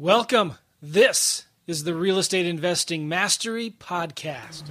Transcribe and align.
Welcome. 0.00 0.54
This 0.80 1.44
is 1.66 1.84
the 1.84 1.94
Real 1.94 2.18
Estate 2.18 2.46
Investing 2.46 3.06
Mastery 3.06 3.70
Podcast. 3.70 4.62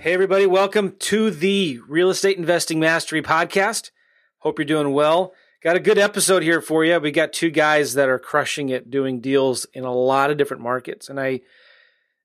Hey, 0.00 0.12
everybody, 0.12 0.46
welcome 0.46 0.96
to 0.98 1.30
the 1.30 1.78
Real 1.86 2.10
Estate 2.10 2.36
Investing 2.36 2.80
Mastery 2.80 3.22
Podcast. 3.22 3.92
Hope 4.38 4.58
you're 4.58 4.66
doing 4.66 4.92
well. 4.92 5.32
Got 5.66 5.74
a 5.74 5.80
good 5.80 5.98
episode 5.98 6.44
here 6.44 6.60
for 6.60 6.84
you. 6.84 6.96
We 7.00 7.10
got 7.10 7.32
two 7.32 7.50
guys 7.50 7.94
that 7.94 8.08
are 8.08 8.20
crushing 8.20 8.68
it 8.68 8.88
doing 8.88 9.18
deals 9.18 9.64
in 9.74 9.82
a 9.82 9.92
lot 9.92 10.30
of 10.30 10.36
different 10.36 10.62
markets. 10.62 11.08
And 11.08 11.18
I 11.18 11.40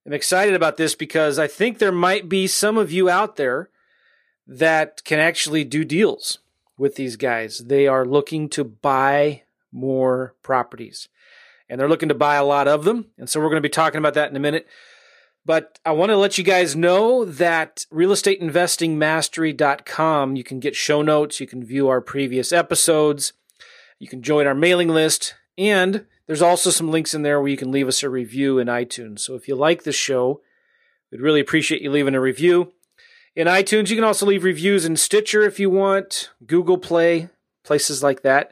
am 0.05 0.13
excited 0.13 0.54
about 0.54 0.77
this 0.77 0.94
because 0.94 1.40
I 1.40 1.48
think 1.48 1.80
there 1.80 1.91
might 1.91 2.30
be 2.30 2.46
some 2.46 2.77
of 2.77 2.91
you 2.91 3.09
out 3.09 3.38
there 3.38 3.72
that 4.46 5.04
can 5.05 5.18
actually 5.18 5.63
do 5.63 5.84
deals 5.84 6.38
with 6.77 6.98
these 6.98 7.16
guys. 7.16 7.63
They 7.66 7.88
are 7.88 8.05
looking 8.05 8.48
to 8.49 8.63
buy 8.63 9.41
more 9.71 10.35
properties 10.44 11.10
and 11.68 11.82
they're 11.82 11.90
looking 11.90 12.10
to 12.10 12.13
buy 12.13 12.35
a 12.35 12.46
lot 12.46 12.68
of 12.68 12.84
them. 12.84 13.08
And 13.18 13.27
so 13.27 13.40
we're 13.40 13.49
going 13.49 13.55
to 13.55 13.68
be 13.68 13.70
talking 13.70 13.98
about 13.98 14.13
that 14.13 14.30
in 14.30 14.35
a 14.35 14.40
minute. 14.40 14.68
But 15.44 15.80
I 15.84 15.94
want 15.94 16.12
to 16.12 16.18
let 16.18 16.38
you 16.38 16.44
guys 16.44 16.76
know 16.76 17.26
that 17.26 17.88
realestateinvestingmastery.com, 17.91 20.36
you 20.36 20.44
can 20.44 20.59
get 20.59 20.76
show 20.76 21.02
notes, 21.02 21.40
you 21.40 21.48
can 21.48 21.63
view 21.63 21.88
our 21.88 22.02
previous 22.02 22.52
episodes, 22.52 23.34
you 23.98 24.08
can 24.08 24.22
join 24.22 24.46
our 24.46 24.54
mailing 24.54 24.90
list, 24.90 25.34
and 25.58 26.05
there's 26.27 26.44
also 26.44 26.70
some 26.70 26.91
links 26.91 27.13
in 27.13 27.23
there 27.23 27.41
where 27.41 27.49
you 27.49 27.58
can 27.58 27.72
leave 27.72 27.88
us 27.88 28.04
a 28.04 28.09
review 28.09 28.59
in 28.59 28.68
iTunes. 28.68 29.20
So 29.20 29.35
if 29.35 29.48
you 29.48 29.55
like 29.55 29.84
the 29.84 29.91
show, 29.91 30.41
we'd 31.12 31.21
really 31.21 31.40
appreciate 31.40 31.82
you 31.82 31.90
leaving 31.90 32.15
a 32.15 32.21
review. 32.21 32.74
In 33.35 33.48
iTunes, 33.48 33.90
you 33.90 33.96
can 33.96 34.04
also 34.04 34.26
leave 34.26 34.43
reviews 34.43 34.85
in 34.85 34.96
Stitcher 34.96 35.41
if 35.41 35.60
you 35.60 35.70
want, 35.70 36.30
Google 36.46 36.77
Play, 36.77 37.30
places 37.63 38.04
like 38.04 38.21
that. 38.21 38.52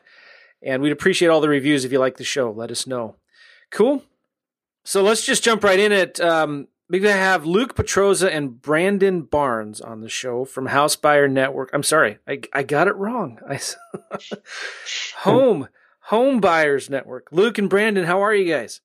And 0.62 0.82
we'd 0.82 0.92
appreciate 0.92 1.28
all 1.28 1.42
the 1.42 1.50
reviews 1.50 1.86
if 1.86 1.92
you 1.92 2.00
like 2.00 2.18
the 2.18 2.24
show. 2.24 2.52
Let 2.52 2.72
us 2.72 2.88
know. 2.88 3.16
Cool. 3.72 4.04
So 4.84 5.04
let's 5.04 5.26
just 5.26 5.44
jump 5.44 5.64
right 5.64 5.80
in 5.80 5.92
it. 5.92 6.20
Um, 6.20 6.68
we 6.90 7.02
have 7.04 7.46
Luke 7.46 7.76
Petroza 7.76 8.30
and 8.30 8.62
Brandon 8.62 9.22
Barnes 9.22 9.80
on 9.80 10.02
the 10.02 10.10
show 10.10 10.44
from 10.44 10.68
House 10.68 10.96
Buyer 10.96 11.28
Network. 11.28 11.70
I'm 11.74 11.84
sorry, 11.84 12.18
I, 12.28 12.42
I 12.52 12.64
got 12.64 12.88
it 12.88 12.96
wrong. 12.96 13.40
I, 13.48 13.60
home 15.18 15.68
Home 16.10 16.40
Buyers 16.40 16.90
Network. 16.90 17.28
Luke 17.32 17.60
and 17.60 17.70
Brandon, 17.70 18.06
how 18.06 18.22
are 18.22 18.34
you 18.34 18.52
guys? 18.52 18.82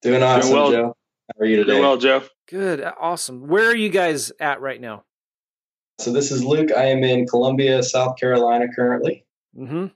Doing 0.00 0.22
awesome, 0.22 0.50
Doing 0.50 0.62
well. 0.62 0.70
Joe. 0.72 0.96
How 1.28 1.42
are 1.42 1.46
you 1.46 1.56
today? 1.56 1.72
Doing 1.72 1.82
well, 1.82 1.96
Joe. 1.98 2.22
Good, 2.48 2.82
awesome. 2.82 3.46
Where 3.48 3.68
are 3.70 3.76
you 3.76 3.90
guys 3.90 4.32
at 4.40 4.60
right 4.60 4.80
now? 4.80 5.04
So 5.98 6.12
this 6.12 6.32
is 6.32 6.42
Luke. 6.42 6.70
I 6.72 6.86
am 6.86 7.04
in 7.04 7.26
Columbia, 7.26 7.82
South 7.82 8.16
Carolina 8.18 8.66
currently. 8.74 9.26
Mm-hmm. 9.56 9.86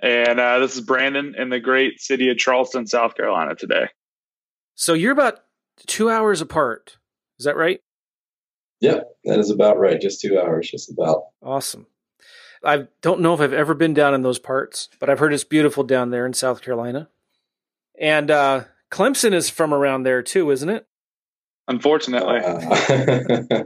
And 0.00 0.40
uh, 0.40 0.58
this 0.60 0.76
is 0.76 0.82
Brandon 0.82 1.34
in 1.36 1.48
the 1.48 1.60
great 1.60 2.00
city 2.00 2.30
of 2.30 2.38
Charleston, 2.38 2.86
South 2.86 3.16
Carolina 3.16 3.54
today. 3.54 3.88
So 4.76 4.92
you're 4.94 5.12
about 5.12 5.40
two 5.86 6.10
hours 6.10 6.40
apart. 6.40 6.98
Is 7.38 7.44
that 7.44 7.56
right? 7.56 7.80
Yep, 8.80 9.08
that 9.24 9.38
is 9.38 9.50
about 9.50 9.78
right. 9.78 10.00
Just 10.00 10.20
two 10.20 10.38
hours, 10.38 10.70
just 10.70 10.90
about. 10.90 11.24
Awesome. 11.42 11.86
I 12.64 12.88
don't 13.00 13.20
know 13.20 13.34
if 13.34 13.40
I've 13.40 13.52
ever 13.52 13.74
been 13.74 13.94
down 13.94 14.14
in 14.14 14.22
those 14.22 14.38
parts, 14.38 14.88
but 14.98 15.08
I've 15.08 15.18
heard 15.18 15.32
it's 15.32 15.44
beautiful 15.44 15.84
down 15.84 16.10
there 16.10 16.26
in 16.26 16.32
South 16.32 16.62
Carolina. 16.62 17.08
And 17.98 18.30
uh, 18.30 18.64
Clemson 18.90 19.32
is 19.32 19.50
from 19.50 19.72
around 19.72 20.02
there 20.02 20.22
too, 20.22 20.50
isn't 20.50 20.68
it? 20.68 20.86
Unfortunately. 21.68 22.40
Uh, 22.40 23.64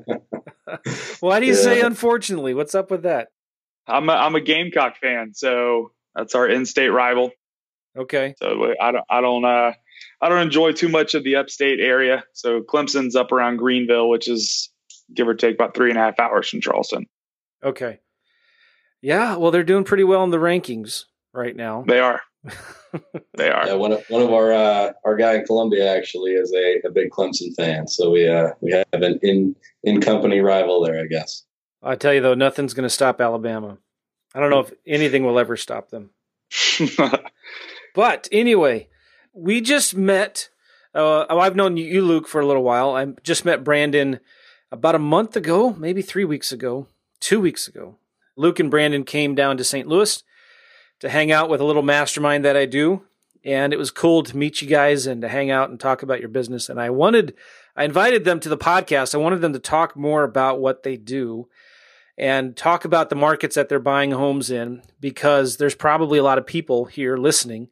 Why 1.20 1.40
do 1.40 1.46
you 1.46 1.54
yeah. 1.54 1.60
say 1.60 1.80
unfortunately? 1.80 2.54
What's 2.54 2.74
up 2.74 2.90
with 2.90 3.02
that? 3.02 3.28
I'm 3.86 4.08
a, 4.08 4.12
I'm 4.12 4.34
a 4.34 4.40
Gamecock 4.40 4.96
fan, 4.98 5.34
so 5.34 5.92
that's 6.14 6.34
our 6.34 6.48
in-state 6.48 6.88
rival. 6.88 7.30
Okay. 7.96 8.34
So 8.38 8.74
I 8.80 8.92
don't 8.92 9.04
I 9.10 9.20
don't 9.20 9.44
uh 9.44 9.72
I 10.20 10.28
don't 10.28 10.42
enjoy 10.42 10.72
too 10.72 10.88
much 10.88 11.14
of 11.14 11.24
the 11.24 11.36
upstate 11.36 11.80
area. 11.80 12.24
So 12.32 12.60
Clemson's 12.60 13.16
up 13.16 13.32
around 13.32 13.56
Greenville, 13.56 14.08
which 14.08 14.28
is 14.28 14.70
give 15.14 15.28
or 15.28 15.34
take 15.34 15.54
about 15.54 15.74
three 15.74 15.90
and 15.90 15.98
a 15.98 16.02
half 16.02 16.18
hours 16.18 16.48
from 16.48 16.60
Charleston. 16.60 17.06
Okay. 17.62 18.00
Yeah, 19.02 19.36
well, 19.36 19.50
they're 19.50 19.64
doing 19.64 19.84
pretty 19.84 20.04
well 20.04 20.24
in 20.24 20.30
the 20.30 20.38
rankings 20.38 21.04
right 21.32 21.56
now. 21.56 21.84
They 21.86 22.00
are. 22.00 22.20
they 23.34 23.50
are. 23.50 23.66
Yeah, 23.66 23.74
one 23.74 23.92
of 23.92 24.04
one 24.08 24.22
of 24.22 24.32
our 24.32 24.52
uh, 24.52 24.92
our 25.04 25.16
guy 25.16 25.34
in 25.34 25.44
Columbia 25.44 25.94
actually 25.94 26.32
is 26.32 26.52
a, 26.54 26.86
a 26.86 26.90
big 26.90 27.10
Clemson 27.10 27.54
fan, 27.54 27.86
so 27.86 28.10
we 28.10 28.28
uh, 28.28 28.50
we 28.60 28.72
have 28.72 29.02
an 29.02 29.18
in 29.22 29.56
in 29.82 30.00
company 30.00 30.40
rival 30.40 30.82
there, 30.82 31.00
I 31.00 31.06
guess. 31.06 31.44
I 31.82 31.96
tell 31.96 32.12
you 32.12 32.20
though, 32.20 32.34
nothing's 32.34 32.74
going 32.74 32.84
to 32.84 32.90
stop 32.90 33.20
Alabama. 33.20 33.78
I 34.34 34.40
don't 34.40 34.50
know 34.50 34.60
if 34.60 34.72
anything 34.86 35.24
will 35.24 35.38
ever 35.38 35.56
stop 35.56 35.90
them. 35.90 36.10
but 37.94 38.28
anyway, 38.30 38.88
we 39.32 39.60
just 39.60 39.96
met. 39.96 40.48
Uh, 40.94 41.26
oh, 41.28 41.38
I've 41.38 41.56
known 41.56 41.76
you, 41.76 42.02
Luke, 42.04 42.26
for 42.26 42.40
a 42.40 42.46
little 42.46 42.64
while. 42.64 42.94
I 42.96 43.06
just 43.22 43.44
met 43.44 43.64
Brandon 43.64 44.20
about 44.72 44.94
a 44.94 45.00
month 45.00 45.36
ago, 45.36 45.74
maybe 45.74 46.02
three 46.02 46.24
weeks 46.24 46.52
ago, 46.52 46.86
two 47.20 47.40
weeks 47.40 47.68
ago. 47.68 47.96
Luke 48.36 48.58
and 48.58 48.70
Brandon 48.70 49.04
came 49.04 49.34
down 49.34 49.56
to 49.56 49.64
St. 49.64 49.86
Louis 49.86 50.22
to 51.00 51.08
hang 51.08 51.30
out 51.32 51.48
with 51.48 51.60
a 51.60 51.64
little 51.64 51.82
mastermind 51.82 52.44
that 52.44 52.56
I 52.56 52.66
do. 52.66 53.02
And 53.44 53.72
it 53.72 53.78
was 53.78 53.90
cool 53.90 54.22
to 54.24 54.36
meet 54.36 54.60
you 54.60 54.68
guys 54.68 55.06
and 55.06 55.22
to 55.22 55.28
hang 55.28 55.50
out 55.50 55.70
and 55.70 55.80
talk 55.80 56.02
about 56.02 56.20
your 56.20 56.28
business. 56.28 56.68
And 56.68 56.80
I 56.80 56.90
wanted, 56.90 57.34
I 57.74 57.84
invited 57.84 58.24
them 58.24 58.38
to 58.40 58.48
the 58.48 58.58
podcast. 58.58 59.14
I 59.14 59.18
wanted 59.18 59.40
them 59.40 59.54
to 59.54 59.58
talk 59.58 59.96
more 59.96 60.24
about 60.24 60.60
what 60.60 60.82
they 60.82 60.96
do 60.96 61.48
and 62.18 62.54
talk 62.54 62.84
about 62.84 63.08
the 63.08 63.16
markets 63.16 63.54
that 63.54 63.70
they're 63.70 63.78
buying 63.78 64.10
homes 64.10 64.50
in 64.50 64.82
because 65.00 65.56
there's 65.56 65.74
probably 65.74 66.18
a 66.18 66.22
lot 66.22 66.36
of 66.36 66.46
people 66.46 66.84
here 66.84 67.16
listening 67.16 67.68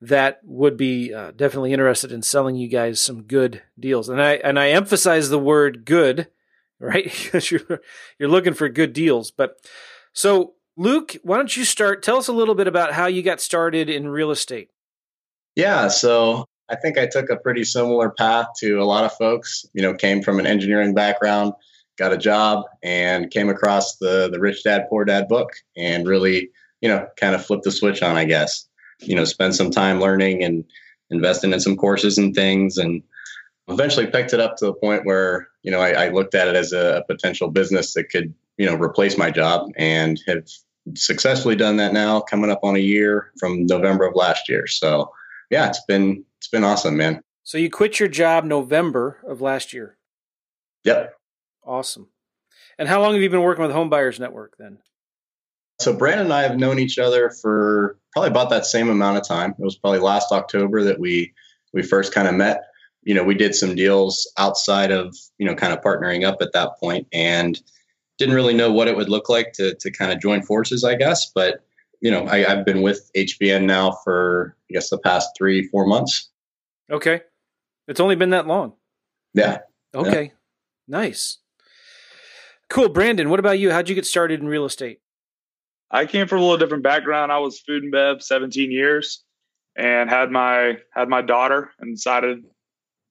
that 0.00 0.40
would 0.44 0.76
be 0.76 1.12
uh, 1.12 1.32
definitely 1.32 1.72
interested 1.72 2.12
in 2.12 2.22
selling 2.22 2.56
you 2.56 2.68
guys 2.68 3.00
some 3.00 3.22
good 3.22 3.62
deals. 3.78 4.08
And 4.08 4.22
I 4.22 4.34
and 4.34 4.58
I 4.58 4.70
emphasize 4.70 5.28
the 5.28 5.38
word 5.38 5.84
good, 5.84 6.28
right? 6.80 7.04
because 7.04 7.50
you're 7.50 7.80
you're 8.18 8.28
looking 8.28 8.54
for 8.54 8.68
good 8.68 8.92
deals. 8.92 9.30
But 9.30 9.56
so 10.12 10.54
Luke, 10.76 11.16
why 11.22 11.36
don't 11.36 11.56
you 11.56 11.64
start? 11.64 12.02
Tell 12.02 12.18
us 12.18 12.28
a 12.28 12.32
little 12.32 12.54
bit 12.54 12.68
about 12.68 12.92
how 12.92 13.06
you 13.06 13.22
got 13.22 13.40
started 13.40 13.90
in 13.90 14.08
real 14.08 14.30
estate. 14.30 14.70
Yeah, 15.56 15.88
so 15.88 16.44
I 16.68 16.76
think 16.76 16.98
I 16.98 17.06
took 17.06 17.30
a 17.30 17.36
pretty 17.36 17.64
similar 17.64 18.10
path 18.10 18.46
to 18.60 18.80
a 18.80 18.84
lot 18.84 19.04
of 19.04 19.12
folks. 19.14 19.66
You 19.72 19.82
know, 19.82 19.94
came 19.94 20.22
from 20.22 20.38
an 20.38 20.46
engineering 20.46 20.94
background, 20.94 21.54
got 21.96 22.12
a 22.12 22.18
job, 22.18 22.64
and 22.84 23.28
came 23.32 23.48
across 23.48 23.96
the 23.96 24.28
the 24.30 24.38
Rich 24.38 24.62
Dad 24.62 24.86
Poor 24.88 25.04
Dad 25.04 25.26
book, 25.26 25.50
and 25.76 26.06
really, 26.06 26.50
you 26.80 26.88
know, 26.88 27.08
kind 27.16 27.34
of 27.34 27.44
flipped 27.44 27.64
the 27.64 27.72
switch 27.72 28.00
on, 28.00 28.16
I 28.16 28.24
guess 28.24 28.67
you 29.00 29.14
know, 29.14 29.24
spend 29.24 29.54
some 29.54 29.70
time 29.70 30.00
learning 30.00 30.42
and 30.42 30.64
investing 31.10 31.52
in 31.52 31.60
some 31.60 31.76
courses 31.76 32.18
and 32.18 32.34
things. 32.34 32.78
And 32.78 33.02
eventually 33.68 34.06
picked 34.06 34.32
it 34.32 34.40
up 34.40 34.56
to 34.56 34.66
the 34.66 34.74
point 34.74 35.04
where, 35.04 35.48
you 35.62 35.70
know, 35.70 35.80
I, 35.80 36.06
I 36.06 36.08
looked 36.08 36.34
at 36.34 36.48
it 36.48 36.56
as 36.56 36.72
a, 36.72 36.98
a 36.98 37.04
potential 37.04 37.48
business 37.50 37.94
that 37.94 38.10
could, 38.10 38.34
you 38.56 38.66
know, 38.66 38.74
replace 38.74 39.16
my 39.16 39.30
job 39.30 39.70
and 39.76 40.20
have 40.26 40.48
successfully 40.94 41.54
done 41.54 41.76
that 41.76 41.92
now 41.92 42.20
coming 42.20 42.50
up 42.50 42.60
on 42.62 42.76
a 42.76 42.80
year 42.80 43.30
from 43.38 43.66
November 43.66 44.06
of 44.06 44.14
last 44.14 44.48
year. 44.48 44.66
So 44.66 45.12
yeah, 45.50 45.68
it's 45.68 45.84
been, 45.86 46.24
it's 46.38 46.48
been 46.48 46.64
awesome, 46.64 46.96
man. 46.96 47.22
So 47.44 47.58
you 47.58 47.70
quit 47.70 48.00
your 48.00 48.08
job 48.08 48.44
November 48.44 49.18
of 49.26 49.40
last 49.40 49.72
year. 49.72 49.96
Yep. 50.84 51.14
Awesome. 51.64 52.08
And 52.78 52.88
how 52.88 53.00
long 53.00 53.12
have 53.12 53.22
you 53.22 53.30
been 53.30 53.42
working 53.42 53.62
with 53.62 53.72
Home 53.72 53.90
Buyers 53.90 54.20
Network 54.20 54.56
then? 54.58 54.78
So 55.80 55.92
Brandon 55.92 56.26
and 56.26 56.34
I 56.34 56.42
have 56.42 56.58
known 56.58 56.78
each 56.78 56.98
other 56.98 57.30
for 57.30 57.96
probably 58.12 58.30
about 58.30 58.50
that 58.50 58.66
same 58.66 58.88
amount 58.88 59.16
of 59.16 59.26
time. 59.26 59.54
It 59.58 59.64
was 59.64 59.76
probably 59.76 60.00
last 60.00 60.32
October 60.32 60.82
that 60.82 60.98
we 60.98 61.32
we 61.72 61.82
first 61.82 62.12
kind 62.12 62.26
of 62.26 62.34
met. 62.34 62.62
You 63.04 63.14
know, 63.14 63.22
we 63.22 63.34
did 63.34 63.54
some 63.54 63.74
deals 63.76 64.30
outside 64.38 64.90
of 64.90 65.14
you 65.38 65.46
know 65.46 65.54
kind 65.54 65.72
of 65.72 65.80
partnering 65.80 66.24
up 66.24 66.38
at 66.40 66.52
that 66.52 66.78
point, 66.80 67.06
and 67.12 67.60
didn't 68.18 68.34
really 68.34 68.54
know 68.54 68.72
what 68.72 68.88
it 68.88 68.96
would 68.96 69.08
look 69.08 69.28
like 69.28 69.52
to 69.54 69.74
to 69.74 69.90
kind 69.90 70.12
of 70.12 70.20
join 70.20 70.42
forces, 70.42 70.82
I 70.82 70.96
guess. 70.96 71.30
But 71.32 71.64
you 72.00 72.10
know, 72.10 72.24
I, 72.26 72.44
I've 72.50 72.64
been 72.64 72.82
with 72.82 73.10
HBN 73.16 73.64
now 73.64 73.92
for 74.04 74.56
I 74.70 74.74
guess 74.74 74.90
the 74.90 74.98
past 74.98 75.30
three 75.38 75.68
four 75.68 75.86
months. 75.86 76.28
Okay, 76.90 77.20
it's 77.86 78.00
only 78.00 78.16
been 78.16 78.30
that 78.30 78.48
long. 78.48 78.72
Yeah. 79.32 79.58
Okay. 79.94 80.24
Yeah. 80.24 80.30
Nice. 80.88 81.38
Cool, 82.68 82.88
Brandon. 82.88 83.30
What 83.30 83.40
about 83.40 83.58
you? 83.58 83.70
How'd 83.70 83.88
you 83.88 83.94
get 83.94 84.06
started 84.06 84.40
in 84.40 84.48
real 84.48 84.64
estate? 84.64 85.00
I 85.90 86.06
came 86.06 86.26
from 86.26 86.38
a 86.38 86.42
little 86.42 86.58
different 86.58 86.82
background. 86.82 87.32
I 87.32 87.38
was 87.38 87.60
food 87.60 87.82
and 87.82 87.92
bev 87.92 88.22
17 88.22 88.70
years 88.70 89.22
and 89.76 90.10
had 90.10 90.30
my 90.30 90.78
had 90.92 91.08
my 91.08 91.22
daughter 91.22 91.70
and 91.78 91.94
decided 91.94 92.44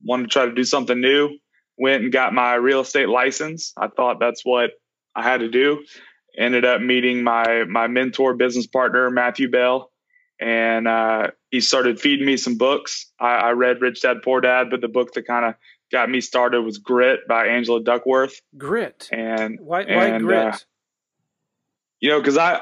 wanted 0.04 0.24
to 0.24 0.30
try 0.30 0.46
to 0.46 0.54
do 0.54 0.64
something 0.64 1.00
new. 1.00 1.38
Went 1.78 2.04
and 2.04 2.12
got 2.12 2.34
my 2.34 2.56
real 2.56 2.82
estate 2.82 3.10
license. 3.10 3.74
I 3.78 3.88
thought 3.88 4.20
that's 4.20 4.44
what 4.44 4.72
I 5.16 5.24
had 5.24 5.40
to 5.42 5.50
do. 5.50 5.84
Ended 6.38 6.66
up 6.66 6.82
meeting 6.82 7.24
my 7.24 7.64
my 7.66 7.88
mentor 7.88 8.36
business 8.36 8.68
partner 8.68 9.10
Matthew 9.10 9.50
Bell 9.50 9.92
and 10.40 10.88
uh, 10.88 11.32
he 11.50 11.62
started 11.62 12.00
feeding 12.00 12.26
me 12.26 12.38
some 12.38 12.58
books. 12.58 13.12
I, 13.20 13.36
I 13.36 13.52
read 13.52 13.82
Rich 13.82 14.02
Dad 14.02 14.18
Poor 14.24 14.42
Dad, 14.42 14.70
but 14.70 14.82
the 14.82 14.88
book 14.88 15.14
that 15.14 15.26
kind 15.26 15.46
of 15.46 15.56
got 15.92 16.10
me 16.10 16.22
started 16.22 16.62
was 16.62 16.78
Grit 16.78 17.28
by 17.28 17.48
Angela 17.48 17.82
Duckworth. 17.82 18.40
Grit. 18.58 19.10
And 19.12 19.60
why, 19.60 19.84
why 19.84 20.08
and, 20.08 20.24
grit? 20.24 20.38
Uh, 20.38 20.58
you 22.00 22.10
know, 22.10 22.20
because 22.20 22.38
I 22.38 22.62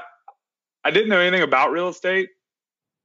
I 0.84 0.92
didn't 0.92 1.10
know 1.10 1.20
anything 1.20 1.44
about 1.44 1.72
real 1.72 1.90
estate, 1.90 2.30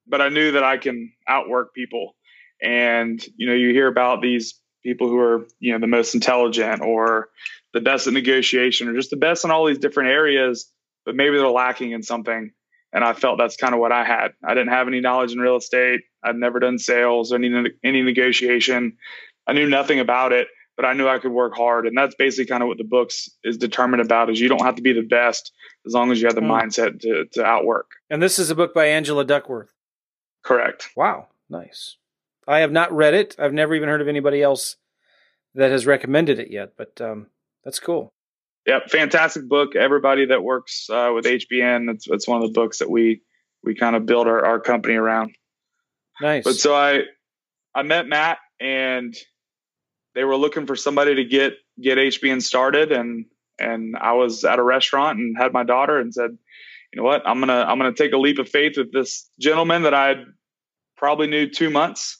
but 0.06 0.20
I 0.20 0.28
knew 0.28 0.52
that 0.52 0.64
I 0.64 0.76
can 0.76 1.12
outwork 1.26 1.74
people. 1.74 2.14
And 2.62 3.24
you 3.36 3.46
know, 3.46 3.54
you 3.54 3.70
hear 3.70 3.86
about 3.88 4.22
these 4.22 4.60
people 4.82 5.08
who 5.08 5.18
are 5.18 5.46
you 5.58 5.72
know 5.72 5.78
the 5.78 5.86
most 5.86 6.14
intelligent 6.14 6.82
or 6.82 7.28
the 7.72 7.80
best 7.80 8.06
at 8.06 8.12
negotiation 8.12 8.88
or 8.88 8.94
just 8.94 9.10
the 9.10 9.16
best 9.16 9.44
in 9.44 9.50
all 9.50 9.66
these 9.66 9.78
different 9.78 10.10
areas, 10.10 10.70
but 11.04 11.14
maybe 11.14 11.36
they're 11.36 11.48
lacking 11.48 11.92
in 11.92 12.02
something. 12.02 12.50
And 12.92 13.04
I 13.04 13.12
felt 13.12 13.38
that's 13.38 13.56
kind 13.56 13.72
of 13.72 13.80
what 13.80 13.92
I 13.92 14.04
had. 14.04 14.32
I 14.44 14.54
didn't 14.54 14.72
have 14.72 14.88
any 14.88 15.00
knowledge 15.00 15.32
in 15.32 15.38
real 15.38 15.56
estate. 15.56 16.00
I'd 16.24 16.34
never 16.34 16.58
done 16.58 16.78
sales 16.78 17.32
or 17.32 17.36
any 17.36 17.70
any 17.84 18.02
negotiation. 18.02 18.96
I 19.46 19.52
knew 19.52 19.68
nothing 19.68 20.00
about 20.00 20.32
it, 20.32 20.48
but 20.80 20.88
I 20.88 20.94
knew 20.94 21.06
I 21.06 21.18
could 21.18 21.32
work 21.32 21.54
hard. 21.54 21.86
And 21.86 21.94
that's 21.94 22.14
basically 22.14 22.46
kind 22.46 22.62
of 22.62 22.68
what 22.68 22.78
the 22.78 22.84
books 22.84 23.28
is 23.44 23.58
determined 23.58 24.00
about 24.00 24.30
is 24.30 24.40
you 24.40 24.48
don't 24.48 24.64
have 24.64 24.76
to 24.76 24.82
be 24.82 24.94
the 24.94 25.02
best 25.02 25.52
as 25.86 25.92
long 25.92 26.10
as 26.10 26.22
you 26.22 26.26
have 26.26 26.34
the 26.34 26.40
mm. 26.40 26.48
mindset 26.48 27.00
to, 27.00 27.26
to 27.32 27.44
outwork. 27.44 27.90
And 28.08 28.22
this 28.22 28.38
is 28.38 28.48
a 28.48 28.54
book 28.54 28.72
by 28.72 28.86
Angela 28.86 29.26
Duckworth. 29.26 29.74
Correct. 30.42 30.88
Wow. 30.96 31.26
Nice. 31.50 31.98
I 32.48 32.60
have 32.60 32.72
not 32.72 32.92
read 32.92 33.12
it. 33.12 33.36
I've 33.38 33.52
never 33.52 33.74
even 33.74 33.90
heard 33.90 34.00
of 34.00 34.08
anybody 34.08 34.40
else 34.40 34.76
that 35.54 35.70
has 35.70 35.84
recommended 35.84 36.38
it 36.38 36.50
yet, 36.50 36.70
but 36.78 36.98
um, 36.98 37.26
that's 37.62 37.78
cool. 37.78 38.14
Yep, 38.64 38.88
fantastic 38.88 39.46
book. 39.46 39.76
Everybody 39.76 40.24
that 40.26 40.42
works 40.42 40.88
uh, 40.88 41.10
with 41.14 41.26
HBN, 41.26 41.92
it's 41.92 42.06
it's 42.08 42.26
one 42.26 42.42
of 42.42 42.48
the 42.48 42.54
books 42.54 42.78
that 42.78 42.88
we 42.88 43.20
we 43.62 43.74
kind 43.74 43.96
of 43.96 44.06
build 44.06 44.26
our, 44.26 44.46
our 44.46 44.60
company 44.60 44.94
around. 44.94 45.34
Nice. 46.22 46.44
But 46.44 46.54
so 46.54 46.74
I 46.74 47.02
I 47.74 47.82
met 47.82 48.06
Matt 48.06 48.38
and 48.58 49.14
they 50.14 50.24
were 50.24 50.36
looking 50.36 50.66
for 50.66 50.76
somebody 50.76 51.14
to 51.16 51.24
get 51.24 51.54
get 51.80 51.98
HBN 51.98 52.42
started 52.42 52.92
and 52.92 53.26
and 53.58 53.96
I 53.96 54.12
was 54.12 54.44
at 54.44 54.58
a 54.58 54.62
restaurant 54.62 55.18
and 55.18 55.36
had 55.36 55.52
my 55.52 55.64
daughter 55.64 55.98
and 55.98 56.14
said, 56.14 56.30
you 56.92 56.96
know 56.96 57.02
what, 57.02 57.22
I'm 57.26 57.40
gonna 57.40 57.64
I'm 57.66 57.78
gonna 57.78 57.92
take 57.92 58.12
a 58.12 58.18
leap 58.18 58.38
of 58.38 58.48
faith 58.48 58.76
with 58.76 58.92
this 58.92 59.28
gentleman 59.38 59.82
that 59.82 59.94
I 59.94 60.24
probably 60.96 61.28
knew 61.28 61.48
two 61.48 61.70
months 61.70 62.18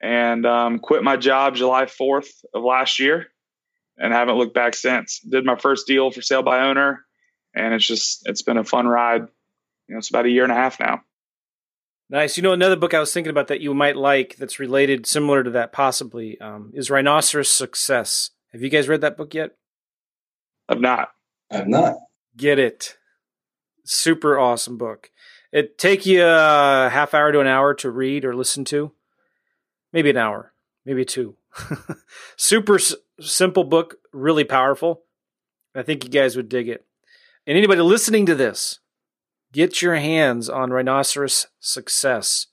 and 0.00 0.46
um, 0.46 0.78
quit 0.78 1.02
my 1.02 1.16
job 1.16 1.56
July 1.56 1.84
4th 1.84 2.44
of 2.54 2.62
last 2.62 2.98
year 2.98 3.28
and 3.98 4.12
haven't 4.12 4.36
looked 4.36 4.54
back 4.54 4.74
since. 4.74 5.20
Did 5.20 5.44
my 5.44 5.56
first 5.56 5.86
deal 5.86 6.10
for 6.10 6.22
sale 6.22 6.42
by 6.42 6.60
owner, 6.68 7.04
and 7.54 7.74
it's 7.74 7.86
just 7.86 8.28
it's 8.28 8.42
been 8.42 8.56
a 8.58 8.64
fun 8.64 8.86
ride. 8.86 9.22
You 9.88 9.94
know, 9.94 9.98
it's 9.98 10.10
about 10.10 10.26
a 10.26 10.30
year 10.30 10.44
and 10.44 10.52
a 10.52 10.56
half 10.56 10.78
now. 10.78 11.02
Nice. 12.10 12.36
You 12.36 12.42
know, 12.42 12.52
another 12.52 12.76
book 12.76 12.94
I 12.94 13.00
was 13.00 13.12
thinking 13.12 13.30
about 13.30 13.48
that 13.48 13.60
you 13.60 13.74
might 13.74 13.96
like 13.96 14.36
that's 14.36 14.58
related, 14.58 15.06
similar 15.06 15.42
to 15.42 15.50
that, 15.50 15.72
possibly, 15.72 16.40
um, 16.40 16.72
is 16.74 16.90
Rhinoceros 16.90 17.50
Success. 17.50 18.30
Have 18.52 18.62
you 18.62 18.70
guys 18.70 18.88
read 18.88 19.02
that 19.02 19.16
book 19.16 19.34
yet? 19.34 19.50
I've 20.68 20.80
not. 20.80 21.10
I've 21.50 21.68
not. 21.68 21.96
Get 22.36 22.58
it. 22.58 22.96
Super 23.84 24.38
awesome 24.38 24.78
book. 24.78 25.10
It 25.52 25.78
take 25.78 26.06
you 26.06 26.24
a 26.24 26.88
half 26.90 27.14
hour 27.14 27.32
to 27.32 27.40
an 27.40 27.46
hour 27.46 27.74
to 27.74 27.90
read 27.90 28.24
or 28.24 28.34
listen 28.34 28.64
to. 28.66 28.92
Maybe 29.92 30.10
an 30.10 30.18
hour, 30.18 30.52
maybe 30.84 31.04
two. 31.04 31.36
Super 32.36 32.74
s- 32.76 32.94
simple 33.20 33.64
book, 33.64 33.96
really 34.12 34.44
powerful. 34.44 35.02
I 35.74 35.82
think 35.82 36.04
you 36.04 36.10
guys 36.10 36.36
would 36.36 36.50
dig 36.50 36.68
it. 36.68 36.84
And 37.46 37.56
anybody 37.56 37.80
listening 37.80 38.26
to 38.26 38.34
this, 38.34 38.80
get 39.52 39.82
your 39.82 39.96
hands 39.96 40.48
on 40.48 40.70
Rhinoceros 40.70 41.46
Success. 41.60 42.46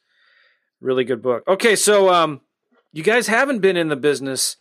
Really 0.82 1.04
good 1.04 1.22
book. 1.22 1.44
Okay, 1.48 1.76
so 1.76 2.10
um, 2.14 2.42
you 2.92 3.04
guys 3.04 3.28
haven't 3.28 3.60
been 3.60 3.78
in 3.78 3.90
the 3.90 3.96
business 3.96 4.58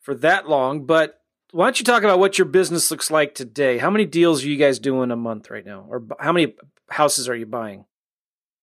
for 0.00 0.14
that 0.16 0.48
long, 0.48 0.86
but 0.86 1.20
why 1.52 1.66
don't 1.66 1.78
you 1.78 1.84
talk 1.84 2.02
about 2.02 2.18
what 2.18 2.38
your 2.38 2.46
business 2.46 2.90
looks 2.90 3.10
like 3.10 3.34
today? 3.34 3.78
How 3.78 3.90
many 3.90 4.04
deals 4.06 4.44
are 4.44 4.48
you 4.48 4.56
guys 4.56 4.78
doing 4.78 5.10
a 5.10 5.16
month 5.16 5.50
right 5.50 5.66
now, 5.66 5.86
or 5.88 6.04
how 6.18 6.32
many 6.32 6.54
houses 6.88 7.28
are 7.28 7.34
you 7.34 7.46
buying? 7.46 7.84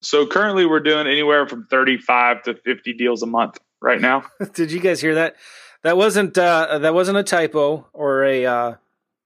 So 0.01 0.25
currently, 0.25 0.65
we're 0.65 0.79
doing 0.79 1.07
anywhere 1.07 1.47
from 1.47 1.67
thirty-five 1.67 2.43
to 2.43 2.55
fifty 2.55 2.93
deals 2.93 3.23
a 3.23 3.25
month 3.25 3.59
right 3.81 3.99
now. 3.99 4.23
Did 4.53 4.71
you 4.71 4.79
guys 4.79 5.01
hear 5.01 5.15
that? 5.15 5.35
That 5.83 5.97
wasn't 5.97 6.37
uh, 6.37 6.79
that 6.79 6.93
wasn't 6.93 7.17
a 7.17 7.23
typo 7.23 7.87
or 7.93 8.23
a 8.23 8.45
uh, 8.45 8.73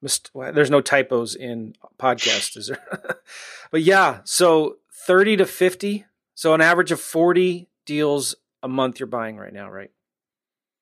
mist- 0.01 0.31
well, 0.33 0.51
there's 0.53 0.71
no 0.71 0.81
typos 0.81 1.35
in 1.35 1.75
podcast, 1.99 2.57
is 2.57 2.67
there? 2.67 3.19
but 3.71 3.81
yeah, 3.81 4.19
so 4.23 4.77
thirty 5.05 5.37
to 5.37 5.45
fifty. 5.45 6.05
So 6.35 6.53
an 6.53 6.61
average 6.61 6.91
of 6.91 6.99
forty 6.99 7.69
deals 7.85 8.35
a 8.63 8.67
month 8.67 8.99
you're 8.99 9.07
buying 9.07 9.37
right 9.37 9.53
now, 9.53 9.69
right? 9.69 9.91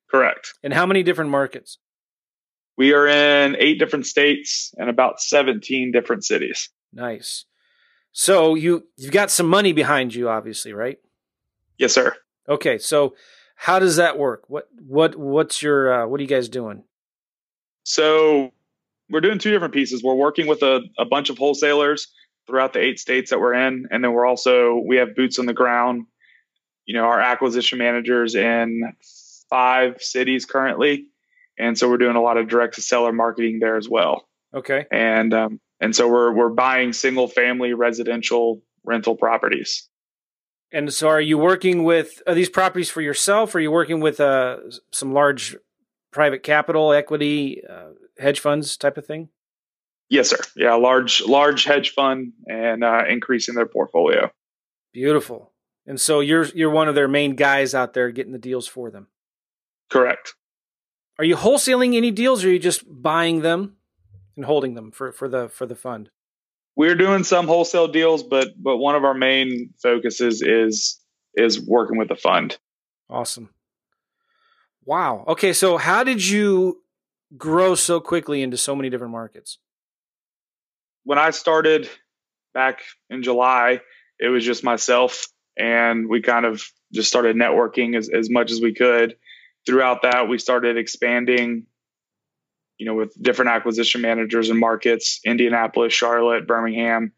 Correct. 0.09 0.53
And 0.63 0.73
how 0.73 0.85
many 0.85 1.03
different 1.03 1.31
markets? 1.31 1.77
We 2.77 2.93
are 2.93 3.07
in 3.07 3.55
eight 3.59 3.77
different 3.77 4.05
states 4.05 4.73
and 4.77 4.89
about 4.89 5.19
17 5.19 5.91
different 5.91 6.23
cities. 6.23 6.69
Nice. 6.93 7.45
So 8.11 8.55
you 8.55 8.87
you've 8.97 9.11
got 9.11 9.29
some 9.29 9.47
money 9.47 9.73
behind 9.73 10.15
you, 10.15 10.29
obviously, 10.29 10.73
right? 10.73 10.97
Yes, 11.77 11.93
sir. 11.93 12.15
Okay, 12.47 12.77
so 12.77 13.15
how 13.55 13.79
does 13.79 13.97
that 13.97 14.17
work? 14.17 14.45
What 14.47 14.67
what 14.87 15.15
what's 15.15 15.61
your 15.61 15.93
uh, 15.93 16.07
what 16.07 16.19
are 16.19 16.23
you 16.23 16.29
guys 16.29 16.49
doing? 16.49 16.83
So 17.83 18.51
we're 19.09 19.21
doing 19.21 19.39
two 19.39 19.51
different 19.51 19.73
pieces. 19.73 20.03
We're 20.03 20.15
working 20.15 20.47
with 20.47 20.61
a, 20.61 20.81
a 20.97 21.05
bunch 21.05 21.29
of 21.29 21.37
wholesalers 21.37 22.07
throughout 22.47 22.73
the 22.73 22.79
eight 22.79 22.99
states 22.99 23.29
that 23.29 23.39
we're 23.39 23.53
in, 23.53 23.87
and 23.91 24.03
then 24.03 24.13
we're 24.13 24.25
also 24.25 24.81
we 24.85 24.97
have 24.97 25.15
boots 25.15 25.39
on 25.39 25.45
the 25.45 25.53
ground. 25.53 26.05
You 26.85 26.95
know, 26.95 27.05
our 27.05 27.19
acquisition 27.19 27.77
managers 27.77 28.35
in 28.35 28.93
five 29.49 30.01
cities 30.01 30.45
currently, 30.45 31.07
and 31.57 31.77
so 31.77 31.89
we're 31.89 31.97
doing 31.97 32.15
a 32.15 32.21
lot 32.21 32.37
of 32.37 32.47
direct 32.47 32.75
to 32.75 32.81
seller 32.81 33.11
marketing 33.11 33.59
there 33.59 33.77
as 33.77 33.87
well. 33.87 34.27
Okay. 34.53 34.85
And 34.91 35.33
um, 35.33 35.59
and 35.79 35.95
so 35.95 36.07
we're 36.07 36.31
we're 36.31 36.49
buying 36.49 36.93
single 36.93 37.27
family 37.27 37.73
residential 37.73 38.61
rental 38.83 39.15
properties. 39.15 39.87
And 40.71 40.93
so, 40.93 41.07
are 41.07 41.21
you 41.21 41.37
working 41.37 41.83
with 41.83 42.21
are 42.27 42.35
these 42.35 42.49
properties 42.49 42.89
for 42.89 43.01
yourself? 43.01 43.55
Or 43.55 43.57
are 43.57 43.61
you 43.61 43.71
working 43.71 44.01
with 44.01 44.19
uh, 44.19 44.57
some 44.91 45.13
large 45.13 45.55
private 46.11 46.43
capital, 46.43 46.91
equity, 46.91 47.61
uh, 47.67 47.89
hedge 48.19 48.39
funds 48.39 48.77
type 48.77 48.97
of 48.97 49.05
thing? 49.05 49.29
Yes, 50.09 50.29
sir. 50.29 50.37
Yeah, 50.55 50.73
large 50.75 51.21
large 51.21 51.63
hedge 51.63 51.91
fund 51.91 52.33
and 52.47 52.83
uh, 52.83 53.03
increasing 53.07 53.55
their 53.55 53.67
portfolio. 53.67 54.31
Beautiful. 54.93 55.51
And 55.85 55.99
so 55.99 56.19
you're 56.19 56.45
you're 56.45 56.71
one 56.71 56.87
of 56.87 56.95
their 56.95 57.07
main 57.07 57.35
guys 57.35 57.73
out 57.73 57.93
there 57.93 58.11
getting 58.11 58.33
the 58.33 58.39
deals 58.39 58.67
for 58.67 58.91
them. 58.91 59.07
Correct. 59.89 60.35
Are 61.17 61.25
you 61.25 61.35
wholesaling 61.35 61.95
any 61.95 62.11
deals, 62.11 62.43
or 62.43 62.47
are 62.47 62.51
you 62.51 62.59
just 62.59 62.83
buying 62.87 63.41
them 63.41 63.75
and 64.35 64.45
holding 64.45 64.73
them 64.73 64.91
for, 64.91 65.11
for 65.11 65.27
the 65.27 65.49
for 65.49 65.65
the 65.65 65.75
fund? 65.75 66.09
we're 66.79 66.95
doing 66.95 67.25
some 67.25 67.45
wholesale 67.45 67.89
deals, 67.89 68.23
but 68.23 68.53
but 68.55 68.77
one 68.77 68.95
of 68.95 69.03
our 69.03 69.13
main 69.13 69.73
focuses 69.83 70.41
is 70.41 70.97
is 71.35 71.59
working 71.59 71.97
with 71.97 72.07
the 72.07 72.15
fund. 72.15 72.57
Awesome. 73.09 73.49
Wow. 74.85 75.25
Okay, 75.27 75.51
so 75.51 75.75
how 75.75 76.05
did 76.05 76.25
you 76.25 76.81
grow 77.37 77.75
so 77.75 77.99
quickly 77.99 78.41
into 78.41 78.57
so 78.57 78.75
many 78.75 78.89
different 78.89 79.11
markets? 79.11 79.59
When 81.03 81.17
I 81.17 81.31
started 81.31 81.89
back 82.53 82.81
in 83.09 83.23
July, 83.23 83.81
it 84.19 84.27
was 84.27 84.43
just 84.43 84.63
myself 84.63 85.27
and 85.57 86.09
we 86.09 86.21
kind 86.21 86.45
of 86.45 86.63
just 86.93 87.09
started 87.09 87.35
networking 87.35 87.95
as, 87.95 88.09
as 88.09 88.29
much 88.29 88.51
as 88.51 88.61
we 88.61 88.73
could. 88.73 89.15
Throughout 89.65 90.01
that, 90.03 90.27
we 90.27 90.37
started 90.37 90.77
expanding 90.77 91.65
you 92.79 92.85
know, 92.85 92.95
with 92.95 93.13
different 93.21 93.51
acquisition 93.51 94.01
managers 94.01 94.49
and 94.49 94.57
markets, 94.57 95.19
Indianapolis, 95.25 95.93
Charlotte, 95.93 96.47
Birmingham. 96.47 97.11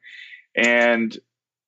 And 0.56 1.18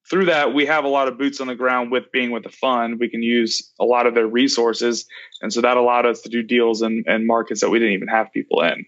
through 0.09 0.25
that, 0.25 0.53
we 0.53 0.65
have 0.65 0.83
a 0.83 0.89
lot 0.89 1.07
of 1.07 1.17
boots 1.17 1.39
on 1.39 1.47
the 1.47 1.55
ground 1.55 1.91
with 1.91 2.11
being 2.11 2.31
with 2.31 2.43
the 2.43 2.49
fund. 2.49 2.99
We 2.99 3.09
can 3.09 3.23
use 3.23 3.71
a 3.79 3.85
lot 3.85 4.05
of 4.05 4.15
their 4.15 4.27
resources. 4.27 5.05
And 5.41 5.51
so 5.53 5.61
that 5.61 5.77
allowed 5.77 6.05
us 6.05 6.21
to 6.21 6.29
do 6.29 6.43
deals 6.43 6.81
in, 6.81 7.03
in 7.07 7.25
markets 7.25 7.61
that 7.61 7.69
we 7.69 7.79
didn't 7.79 7.93
even 7.93 8.09
have 8.09 8.31
people 8.33 8.61
in. 8.61 8.85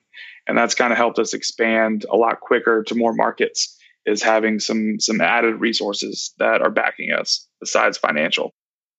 And 0.48 0.58
that's 0.58 0.76
kind 0.76 0.92
of 0.92 0.98
helped 0.98 1.18
us 1.18 1.34
expand 1.34 2.06
a 2.12 2.16
lot 2.16 2.42
quicker 2.42 2.84
to 2.84 2.96
more 2.96 3.14
markets 3.14 3.78
is 4.06 4.22
having 4.22 4.60
some 4.60 5.00
some 5.00 5.20
added 5.20 5.60
resources 5.60 6.34
that 6.38 6.62
are 6.62 6.70
backing 6.70 7.12
us 7.12 7.48
besides 7.60 7.98
financial. 7.98 8.54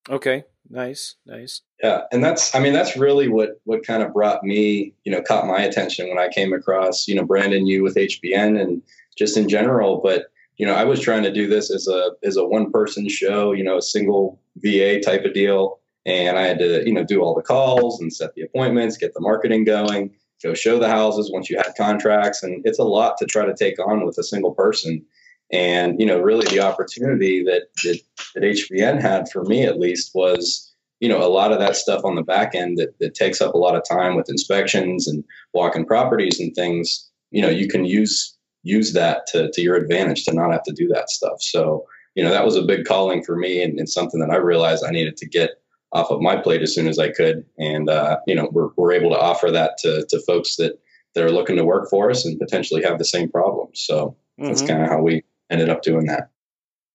Okay. 0.08 0.44
Nice, 0.68 1.14
nice. 1.26 1.61
Yeah, 1.80 2.02
and 2.11 2.25
that's 2.25 2.54
I 2.54 2.58
mean 2.58 2.73
that's 2.73 2.96
really 2.96 3.28
what 3.28 3.61
what 3.64 3.87
kind 3.87 4.02
of 4.02 4.12
brought 4.12 4.42
me, 4.42 4.94
you 5.04 5.12
know, 5.12 5.23
caught 5.23 5.46
my 5.46 5.61
attention 5.61 6.08
when 6.08 6.18
I 6.18 6.28
came 6.28 6.52
across, 6.52 7.06
you 7.06 7.14
know, 7.14 7.25
Brandon 7.25 7.66
you 7.66 7.85
with 7.85 7.94
HBN 7.94 8.61
and 8.61 8.82
just 9.16 9.37
in 9.37 9.49
general, 9.49 10.00
but 10.02 10.26
you 10.56 10.66
know, 10.66 10.75
I 10.75 10.84
was 10.84 11.00
trying 11.00 11.22
to 11.22 11.32
do 11.32 11.46
this 11.46 11.70
as 11.70 11.86
a 11.86 12.12
as 12.22 12.36
a 12.36 12.44
one 12.44 12.70
person 12.70 13.08
show, 13.08 13.52
you 13.52 13.62
know, 13.62 13.78
a 13.78 13.82
single 13.82 14.40
VA 14.56 15.00
type 15.00 15.25
of 15.25 15.34
deal, 15.34 15.78
and 16.06 16.38
I 16.38 16.42
had 16.42 16.58
to, 16.58 16.86
you 16.86 16.92
know, 16.92 17.04
do 17.04 17.20
all 17.20 17.34
the 17.34 17.42
calls 17.42 18.00
and 18.00 18.12
set 18.12 18.34
the 18.34 18.42
appointments, 18.42 18.96
get 18.96 19.12
the 19.12 19.20
marketing 19.20 19.64
going, 19.64 20.14
go 20.42 20.54
show 20.54 20.78
the 20.78 20.88
houses 20.88 21.30
once 21.32 21.50
you 21.50 21.56
had 21.56 21.75
contracts, 21.76 22.42
and 22.42 22.62
it's 22.64 22.78
a 22.78 22.84
lot 22.84 23.18
to 23.18 23.26
try 23.26 23.44
to 23.44 23.54
take 23.54 23.78
on 23.78 24.06
with 24.06 24.16
a 24.18 24.25
single 24.25 24.54
person. 24.54 25.04
And 25.52 26.00
you 26.00 26.06
know, 26.06 26.20
really, 26.20 26.46
the 26.48 26.60
opportunity 26.60 27.44
that 27.44 27.68
that, 27.84 28.00
that 28.34 28.42
HBN 28.42 29.00
had 29.00 29.30
for 29.30 29.44
me, 29.44 29.64
at 29.64 29.78
least, 29.78 30.12
was 30.14 30.75
you 31.00 31.08
know 31.08 31.22
a 31.22 31.28
lot 31.28 31.52
of 31.52 31.58
that 31.58 31.76
stuff 31.76 32.04
on 32.04 32.14
the 32.14 32.22
back 32.22 32.54
end 32.54 32.78
that 32.78 32.98
that 32.98 33.14
takes 33.14 33.42
up 33.42 33.54
a 33.54 33.58
lot 33.58 33.76
of 33.76 33.82
time 33.88 34.16
with 34.16 34.30
inspections 34.30 35.06
and 35.06 35.22
walking 35.52 35.84
properties 35.84 36.40
and 36.40 36.54
things. 36.54 37.10
You 37.30 37.42
know, 37.42 37.50
you 37.50 37.68
can 37.68 37.84
use 37.84 38.35
use 38.66 38.92
that 38.94 39.26
to 39.28 39.50
to 39.52 39.62
your 39.62 39.76
advantage 39.76 40.25
to 40.25 40.35
not 40.35 40.52
have 40.52 40.64
to 40.64 40.73
do 40.73 40.88
that 40.88 41.11
stuff. 41.11 41.40
So 41.40 41.87
you 42.16 42.25
know, 42.25 42.30
that 42.30 42.46
was 42.46 42.56
a 42.56 42.62
big 42.62 42.87
calling 42.87 43.23
for 43.23 43.37
me 43.37 43.62
and, 43.62 43.78
and 43.78 43.88
something 43.88 44.20
that 44.20 44.30
I 44.30 44.37
realized 44.37 44.82
I 44.82 44.90
needed 44.90 45.18
to 45.18 45.28
get 45.28 45.50
off 45.92 46.11
of 46.11 46.23
my 46.23 46.35
plate 46.35 46.62
as 46.62 46.75
soon 46.75 46.88
as 46.88 46.99
I 46.99 47.11
could. 47.11 47.44
And, 47.58 47.90
uh, 47.90 48.18
you 48.26 48.35
know, 48.35 48.49
we're, 48.50 48.70
we're 48.76 48.92
able 48.92 49.11
to 49.11 49.18
offer 49.18 49.50
that 49.50 49.76
to, 49.82 50.06
to 50.08 50.20
folks 50.23 50.56
that, 50.56 50.80
that 51.14 51.23
are 51.23 51.30
looking 51.30 51.56
to 51.56 51.64
work 51.64 51.90
for 51.90 52.11
us 52.11 52.25
and 52.25 52.40
potentially 52.40 52.82
have 52.82 52.99
the 52.99 53.04
same 53.04 53.30
problems. 53.30 53.82
So 53.85 54.16
mm-hmm. 54.40 54.46
that's 54.46 54.62
kind 54.62 54.82
of 54.82 54.88
how 54.88 55.02
we 55.02 55.25
ended 55.50 55.68
up 55.68 55.82
doing 55.82 56.06
that. 56.06 56.30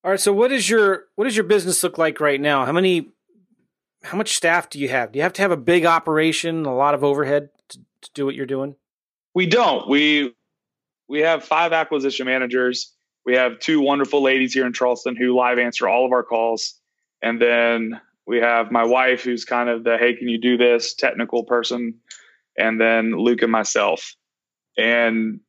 All 0.04 0.10
right. 0.10 0.20
So 0.20 0.34
what 0.34 0.51
is 0.51 0.68
your, 0.68 1.06
what 1.16 1.25
does 1.25 1.38
your 1.38 1.46
business 1.46 1.84
look 1.84 2.00
like 2.00 2.20
right 2.20 2.42
now? 2.42 2.66
How 2.66 2.72
many, 2.72 3.12
how 4.04 4.18
much 4.18 4.36
staff 4.36 4.72
do 4.72 4.80
you 4.80 4.90
have? 4.90 5.12
Do 5.12 5.18
you 5.18 5.24
have 5.24 5.34
to 5.34 5.44
have 5.44 5.51
a 5.51 5.58
big 5.58 5.86
operation, 5.86 6.66
a 6.66 6.75
lot 6.75 6.96
of 6.96 7.04
overhead 7.04 7.50
to, 7.70 7.78
to 7.78 8.10
do 8.16 8.25
what 8.25 8.34
you're 8.34 8.48
doing? 8.48 8.75
We 9.36 9.46
don't. 9.46 9.88
We, 9.88 10.34
we 11.12 11.20
have 11.20 11.44
five 11.44 11.74
acquisition 11.74 12.25
managers. 12.25 12.94
We 13.25 13.36
have 13.36 13.60
two 13.60 13.82
wonderful 13.82 14.24
ladies 14.24 14.53
here 14.53 14.65
in 14.65 14.72
Charleston 14.72 15.18
who 15.18 15.36
live 15.36 15.60
answer 15.60 15.89
all 15.89 16.06
of 16.06 16.13
our 16.13 16.24
calls. 16.24 16.80
And 17.22 17.39
then 17.39 18.00
we 18.25 18.38
have 18.38 18.72
my 18.72 18.86
wife, 18.86 19.22
who's 19.22 19.44
kind 19.44 19.68
of 19.68 19.84
the 19.84 19.98
hey, 19.98 20.15
can 20.15 20.30
you 20.30 20.39
do 20.39 20.56
this 20.56 20.94
technical 20.94 21.44
person, 21.44 21.96
and 22.58 22.80
then 22.80 23.12
Luke 23.18 23.41
and 23.41 23.51
myself. 23.51 24.15
And 24.77 25.41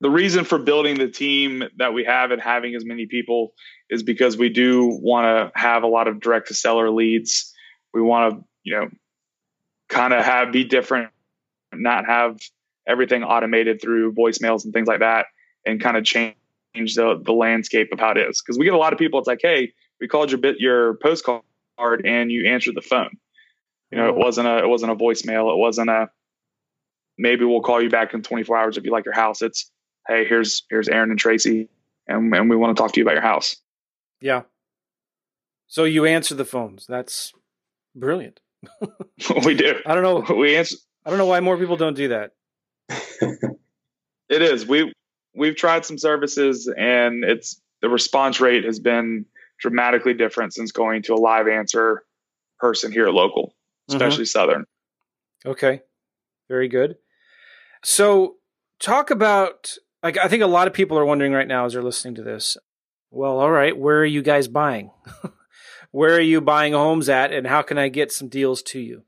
the 0.00 0.10
reason 0.10 0.44
for 0.44 0.58
building 0.58 0.98
the 0.98 1.08
team 1.08 1.62
that 1.78 1.94
we 1.94 2.02
have 2.04 2.32
and 2.32 2.42
having 2.42 2.74
as 2.74 2.84
many 2.84 3.06
people 3.06 3.54
is 3.88 4.02
because 4.02 4.36
we 4.36 4.48
do 4.48 4.98
want 5.00 5.26
to 5.26 5.58
have 5.58 5.84
a 5.84 5.86
lot 5.86 6.08
of 6.08 6.20
direct 6.20 6.48
to 6.48 6.54
seller 6.54 6.90
leads. 6.90 7.54
We 7.94 8.02
want 8.02 8.34
to, 8.34 8.44
you 8.64 8.74
know, 8.74 8.90
kind 9.88 10.12
of 10.12 10.24
have 10.24 10.50
be 10.50 10.64
different, 10.64 11.10
not 11.72 12.04
have 12.06 12.40
everything 12.86 13.22
automated 13.22 13.80
through 13.80 14.12
voicemails 14.12 14.64
and 14.64 14.72
things 14.72 14.88
like 14.88 15.00
that, 15.00 15.26
and 15.66 15.80
kind 15.80 15.96
of 15.96 16.04
change 16.04 16.34
the 16.74 17.20
the 17.24 17.32
landscape 17.32 17.92
of 17.92 18.00
how 18.00 18.10
it 18.12 18.18
is. 18.18 18.42
Because 18.42 18.58
we 18.58 18.64
get 18.64 18.74
a 18.74 18.78
lot 18.78 18.92
of 18.92 18.98
people. 18.98 19.18
It's 19.18 19.28
like, 19.28 19.40
hey, 19.42 19.72
we 20.00 20.08
called 20.08 20.30
your 20.30 20.38
bit 20.38 20.60
your 20.60 20.94
postcard 20.94 21.42
and 22.04 22.30
you 22.30 22.46
answered 22.46 22.74
the 22.74 22.82
phone. 22.82 23.16
You 23.90 23.98
know, 23.98 24.08
it 24.08 24.12
mm-hmm. 24.12 24.20
wasn't 24.20 24.48
a 24.48 24.58
it 24.58 24.68
wasn't 24.68 24.92
a 24.92 24.96
voicemail. 24.96 25.52
It 25.52 25.58
wasn't 25.58 25.90
a 25.90 26.10
maybe 27.16 27.44
we'll 27.44 27.62
call 27.62 27.82
you 27.82 27.90
back 27.90 28.14
in 28.14 28.22
24 28.22 28.56
hours 28.56 28.76
if 28.76 28.84
you 28.84 28.90
like 28.90 29.04
your 29.04 29.14
house. 29.14 29.42
It's 29.42 29.70
hey, 30.08 30.24
here's 30.26 30.64
here's 30.70 30.88
Aaron 30.88 31.10
and 31.10 31.18
Tracy, 31.18 31.68
and 32.06 32.34
and 32.34 32.50
we 32.50 32.56
want 32.56 32.76
to 32.76 32.82
talk 32.82 32.92
to 32.92 33.00
you 33.00 33.04
about 33.04 33.14
your 33.14 33.22
house. 33.22 33.56
Yeah. 34.20 34.42
So 35.66 35.84
you 35.84 36.04
answer 36.04 36.34
the 36.34 36.44
phones. 36.44 36.86
That's 36.86 37.32
brilliant. 37.94 38.40
we 39.44 39.54
do. 39.54 39.76
I 39.86 39.94
don't 39.94 40.02
know. 40.02 40.34
We 40.36 40.56
answer. 40.56 40.76
I 41.04 41.10
don't 41.10 41.18
know 41.18 41.26
why 41.26 41.40
more 41.40 41.58
people 41.58 41.76
don't 41.76 41.96
do 41.96 42.08
that. 42.08 42.32
It 42.90 44.42
is. 44.42 44.66
We 44.66 44.92
we've 45.34 45.56
tried 45.56 45.84
some 45.84 45.98
services, 45.98 46.72
and 46.76 47.24
it's 47.24 47.60
the 47.80 47.88
response 47.88 48.40
rate 48.40 48.64
has 48.64 48.80
been 48.80 49.26
dramatically 49.58 50.14
different 50.14 50.54
since 50.54 50.72
going 50.72 51.02
to 51.02 51.14
a 51.14 51.16
live 51.16 51.48
answer 51.48 52.04
person 52.58 52.92
here 52.92 53.06
at 53.06 53.14
local, 53.14 53.48
mm-hmm. 53.88 53.96
especially 53.96 54.24
mm-hmm. 54.24 54.38
Southern. 54.38 54.64
Okay. 55.46 55.82
Very 56.48 56.68
good. 56.68 56.96
So 57.82 58.36
talk 58.80 59.10
about 59.10 59.76
like 60.02 60.18
I 60.18 60.28
think 60.28 60.42
a 60.42 60.46
lot 60.46 60.66
of 60.66 60.74
people 60.74 60.98
are 60.98 61.04
wondering 61.04 61.32
right 61.32 61.48
now 61.48 61.64
as 61.64 61.72
they're 61.72 61.82
listening 61.82 62.14
to 62.16 62.22
this. 62.22 62.56
Well, 63.10 63.38
all 63.38 63.50
right, 63.50 63.76
where 63.76 64.00
are 64.00 64.04
you 64.04 64.22
guys 64.22 64.48
buying? 64.48 64.90
where 65.92 66.16
are 66.16 66.20
you 66.20 66.40
buying 66.40 66.72
homes 66.72 67.08
at 67.08 67.32
and 67.32 67.46
how 67.46 67.62
can 67.62 67.78
I 67.78 67.88
get 67.88 68.10
some 68.10 68.28
deals 68.28 68.62
to 68.64 68.80
you? 68.80 69.04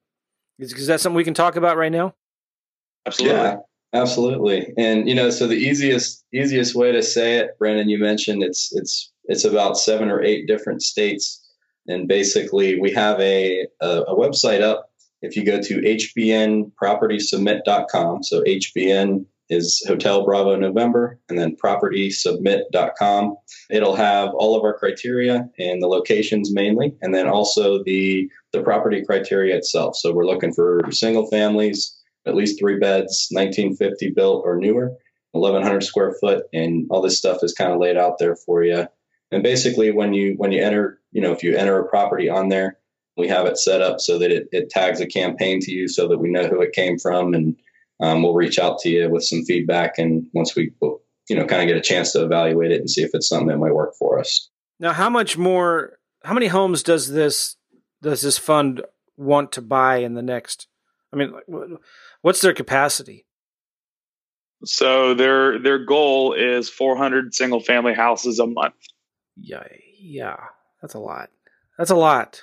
Is, 0.59 0.73
is 0.73 0.87
that 0.87 1.01
something 1.01 1.17
we 1.17 1.25
can 1.25 1.35
talk 1.35 1.57
about 1.57 1.77
right 1.77 1.91
now? 1.91 2.15
Absolutely. 3.07 3.39
Yeah, 3.39 3.57
absolutely. 3.93 4.73
And 4.77 5.09
you 5.09 5.15
know, 5.15 5.31
so 5.31 5.47
the 5.47 5.55
easiest 5.55 6.25
easiest 6.33 6.75
way 6.75 6.91
to 6.93 7.03
say 7.03 7.39
it, 7.39 7.59
Brandon, 7.59 7.89
you 7.89 7.99
mentioned 7.99 8.43
it's 8.43 8.71
it's 8.75 9.11
it's 9.25 9.45
about 9.45 9.79
seven 9.79 10.11
or 10.11 10.23
eight 10.23 10.47
different 10.47 10.83
states. 10.83 11.43
And 11.89 12.09
basically, 12.09 12.81
we 12.81 12.91
have 12.93 13.21
a, 13.21 13.65
a, 13.81 14.03
a 14.03 14.17
website 14.17 14.61
up. 14.61 14.91
If 15.23 15.37
you 15.37 15.45
go 15.45 15.63
to 15.63 15.81
hbnpropertysubmit.com, 15.81 18.25
so 18.25 18.43
HBN 18.43 19.25
is 19.49 19.81
Hotel 19.87 20.25
Bravo 20.25 20.57
November, 20.57 21.21
and 21.29 21.39
then 21.39 21.55
propertysubmit.com. 21.57 23.37
It'll 23.71 23.95
have 23.95 24.31
all 24.35 24.57
of 24.57 24.65
our 24.65 24.77
criteria 24.77 25.49
and 25.59 25.81
the 25.81 25.87
locations 25.87 26.53
mainly, 26.53 26.97
and 27.03 27.15
then 27.15 27.29
also 27.29 27.85
the 27.85 28.29
the 28.53 28.63
property 28.63 29.05
criteria 29.05 29.57
itself. 29.57 29.95
So 29.97 30.13
we're 30.13 30.27
looking 30.27 30.53
for 30.53 30.81
single 30.91 31.29
families, 31.29 31.97
at 32.27 32.35
least 32.35 32.59
three 32.59 32.79
beds, 32.79 33.29
1950 33.31 34.11
built 34.11 34.43
or 34.45 34.57
newer, 34.57 34.93
1100 35.33 35.83
square 35.83 36.15
foot, 36.21 36.45
and 36.53 36.87
all 36.91 37.01
this 37.01 37.19
stuff 37.19 37.43
is 37.43 37.53
kind 37.53 37.73
of 37.73 37.79
laid 37.79 37.97
out 37.97 38.19
there 38.19 38.37
for 38.37 38.63
you. 38.63 38.87
And 39.31 39.43
basically, 39.43 39.91
when 39.91 40.15
you 40.15 40.35
when 40.37 40.53
you 40.53 40.63
enter, 40.63 41.01
you 41.13 41.21
know, 41.21 41.33
if 41.33 41.43
you 41.43 41.57
enter 41.57 41.79
a 41.79 41.89
property 41.89 42.29
on 42.29 42.49
there, 42.49 42.79
we 43.17 43.29
have 43.29 43.47
it 43.47 43.59
set 43.59 43.83
up 43.83 44.01
so 44.01 44.19
that 44.19 44.31
it, 44.31 44.49
it 44.53 44.71
tags 44.71 45.01
a 45.01 45.07
campaign 45.07 45.61
to 45.61 45.73
you, 45.73 45.89
so 45.89 46.09
that 46.09 46.19
we 46.19 46.31
know 46.31 46.47
who 46.47 46.61
it 46.61 46.73
came 46.73 46.99
from, 46.99 47.35
and 47.35 47.57
um, 48.01 48.23
we'll 48.23 48.35
reach 48.35 48.59
out 48.59 48.79
to 48.81 48.89
you 48.89 49.11
with 49.11 49.25
some 49.25 49.45
feedback. 49.45 49.99
And 49.99 50.27
once 50.33 50.55
we, 50.55 50.73
you 50.81 51.37
know, 51.37 51.45
kind 51.45 51.63
of 51.63 51.69
get 51.69 51.77
a 51.77 51.81
chance 51.81 52.13
to 52.13 52.25
evaluate 52.25 52.71
it 52.71 52.81
and 52.81 52.91
see 52.91 53.03
if 53.03 53.11
it's 53.15 53.29
something 53.29 53.49
that 53.49 53.59
might 53.59 53.75
work 53.75 53.95
for 53.99 54.19
us. 54.19 54.49
Now, 54.79 54.93
how 54.93 55.11
much 55.11 55.37
more? 55.37 55.99
How 56.23 56.35
many 56.35 56.47
homes 56.47 56.83
does 56.83 57.11
this 57.11 57.57
does 58.03 58.23
this 58.23 58.39
fund 58.39 58.83
want 59.17 59.53
to 59.53 59.63
buy 59.63 59.99
in 59.99 60.15
the 60.15 60.23
next? 60.23 60.69
I 61.13 61.17
mean, 61.17 61.33
what's 62.27 62.41
their 62.41 62.55
capacity? 62.55 63.25
So 64.65 65.15
their 65.15 65.59
their 65.59 65.85
goal 65.85 66.33
is 66.33 66.69
400 66.69 67.35
single 67.35 67.61
family 67.61 67.95
houses 67.95 68.39
a 68.39 68.47
month 68.47 68.75
yeah, 69.37 69.63
yeah, 69.99 70.37
that's 70.81 70.95
a 70.95 70.99
lot. 70.99 71.31
That's 71.79 71.91
a 71.91 71.97
lot. 71.97 72.43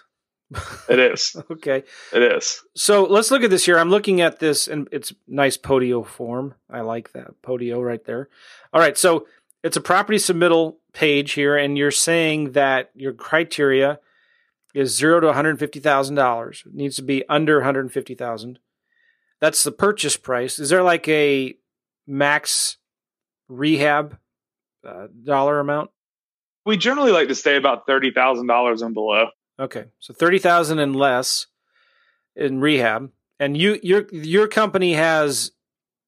It 0.88 1.00
is. 1.00 1.36
okay. 1.52 1.84
It 2.13 2.22
is. 2.22 2.62
So 2.75 3.04
let's 3.04 3.32
look 3.32 3.44
at 3.44 3.50
this 3.50 3.66
here. 3.66 3.80
I'm 3.80 3.90
looking 3.90 4.22
at 4.22 4.40
this 4.40 4.68
and 4.68 4.88
it's 4.92 5.12
nice 5.28 5.58
Podio 5.58 6.06
form. 6.06 6.54
I 6.70 6.82
like 6.82 7.13
that. 7.13 7.42
Podio 7.42 7.84
right 7.84 8.04
there. 8.06 8.30
All 8.72 8.80
right. 8.80 8.98
So 8.98 9.25
it's 9.63 9.78
a 9.78 9.82
property 9.82 10.20
submittal 10.20 10.75
page 10.94 11.32
here, 11.32 11.58
and 11.58 11.78
you're 11.78 11.90
saying 11.90 12.52
that 12.52 12.92
your 12.94 13.13
criteria 13.13 14.00
is 14.75 14.96
zero 14.96 15.20
to 15.20 15.28
$150,000. 15.28 16.66
It 16.66 16.74
needs 16.75 16.96
to 16.98 17.02
be 17.02 17.28
under 17.30 17.58
150,000. 17.58 18.60
That's 19.43 19.65
the 19.65 19.73
purchase 19.73 20.15
price. 20.15 20.57
Is 20.57 20.69
there 20.69 20.83
like 20.83 21.05
a 21.09 21.57
max 22.07 22.77
rehab 23.50 24.17
uh, 24.88 25.07
dollar 25.21 25.59
amount? 25.59 25.89
we 26.65 26.77
generally 26.77 27.12
like 27.12 27.27
to 27.27 27.35
stay 27.35 27.57
about 27.57 27.85
thirty 27.85 28.12
thousand 28.12 28.47
dollars 28.47 28.81
and 28.81 28.93
below. 28.93 29.27
Okay, 29.59 29.88
so 30.00 30.13
thirty 30.13 30.39
thousand 30.39 30.79
and 30.79 30.95
less 30.95 31.47
in 32.38 32.62
rehab, 32.62 33.12
and 33.38 33.57
you 33.57 33.81
your 33.83 34.07
your 34.13 34.47
company 34.47 34.93
has 34.93 35.51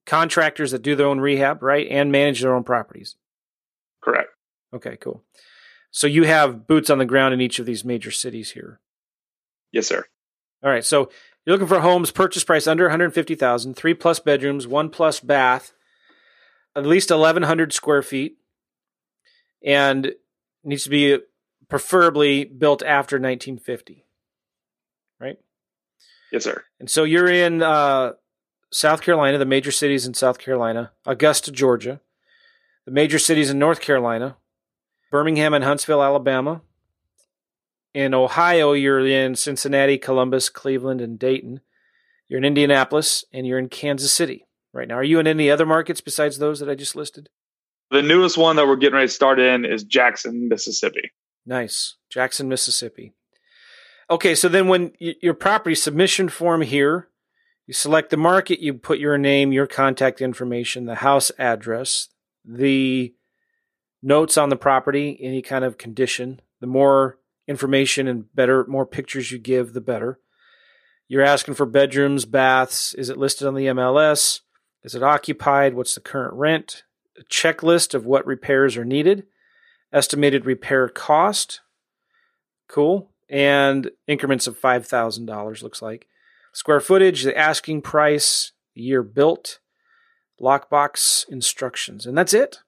contractors 0.05 0.71
that 0.71 0.81
do 0.81 0.95
their 0.95 1.07
own 1.07 1.19
rehab, 1.19 1.61
right, 1.61 1.89
and 1.91 2.13
manage 2.13 2.39
their 2.39 2.55
own 2.55 2.63
properties. 2.63 3.17
Correct. 4.01 4.29
Okay, 4.73 4.95
cool. 4.95 5.25
So 5.91 6.07
you 6.07 6.23
have 6.23 6.67
boots 6.67 6.89
on 6.89 6.99
the 6.99 7.05
ground 7.05 7.33
in 7.33 7.41
each 7.41 7.59
of 7.59 7.65
these 7.65 7.83
major 7.83 8.11
cities 8.11 8.51
here. 8.51 8.79
Yes, 9.73 9.87
sir. 9.87 10.05
All 10.63 10.69
right, 10.69 10.85
so 10.85 11.09
you're 11.45 11.55
looking 11.55 11.67
for 11.67 11.79
homes 11.81 12.11
purchase 12.11 12.43
price 12.43 12.67
under 12.67 12.85
150,000, 12.85 13.75
three 13.75 13.93
plus 13.93 14.19
bedrooms, 14.19 14.67
one 14.67 14.89
plus 14.89 15.19
bath, 15.19 15.73
at 16.75 16.85
least 16.85 17.11
1,100 17.11 17.71
square 17.71 18.01
feet, 18.01 18.37
and 19.63 20.13
needs 20.63 20.83
to 20.83 20.89
be 20.89 21.19
preferably 21.69 22.43
built 22.45 22.81
after 22.83 23.15
1950, 23.17 24.05
right? 25.19 25.37
Yes, 26.31 26.43
sir. 26.43 26.63
And 26.79 26.89
so 26.89 27.03
you're 27.03 27.29
in 27.29 27.61
uh, 27.61 28.13
South 28.71 29.01
Carolina, 29.01 29.37
the 29.37 29.45
major 29.45 29.71
cities 29.71 30.05
in 30.05 30.13
South 30.13 30.37
Carolina, 30.37 30.91
Augusta, 31.05 31.51
Georgia, 31.51 32.01
the 32.85 32.91
major 32.91 33.19
cities 33.19 33.49
in 33.49 33.59
North 33.59 33.81
Carolina, 33.81 34.37
Birmingham 35.11 35.53
and 35.53 35.63
Huntsville, 35.63 36.03
Alabama. 36.03 36.61
In 37.95 38.13
Ohio, 38.13 38.73
you're 38.73 39.07
in 39.07 39.35
Cincinnati, 39.35 39.97
Columbus, 39.97 40.49
Cleveland, 40.49 40.99
and 40.99 41.17
Dayton. 41.17 41.61
You're 42.27 42.39
in 42.39 42.43
Indianapolis, 42.43 43.23
and 43.31 43.47
you're 43.47 43.57
in 43.57 43.69
Kansas 43.69 44.11
City 44.11 44.45
right 44.73 44.85
now. 44.85 44.95
Are 44.95 45.03
you 45.03 45.17
in 45.17 45.27
any 45.27 45.49
other 45.49 45.65
markets 45.65 46.01
besides 46.01 46.37
those 46.37 46.59
that 46.59 46.69
I 46.69 46.75
just 46.75 46.97
listed? 46.97 47.29
The 47.91 48.01
newest 48.01 48.37
one 48.37 48.57
that 48.57 48.67
we're 48.67 48.75
getting 48.75 48.95
ready 48.95 49.07
to 49.07 49.13
start 49.13 49.39
in 49.39 49.63
is 49.63 49.85
Jackson, 49.85 50.49
Mississippi. 50.49 51.13
Nice. 51.45 51.95
Jackson, 52.09 52.49
Mississippi. 52.49 53.13
Okay, 54.09 54.35
so 54.35 54.49
then 54.49 54.67
when 54.67 54.91
your 54.99 55.33
property 55.33 55.73
submission 55.73 56.27
form 56.27 56.63
here, 56.63 57.07
you 57.65 57.73
select 57.73 58.09
the 58.09 58.17
market, 58.17 58.59
you 58.59 58.73
put 58.73 58.99
your 58.99 59.17
name, 59.17 59.53
your 59.53 59.67
contact 59.67 60.19
information, 60.19 60.85
the 60.85 60.95
house 60.95 61.31
address, 61.39 62.09
the 62.43 63.15
notes 64.03 64.37
on 64.37 64.49
the 64.49 64.57
property, 64.57 65.17
any 65.21 65.41
kind 65.41 65.63
of 65.63 65.77
condition. 65.77 66.41
The 66.59 66.67
more 66.67 67.19
information 67.47 68.07
and 68.07 68.33
better, 68.33 68.65
more 68.67 68.85
pictures 68.85 69.31
you 69.31 69.37
give, 69.37 69.73
the 69.73 69.81
better. 69.81 70.19
You're 71.07 71.23
asking 71.23 71.53
for 71.53 71.65
bedrooms, 71.65 72.25
baths. 72.25 72.93
Is 72.95 73.09
it 73.09 73.17
listed 73.17 73.47
on 73.47 73.55
the 73.55 73.67
MLS? 73.67 74.41
Is 74.83 74.95
it 74.95 75.03
occupied? 75.03 75.73
What's 75.73 75.95
the 75.95 76.01
current 76.01 76.33
rent? 76.33 76.83
A 77.19 77.23
checklist 77.23 77.93
of 77.93 78.05
what 78.05 78.25
repairs 78.25 78.75
are 78.75 78.85
needed. 78.85 79.25
Estimated 79.93 80.45
repair 80.45 80.89
cost. 80.89 81.61
Cool. 82.67 83.11
And 83.29 83.91
increments 84.07 84.47
of 84.47 84.59
$5,000, 84.59 85.63
looks 85.63 85.81
like. 85.81 86.07
Square 86.53 86.81
footage, 86.81 87.23
the 87.23 87.37
asking 87.37 87.81
price, 87.81 88.51
year 88.73 89.03
built, 89.03 89.59
lockbox 90.41 91.27
instructions. 91.29 92.05
And 92.05 92.17
that's 92.17 92.33
it. 92.33 92.59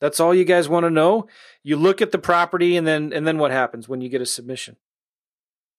That's 0.00 0.20
all 0.20 0.34
you 0.34 0.44
guys 0.44 0.68
want 0.68 0.84
to 0.84 0.90
know. 0.90 1.26
You 1.62 1.76
look 1.76 2.00
at 2.00 2.12
the 2.12 2.18
property 2.18 2.76
and 2.76 2.86
then 2.86 3.12
and 3.12 3.26
then 3.26 3.38
what 3.38 3.50
happens 3.50 3.88
when 3.88 4.00
you 4.00 4.08
get 4.08 4.20
a 4.20 4.26
submission? 4.26 4.76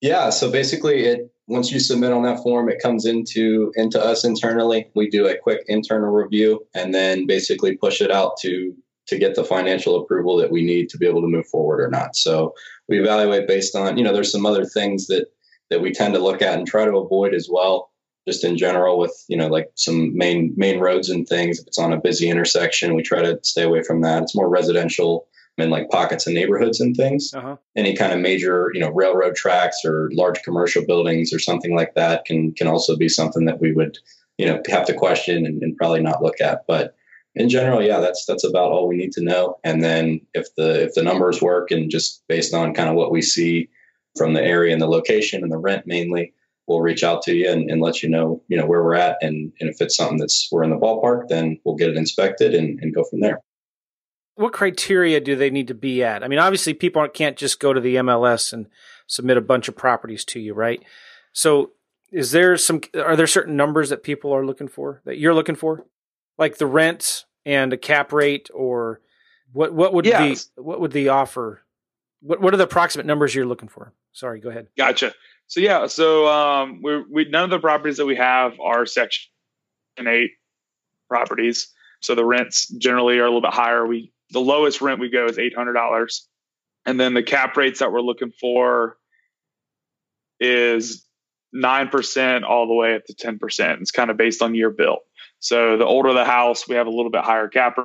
Yeah, 0.01 0.29
so 0.29 0.51
basically 0.51 1.05
it 1.05 1.31
once 1.47 1.71
you 1.71 1.79
submit 1.79 2.13
on 2.13 2.23
that 2.23 2.41
form, 2.43 2.69
it 2.69 2.81
comes 2.81 3.05
into 3.05 3.71
into 3.75 4.03
us 4.03 4.23
internally. 4.23 4.89
We 4.95 5.09
do 5.09 5.27
a 5.27 5.37
quick 5.37 5.61
internal 5.67 6.11
review 6.11 6.65
and 6.73 6.93
then 6.93 7.25
basically 7.25 7.75
push 7.75 8.01
it 8.01 8.11
out 8.11 8.37
to 8.41 8.75
to 9.07 9.17
get 9.17 9.35
the 9.35 9.43
financial 9.43 9.99
approval 9.99 10.37
that 10.37 10.51
we 10.51 10.63
need 10.63 10.87
to 10.89 10.97
be 10.97 11.07
able 11.07 11.21
to 11.21 11.27
move 11.27 11.47
forward 11.47 11.81
or 11.81 11.89
not. 11.89 12.15
So 12.15 12.53
we 12.87 12.99
evaluate 12.99 13.47
based 13.47 13.75
on, 13.75 13.97
you 13.97 14.03
know, 14.03 14.13
there's 14.13 14.31
some 14.31 14.45
other 14.45 14.65
things 14.65 15.07
that 15.07 15.25
that 15.69 15.81
we 15.81 15.91
tend 15.91 16.13
to 16.13 16.19
look 16.19 16.41
at 16.41 16.57
and 16.57 16.67
try 16.67 16.85
to 16.85 16.97
avoid 16.97 17.33
as 17.33 17.47
well 17.51 17.88
just 18.29 18.43
in 18.43 18.57
general 18.57 18.99
with 18.99 19.25
you 19.27 19.35
know 19.35 19.47
like 19.47 19.71
some 19.73 20.15
main 20.15 20.53
main 20.55 20.79
roads 20.79 21.09
and 21.09 21.27
things. 21.27 21.59
If 21.59 21.67
it's 21.67 21.79
on 21.79 21.93
a 21.93 21.99
busy 21.99 22.29
intersection 22.29 22.93
we 22.93 23.01
try 23.01 23.21
to 23.23 23.39
stay 23.41 23.63
away 23.63 23.81
from 23.81 24.01
that. 24.01 24.21
It's 24.21 24.35
more 24.35 24.47
residential 24.47 25.27
in 25.57 25.71
like 25.71 25.89
pockets 25.89 26.27
and 26.27 26.35
neighborhoods 26.35 26.79
and 26.79 26.95
things. 26.95 27.33
Uh-huh. 27.33 27.57
any 27.75 27.95
kind 27.95 28.13
of 28.13 28.19
major 28.19 28.69
you 28.75 28.81
know 28.81 28.91
railroad 28.91 29.35
tracks 29.35 29.77
or 29.83 30.11
large 30.13 30.41
commercial 30.43 30.85
buildings 30.85 31.33
or 31.33 31.39
something 31.39 31.75
like 31.75 31.95
that 31.95 32.25
can 32.25 32.53
can 32.53 32.67
also 32.67 32.95
be 32.95 33.09
something 33.09 33.45
that 33.45 33.59
we 33.59 33.73
would 33.73 33.97
you 34.37 34.45
know 34.45 34.61
have 34.67 34.85
to 34.85 34.93
question 34.93 35.45
and, 35.47 35.63
and 35.63 35.75
probably 35.77 36.01
not 36.01 36.21
look 36.21 36.39
at. 36.39 36.65
But 36.67 36.95
in 37.35 37.49
general 37.49 37.81
yeah 37.81 37.99
that's 37.99 38.25
that's 38.25 38.43
about 38.43 38.71
all 38.71 38.87
we 38.87 38.97
need 38.97 39.13
to 39.13 39.23
know. 39.23 39.57
And 39.63 39.83
then 39.83 40.21
if 40.35 40.53
the 40.55 40.83
if 40.83 40.93
the 40.93 41.03
numbers 41.03 41.41
work 41.41 41.71
and 41.71 41.89
just 41.89 42.21
based 42.27 42.53
on 42.53 42.75
kind 42.75 42.89
of 42.89 42.95
what 42.95 43.11
we 43.11 43.23
see 43.23 43.69
from 44.15 44.33
the 44.33 44.43
area 44.43 44.73
and 44.73 44.81
the 44.81 44.87
location 44.87 45.41
and 45.41 45.51
the 45.51 45.57
rent 45.57 45.87
mainly 45.87 46.33
we'll 46.69 46.81
reach 46.81 47.03
out 47.03 47.23
to 47.23 47.33
you 47.33 47.51
and, 47.51 47.69
and, 47.69 47.81
let 47.81 48.03
you 48.03 48.09
know, 48.09 48.41
you 48.47 48.55
know, 48.55 48.65
where 48.65 48.83
we're 48.83 48.93
at. 48.93 49.17
And, 49.21 49.51
and 49.59 49.69
if 49.69 49.81
it's 49.81 49.97
something 49.97 50.17
that's 50.17 50.47
we're 50.51 50.63
in 50.63 50.69
the 50.69 50.77
ballpark, 50.77 51.27
then 51.27 51.59
we'll 51.65 51.75
get 51.75 51.89
it 51.89 51.97
inspected 51.97 52.53
and, 52.53 52.79
and 52.79 52.93
go 52.93 53.03
from 53.03 53.21
there. 53.21 53.41
What 54.35 54.53
criteria 54.53 55.19
do 55.19 55.35
they 55.35 55.49
need 55.49 55.67
to 55.67 55.73
be 55.73 56.03
at? 56.03 56.23
I 56.23 56.27
mean, 56.27 56.39
obviously 56.39 56.73
people 56.73 57.05
can't 57.09 57.35
just 57.35 57.59
go 57.59 57.73
to 57.73 57.81
the 57.81 57.95
MLS 57.95 58.53
and 58.53 58.67
submit 59.07 59.35
a 59.35 59.41
bunch 59.41 59.67
of 59.67 59.75
properties 59.75 60.23
to 60.25 60.39
you, 60.39 60.53
right? 60.53 60.81
So 61.33 61.71
is 62.11 62.31
there 62.31 62.55
some, 62.55 62.81
are 62.95 63.15
there 63.15 63.27
certain 63.27 63.57
numbers 63.57 63.89
that 63.89 64.03
people 64.03 64.31
are 64.31 64.45
looking 64.45 64.67
for 64.67 65.01
that 65.05 65.17
you're 65.17 65.33
looking 65.33 65.55
for? 65.55 65.85
Like 66.37 66.57
the 66.57 66.67
rent 66.67 67.25
and 67.45 67.73
a 67.73 67.77
cap 67.77 68.13
rate 68.13 68.49
or 68.53 69.01
what, 69.51 69.73
what 69.73 69.93
would 69.93 70.05
yes. 70.05 70.49
the, 70.55 70.63
what 70.63 70.79
would 70.79 70.91
the 70.91 71.09
offer? 71.09 71.63
What, 72.21 72.39
what 72.39 72.53
are 72.53 72.57
the 72.57 72.63
approximate 72.63 73.07
numbers 73.07 73.33
you're 73.33 73.45
looking 73.45 73.69
for? 73.69 73.93
Sorry, 74.11 74.39
go 74.39 74.49
ahead. 74.49 74.67
Gotcha. 74.77 75.13
So 75.49 75.61
yeah, 75.61 75.87
so 75.87 76.27
um, 76.27 76.81
we 76.83 77.03
we 77.09 77.25
none 77.25 77.43
of 77.43 77.49
the 77.49 77.59
properties 77.59 77.97
that 77.97 78.05
we 78.05 78.15
have 78.15 78.59
are 78.59 78.85
Section 78.85 79.27
Eight 79.99 80.31
properties. 81.09 81.73
So 82.01 82.13
the 82.15 82.23
rents 82.23 82.67
generally 82.67 83.17
are 83.17 83.23
a 83.23 83.27
little 83.27 83.41
bit 83.41 83.51
higher. 83.51 83.85
We 83.85 84.13
the 84.29 84.39
lowest 84.39 84.79
rent 84.79 84.99
we 84.99 85.09
go 85.09 85.25
is 85.25 85.39
eight 85.39 85.55
hundred 85.55 85.73
dollars, 85.73 86.27
and 86.85 86.99
then 86.99 87.15
the 87.15 87.23
cap 87.23 87.57
rates 87.57 87.79
that 87.79 87.91
we're 87.91 88.01
looking 88.01 88.31
for 88.31 88.97
is 90.39 91.03
nine 91.51 91.89
percent 91.89 92.45
all 92.45 92.67
the 92.67 92.75
way 92.75 92.93
up 92.93 93.05
to 93.05 93.15
ten 93.15 93.39
percent. 93.39 93.81
It's 93.81 93.91
kind 93.91 94.11
of 94.11 94.17
based 94.17 94.43
on 94.43 94.53
year 94.53 94.69
built. 94.69 95.01
So 95.39 95.77
the 95.77 95.85
older 95.85 96.13
the 96.13 96.25
house, 96.25 96.67
we 96.67 96.75
have 96.75 96.85
a 96.85 96.91
little 96.91 97.11
bit 97.11 97.23
higher 97.23 97.47
cap 97.47 97.75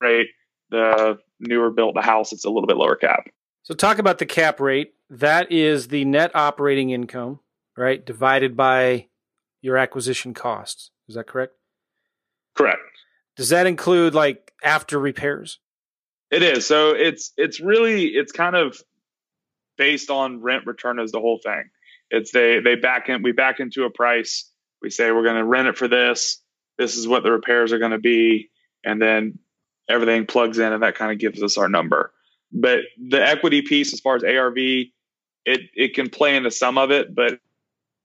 rate. 0.00 0.28
The 0.70 1.18
newer 1.38 1.70
built 1.70 1.94
the 1.94 2.02
house, 2.02 2.32
it's 2.32 2.46
a 2.46 2.50
little 2.50 2.66
bit 2.66 2.78
lower 2.78 2.96
cap. 2.96 3.28
So 3.64 3.74
talk 3.74 3.98
about 3.98 4.18
the 4.18 4.26
cap 4.26 4.58
rate. 4.58 4.94
That 5.10 5.50
is 5.50 5.88
the 5.88 6.04
net 6.04 6.30
operating 6.34 6.90
income, 6.90 7.40
right? 7.76 8.04
Divided 8.04 8.56
by 8.56 9.06
your 9.62 9.76
acquisition 9.76 10.34
costs. 10.34 10.90
Is 11.08 11.14
that 11.14 11.26
correct? 11.26 11.54
Correct. 12.54 12.80
Does 13.36 13.48
that 13.50 13.66
include 13.66 14.14
like 14.14 14.52
after 14.62 14.98
repairs? 14.98 15.60
It 16.30 16.42
is. 16.42 16.66
So 16.66 16.90
it's 16.90 17.32
it's 17.36 17.60
really 17.60 18.06
it's 18.06 18.32
kind 18.32 18.54
of 18.54 18.78
based 19.78 20.10
on 20.10 20.42
rent 20.42 20.66
return 20.66 20.98
as 20.98 21.12
the 21.12 21.20
whole 21.20 21.40
thing. 21.42 21.70
It's 22.10 22.32
they 22.32 22.60
they 22.60 22.74
back 22.74 23.08
in 23.08 23.22
we 23.22 23.32
back 23.32 23.60
into 23.60 23.84
a 23.84 23.90
price. 23.90 24.50
We 24.82 24.90
say 24.90 25.10
we're 25.10 25.24
going 25.24 25.36
to 25.36 25.44
rent 25.44 25.68
it 25.68 25.78
for 25.78 25.88
this. 25.88 26.42
This 26.76 26.96
is 26.96 27.08
what 27.08 27.22
the 27.22 27.32
repairs 27.32 27.72
are 27.72 27.78
going 27.78 27.92
to 27.92 27.98
be, 27.98 28.50
and 28.84 29.00
then 29.00 29.38
everything 29.88 30.26
plugs 30.26 30.58
in, 30.58 30.72
and 30.72 30.82
that 30.82 30.94
kind 30.94 31.10
of 31.10 31.18
gives 31.18 31.42
us 31.42 31.58
our 31.58 31.68
number. 31.68 32.12
But 32.52 32.80
the 33.10 33.26
equity 33.26 33.62
piece, 33.62 33.92
as 33.92 34.00
far 34.00 34.16
as 34.16 34.22
ARV, 34.22 34.56
it 35.44 35.60
it 35.74 35.94
can 35.94 36.08
play 36.10 36.36
into 36.36 36.50
some 36.50 36.78
of 36.78 36.90
it, 36.90 37.14
but 37.14 37.38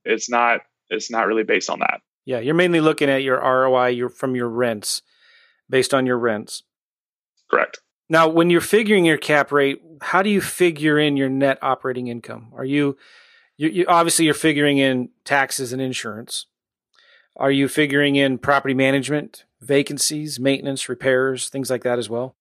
it's 0.05 0.29
not 0.29 0.61
it's 0.89 1.11
not 1.11 1.27
really 1.27 1.43
based 1.43 1.69
on 1.69 1.79
that. 1.79 2.01
Yeah, 2.25 2.39
you're 2.39 2.55
mainly 2.55 2.79
looking 2.79 3.09
at 3.09 3.23
your 3.23 3.39
ROI 3.39 3.87
your, 3.87 4.09
from 4.09 4.35
your 4.35 4.47
rents, 4.47 5.01
based 5.69 5.93
on 5.93 6.05
your 6.05 6.17
rents. 6.17 6.63
Correct. 7.49 7.79
Now, 8.09 8.27
when 8.27 8.49
you're 8.49 8.61
figuring 8.61 9.05
your 9.05 9.17
cap 9.17 9.51
rate, 9.51 9.81
how 10.01 10.21
do 10.21 10.29
you 10.29 10.41
figure 10.41 10.99
in 10.99 11.17
your 11.17 11.29
net 11.29 11.57
operating 11.61 12.07
income? 12.07 12.51
Are 12.55 12.65
you, 12.65 12.97
you, 13.57 13.69
you 13.69 13.85
obviously 13.87 14.25
you're 14.25 14.33
figuring 14.33 14.77
in 14.77 15.09
taxes 15.25 15.73
and 15.73 15.81
insurance. 15.81 16.45
Are 17.35 17.51
you 17.51 17.67
figuring 17.67 18.15
in 18.15 18.37
property 18.37 18.73
management, 18.73 19.45
vacancies, 19.61 20.39
maintenance, 20.39 20.87
repairs, 20.87 21.49
things 21.49 21.69
like 21.69 21.83
that 21.83 21.97
as 21.97 22.09
well? 22.09 22.35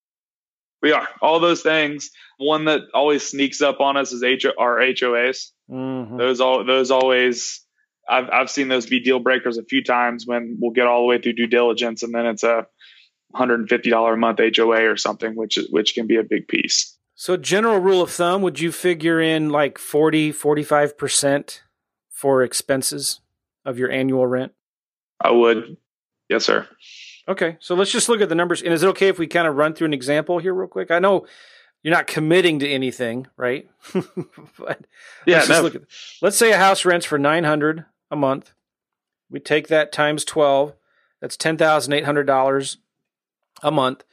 We 0.83 0.93
are 0.93 1.09
all 1.21 1.41
those 1.41 1.63
things. 1.63 2.11
One 2.43 2.67
that 2.67 2.83
always 2.93 3.23
sneaks 3.23 3.61
up 3.61 3.81
on 3.81 3.97
us 3.97 4.13
is 4.13 4.23
H- 4.23 4.47
our 4.59 4.79
HOAs. 4.79 5.51
Mm-hmm. 5.71 6.17
Those 6.17 6.41
all 6.41 6.65
those 6.65 6.91
always. 6.91 7.61
I've 8.09 8.29
I've 8.31 8.51
seen 8.51 8.69
those 8.69 8.87
be 8.87 9.01
deal 9.01 9.21
breakers 9.21 9.59
a 9.59 9.65
few 9.65 9.83
times 9.83 10.27
when 10.27 10.59
we'll 10.61 10.73
get 10.73 10.87
all 10.87 11.03
the 11.03 11.07
way 11.07 11.21
through 11.21 11.35
due 11.35 11.47
diligence 11.47 12.03
and 12.03 12.13
then 12.13 12.27
it's 12.27 12.43
a 12.43 12.67
$150 13.35 14.13
a 14.13 14.17
month 14.17 14.41
HOA 14.57 14.91
or 14.91 14.97
something, 14.97 15.35
which 15.35 15.59
which 15.71 15.95
can 15.95 16.07
be 16.07 16.17
a 16.17 16.23
big 16.23 16.49
piece. 16.49 16.97
So 17.15 17.37
general 17.37 17.79
rule 17.79 18.03
of 18.03 18.11
thumb, 18.11 18.43
would 18.43 18.59
you 18.59 18.73
figure 18.73 19.21
in 19.21 19.51
like 19.51 19.79
40, 19.79 20.33
45% 20.33 21.61
for 22.11 22.43
expenses 22.43 23.21
of 23.65 23.79
your 23.79 23.91
annual 23.91 24.27
rent? 24.27 24.53
I 25.21 25.31
would. 25.31 25.77
Yes, 26.29 26.45
sir. 26.45 26.67
Okay, 27.29 27.57
so 27.61 27.75
let's 27.75 27.93
just 27.93 28.09
look 28.09 28.21
at 28.21 28.29
the 28.29 28.35
numbers. 28.35 28.63
And 28.63 28.73
is 28.73 28.83
it 28.83 28.89
okay 28.89 29.09
if 29.09 29.19
we 29.19 29.27
kind 29.29 29.47
of 29.47 29.55
run 29.55 29.75
through 29.75 29.87
an 29.87 29.95
example 29.95 30.39
here, 30.39 30.53
real 30.53 30.67
quick? 30.67 30.91
I 30.91 30.99
know 30.99 31.27
you're 31.83 31.95
not 31.95 32.07
committing 32.07 32.59
to 32.61 32.69
anything, 32.69 33.27
right? 33.37 33.69
but 34.59 34.87
yeah, 35.27 35.39
let's, 35.39 35.49
no. 35.49 35.63
look 35.63 35.75
at, 35.75 35.83
let's 36.21 36.37
say 36.37 36.53
a 36.53 36.59
house 36.59 36.85
rents 36.85 37.07
for 37.07 37.19
nine 37.19 37.45
hundred 37.45 37.85
a 38.11 38.17
month. 38.17 38.53
We 39.31 39.41
take 39.41 39.69
that 39.69 39.93
times 39.93 40.25
twelve. 40.25 40.75
That's 41.21 41.37
ten 41.37 41.57
thousand 41.57 41.93
eight 41.93 42.05
hundred 42.05 42.25
dollars 42.25 42.79
a 43.63 43.71
month, 43.71 44.05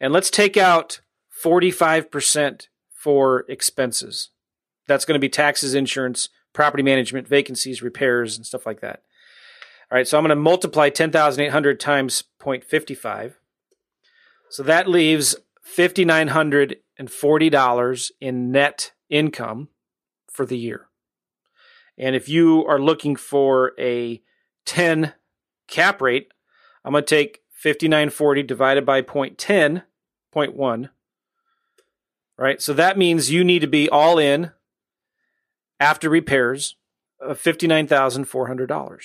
and 0.00 0.12
let's 0.12 0.30
take 0.30 0.56
out 0.56 1.00
forty 1.28 1.70
five 1.70 2.10
percent 2.10 2.68
for 2.92 3.44
expenses. 3.48 4.30
That's 4.86 5.04
going 5.04 5.14
to 5.14 5.20
be 5.20 5.28
taxes, 5.28 5.74
insurance, 5.74 6.28
property 6.52 6.82
management, 6.82 7.28
vacancies, 7.28 7.82
repairs, 7.82 8.36
and 8.36 8.46
stuff 8.46 8.66
like 8.66 8.80
that. 8.80 9.02
All 9.90 9.96
right, 9.96 10.08
so 10.08 10.18
I'm 10.18 10.24
going 10.24 10.30
to 10.30 10.36
multiply 10.36 10.88
10,800 10.88 11.78
times 11.78 12.24
0.55. 12.40 13.34
So 14.48 14.64
that 14.64 14.88
leaves 14.88 15.36
$5,940 15.66 18.10
in 18.20 18.52
net 18.52 18.92
income 19.08 19.68
for 20.30 20.46
the 20.46 20.58
year. 20.58 20.88
And 21.98 22.14
if 22.14 22.28
you 22.28 22.64
are 22.66 22.78
looking 22.78 23.16
for 23.16 23.72
a 23.78 24.20
10 24.66 25.14
cap 25.66 26.00
rate, 26.00 26.28
I'm 26.84 26.92
going 26.92 27.02
to 27.04 27.08
take 27.08 27.40
5940 27.52 28.42
divided 28.42 28.86
by 28.86 29.02
0.10, 29.02 29.82
0.1. 30.34 30.90
Right? 32.38 32.60
So 32.60 32.74
that 32.74 32.98
means 32.98 33.32
you 33.32 33.44
need 33.44 33.60
to 33.60 33.66
be 33.66 33.88
all 33.88 34.18
in 34.18 34.50
after 35.80 36.10
repairs 36.10 36.76
of 37.20 37.42
$59,400. 37.42 38.98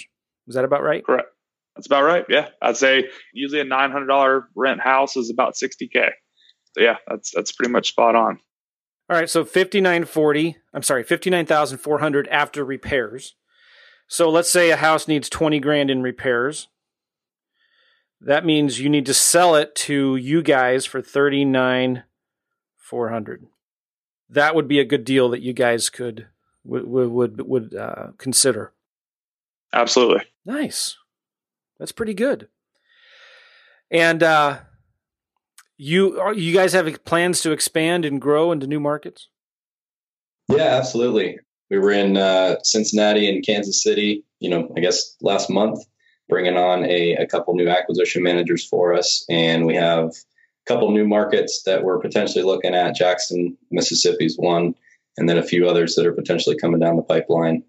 Is 0.47 0.55
that 0.55 0.65
about 0.65 0.83
right? 0.83 1.05
Correct. 1.05 1.29
That's 1.75 1.87
about 1.87 2.03
right. 2.03 2.25
Yeah, 2.27 2.49
I'd 2.61 2.77
say 2.77 3.05
usually 3.33 3.61
a 3.61 3.65
nine 3.65 3.91
hundred 3.91 4.07
dollar 4.07 4.49
rent 4.55 4.81
house 4.81 5.15
is 5.15 5.29
about 5.29 5.55
sixty 5.55 5.87
k. 5.87 6.01
So 6.01 6.09
yeah, 6.77 6.97
that's 7.07 7.31
that's 7.31 7.51
pretty 7.51 7.71
much 7.71 7.89
spot 7.89 8.15
on. 8.15 8.39
All 9.09 9.17
right, 9.17 9.29
so 9.29 9.43
fifty 9.43 9.81
nine 9.81 10.05
forty. 10.05 10.57
I'm 10.73 10.83
sorry, 10.83 11.03
fifty 11.03 11.29
nine 11.29 11.45
thousand 11.45 11.79
four 11.79 11.99
hundred 11.99 12.27
after 12.29 12.63
repairs. 12.63 13.35
So 14.07 14.29
let's 14.29 14.49
say 14.49 14.71
a 14.71 14.77
house 14.77 15.07
needs 15.07 15.29
twenty 15.29 15.59
grand 15.59 15.89
in 15.89 16.01
repairs. 16.01 16.67
That 18.19 18.45
means 18.45 18.79
you 18.79 18.89
need 18.89 19.05
to 19.07 19.13
sell 19.13 19.55
it 19.55 19.73
to 19.75 20.15
you 20.15 20.41
guys 20.41 20.85
for 20.85 21.01
thirty 21.01 21.43
nine 21.43 22.03
four 22.77 23.09
hundred. 23.09 23.47
That 24.29 24.55
would 24.55 24.67
be 24.67 24.79
a 24.79 24.85
good 24.85 25.03
deal 25.03 25.29
that 25.29 25.41
you 25.41 25.53
guys 25.53 25.89
could 25.89 26.27
would 26.63 26.85
would 26.85 27.41
would 27.41 27.75
uh, 27.75 28.07
consider. 28.17 28.73
Absolutely. 29.73 30.23
Nice. 30.45 30.97
That's 31.79 31.91
pretty 31.91 32.13
good. 32.13 32.47
And 33.89 34.23
uh, 34.23 34.59
you 35.81 36.31
you 36.33 36.53
guys 36.53 36.73
have 36.73 37.03
plans 37.05 37.41
to 37.41 37.51
expand 37.51 38.05
and 38.05 38.21
grow 38.21 38.51
into 38.51 38.67
new 38.67 38.79
markets? 38.79 39.29
Yeah, 40.47 40.77
absolutely. 40.77 41.39
We 41.71 41.79
were 41.79 41.91
in 41.91 42.17
uh, 42.17 42.57
Cincinnati 42.61 43.27
and 43.27 43.43
Kansas 43.43 43.81
City. 43.81 44.23
You 44.39 44.51
know, 44.51 44.71
I 44.77 44.79
guess 44.79 45.15
last 45.21 45.49
month, 45.49 45.79
bringing 46.29 46.55
on 46.55 46.85
a, 46.85 47.13
a 47.15 47.25
couple 47.25 47.55
new 47.55 47.67
acquisition 47.67 48.21
managers 48.21 48.63
for 48.63 48.93
us, 48.93 49.25
and 49.27 49.65
we 49.65 49.73
have 49.73 50.09
a 50.09 50.67
couple 50.67 50.91
new 50.91 51.07
markets 51.07 51.63
that 51.65 51.83
we're 51.83 51.99
potentially 51.99 52.43
looking 52.43 52.75
at. 52.75 52.95
Jackson, 52.95 53.57
Mississippi's 53.71 54.37
one, 54.37 54.75
and 55.17 55.27
then 55.27 55.39
a 55.39 55.43
few 55.43 55.67
others 55.67 55.95
that 55.95 56.05
are 56.05 56.13
potentially 56.13 56.57
coming 56.57 56.79
down 56.79 56.95
the 56.95 57.01
pipeline. 57.01 57.63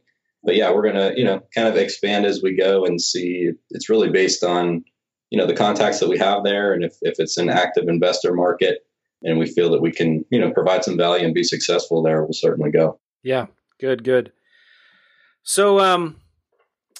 But 0.44 0.56
yeah, 0.56 0.70
we're 0.70 0.86
gonna 0.86 1.12
you 1.16 1.24
know 1.24 1.40
kind 1.54 1.66
of 1.66 1.76
expand 1.76 2.26
as 2.26 2.42
we 2.42 2.54
go 2.56 2.84
and 2.84 3.00
see. 3.00 3.52
It's 3.70 3.88
really 3.88 4.10
based 4.10 4.44
on 4.44 4.84
you 5.32 5.38
know 5.38 5.46
the 5.46 5.54
contacts 5.54 5.98
that 6.00 6.10
we 6.10 6.18
have 6.18 6.44
there, 6.44 6.74
and 6.74 6.84
if 6.84 6.98
if 7.00 7.14
it's 7.18 7.38
an 7.38 7.48
active 7.48 7.88
investor 7.88 8.34
market, 8.34 8.86
and 9.22 9.38
we 9.38 9.46
feel 9.46 9.70
that 9.70 9.80
we 9.80 9.90
can 9.90 10.26
you 10.30 10.38
know 10.38 10.52
provide 10.52 10.84
some 10.84 10.98
value 10.98 11.24
and 11.24 11.32
be 11.32 11.42
successful 11.42 12.02
there, 12.02 12.22
we'll 12.22 12.34
certainly 12.34 12.70
go. 12.70 13.00
Yeah, 13.22 13.46
good, 13.80 14.04
good. 14.04 14.30
So, 15.42 15.80
um, 15.80 16.16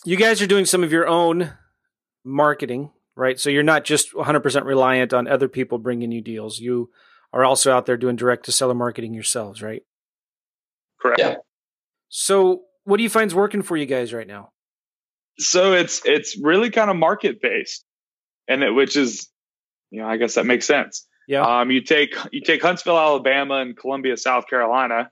you 0.07 0.17
guys 0.17 0.41
are 0.41 0.47
doing 0.47 0.65
some 0.65 0.83
of 0.83 0.91
your 0.91 1.07
own 1.07 1.53
marketing, 2.25 2.91
right? 3.17 3.39
So 3.39 3.51
you're 3.51 3.63
not 3.63 3.85
just 3.85 4.15
100% 4.15 4.65
reliant 4.65 5.13
on 5.13 5.29
other 5.29 5.47
people 5.47 5.79
bringing 5.79 6.11
you 6.11 6.23
deals. 6.23 6.59
You 6.59 6.91
are 7.33 7.45
also 7.45 7.71
out 7.71 7.87
there 7.87 7.97
doing 7.97 8.17
direct 8.17 8.47
to 8.47 8.53
seller 8.53 8.75
marketing 8.75 9.15
yourselves, 9.15 9.63
right? 9.63 9.83
Correct. 11.01 11.21
Yeah. 11.21 11.35
So, 12.09 12.63
what 12.85 12.97
do 12.97 13.03
you 13.03 13.11
find's 13.11 13.35
working 13.35 13.63
for 13.63 13.77
you 13.77 13.87
guys 13.87 14.15
right 14.15 14.27
now? 14.27 14.53
So 15.39 15.75
it's 15.75 16.01
it's 16.07 16.39
really 16.41 16.71
kind 16.71 16.91
of 16.91 16.97
market 16.97 17.43
based 17.43 17.85
and 18.49 18.63
it, 18.63 18.71
which 18.71 18.97
is, 18.97 19.29
you 19.91 20.01
know, 20.01 20.09
I 20.09 20.17
guess 20.17 20.35
that 20.35 20.47
makes 20.47 20.67
sense. 20.67 21.07
Yeah. 21.29 21.61
Um, 21.61 21.71
you 21.71 21.83
take 21.83 22.17
you 22.33 22.41
take 22.41 22.63
Huntsville, 22.63 22.99
Alabama, 22.99 23.57
and 23.57 23.77
Columbia, 23.77 24.17
South 24.17 24.47
Carolina, 24.49 25.11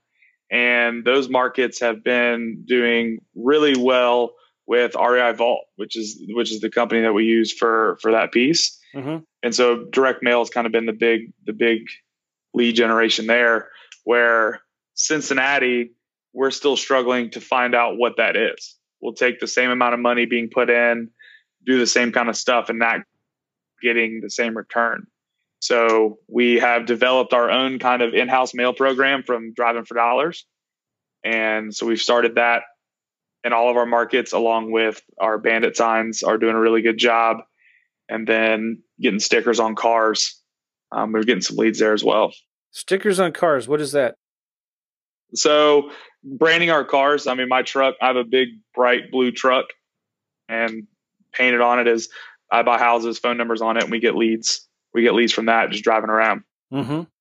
and 0.51 1.05
those 1.05 1.29
markets 1.29 1.81
have 1.81 2.03
been 2.03 2.65
doing 2.67 3.19
really 3.35 3.77
well 3.77 4.35
with 4.67 4.95
REI 4.95 5.33
Vault, 5.33 5.65
which 5.77 5.97
is 5.97 6.23
which 6.29 6.53
is 6.53 6.61
the 6.61 6.71
company 6.71 7.03
that 7.03 7.13
we 7.13 7.25
use 7.25 7.53
for 7.53 7.99
for 8.03 8.13
that 8.13 8.33
piece. 8.33 8.79
Mm-hmm. 8.95 9.19
And 9.43 9.55
so 9.55 9.85
direct 9.85 10.23
mail 10.23 10.41
has 10.41 10.51
kind 10.51 10.67
of 10.67 10.73
been 10.73 10.87
the 10.87 10.93
big 10.93 11.33
the 11.47 11.53
big 11.53 11.83
lead 12.55 12.75
generation 12.75 13.27
there. 13.27 13.69
Where 14.05 14.61
Cincinnati, 14.95 15.93
we're 16.33 16.51
still 16.51 16.77
struggling 16.77 17.31
to 17.31 17.41
find 17.41 17.75
out 17.75 17.97
what 17.97 18.17
that 18.17 18.37
is. 18.37 18.77
We'll 19.01 19.15
take 19.15 19.41
the 19.41 19.49
same 19.49 19.71
amount 19.71 19.95
of 19.95 20.01
money 20.01 20.27
being 20.27 20.51
put 20.53 20.69
in, 20.71 21.11
do 21.65 21.79
the 21.79 21.87
same 21.87 22.13
kind 22.13 22.29
of 22.29 22.37
stuff, 22.37 22.69
and 22.69 22.79
not 22.79 23.01
getting 23.83 24.21
the 24.21 24.31
same 24.31 24.57
return. 24.57 25.07
So 25.61 26.19
we 26.29 26.59
have 26.59 26.87
developed 26.87 27.35
our 27.35 27.51
own 27.51 27.79
kind 27.79 28.03
of 28.03 28.15
in-house 28.15 28.55
mail 28.55 28.73
program 28.73 29.23
from 29.23 29.53
Driving 29.53 29.85
for 29.85 29.95
Dollars, 29.95 30.47
and 31.23 31.75
so 31.75 31.87
we've 31.87 32.01
started 32.01 32.37
that 32.37 32.63
in 33.45 33.53
all 33.53 33.71
of 33.71 33.77
our 33.77 33.87
markets, 33.87 34.33
along 34.33 34.71
with 34.71 35.01
our 35.19 35.39
bandit 35.39 35.77
signs 35.77 36.23
are 36.23 36.39
doing 36.39 36.55
a 36.55 36.61
really 36.61 36.83
good 36.83 36.99
job, 36.99 37.39
and 38.09 38.27
then 38.27 38.83
getting 39.01 39.21
stickers 39.21 39.61
on 39.61 39.75
cars. 39.75 40.41
Um, 40.93 41.13
we're 41.13 41.23
getting 41.23 41.43
some 41.43 41.57
leads 41.57 41.79
there 41.79 41.93
as 41.93 42.03
well. 42.03 42.33
Stickers 42.73 43.21
on 43.21 43.33
cars. 43.33 43.69
What 43.69 43.81
is 43.81 43.93
that? 43.93 44.17
So 45.35 45.91
branding 46.25 46.71
our 46.71 46.85
cars. 46.85 47.27
I 47.27 47.35
mean, 47.35 47.49
my 47.49 47.63
truck. 47.63 47.95
I 48.03 48.09
have 48.09 48.17
a 48.17 48.25
big 48.25 48.49
bright 48.75 49.11
blue 49.11 49.31
truck, 49.31 49.67
and 50.49 50.87
painted 51.33 51.61
on 51.61 51.79
it 51.79 51.87
is 51.87 52.09
I 52.51 52.63
buy 52.63 52.79
houses, 52.79 53.19
phone 53.19 53.37
numbers 53.37 53.63
on 53.63 53.77
it, 53.77 53.83
and 53.85 53.93
we 53.93 54.01
get 54.01 54.15
leads. 54.17 54.67
We 54.93 55.03
get 55.03 55.15
leads 55.15 55.33
from 55.33 55.47
that 55.47 55.71
just 55.71 55.85
driving 55.85 56.11
around. 56.11 56.43
Mm-hmm. 56.73 57.03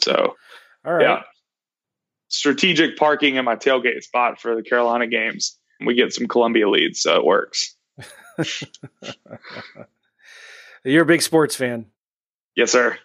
So, 0.00 0.14
All 0.86 0.92
right. 0.94 1.02
yeah, 1.02 1.22
strategic 2.28 2.96
parking 2.96 3.34
in 3.36 3.44
my 3.44 3.56
tailgate 3.56 4.02
spot 4.02 4.40
for 4.40 4.54
the 4.56 4.62
Carolina 4.62 5.06
games. 5.06 5.58
We 5.84 5.94
get 5.94 6.14
some 6.14 6.28
Columbia 6.28 6.68
leads, 6.68 7.00
so 7.00 7.16
it 7.16 7.24
works. 7.26 7.76
You're 10.84 11.02
a 11.02 11.06
big 11.06 11.22
sports 11.22 11.56
fan. 11.56 11.86
Yes, 12.56 12.72
sir. 12.72 12.96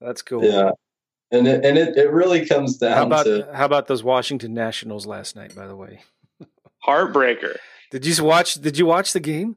That's 0.00 0.22
cool. 0.22 0.44
Yeah. 0.44 0.72
And 1.30 1.48
it, 1.48 1.64
and 1.64 1.76
it, 1.78 1.96
it 1.96 2.10
really 2.10 2.46
comes 2.46 2.76
down 2.76 2.92
How 2.92 3.06
about 3.06 3.24
to 3.24 3.48
how 3.52 3.64
about 3.64 3.86
those 3.88 4.04
Washington 4.04 4.54
Nationals 4.54 5.06
last 5.06 5.34
night? 5.34 5.54
By 5.56 5.66
the 5.66 5.74
way, 5.76 6.02
Heartbreaker. 6.86 7.56
did 7.90 8.06
you 8.06 8.22
watch? 8.24 8.54
Did 8.54 8.78
you 8.78 8.86
watch 8.86 9.12
the 9.12 9.20
game? 9.20 9.56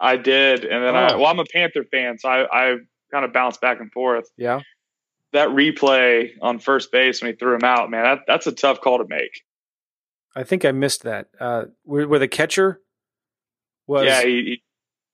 I 0.00 0.16
did, 0.16 0.64
and 0.64 0.84
then 0.84 0.96
I 0.96 1.12
Oh. 1.14 1.18
well, 1.18 1.26
I'm 1.26 1.38
a 1.38 1.44
Panther 1.44 1.84
fan, 1.84 2.18
so 2.18 2.28
I, 2.28 2.46
I 2.72 2.76
kind 3.12 3.24
of 3.24 3.32
bounced 3.32 3.60
back 3.60 3.80
and 3.80 3.92
forth. 3.92 4.28
Yeah. 4.36 4.60
That 5.32 5.48
replay 5.48 6.30
on 6.42 6.58
first 6.58 6.92
base 6.92 7.20
when 7.22 7.32
he 7.32 7.36
threw 7.36 7.54
him 7.54 7.64
out, 7.64 7.90
man, 7.90 8.04
that, 8.04 8.18
that's 8.26 8.46
a 8.46 8.52
tough 8.52 8.80
call 8.80 8.98
to 8.98 9.06
make. 9.08 9.42
I 10.36 10.42
think 10.42 10.64
I 10.64 10.72
missed 10.72 11.02
that. 11.04 11.28
Uh, 11.40 11.64
where, 11.84 12.06
where 12.08 12.18
the 12.18 12.28
catcher 12.28 12.80
was. 13.86 14.04
yeah, 14.06 14.22
he, 14.22 14.28
he 14.28 14.62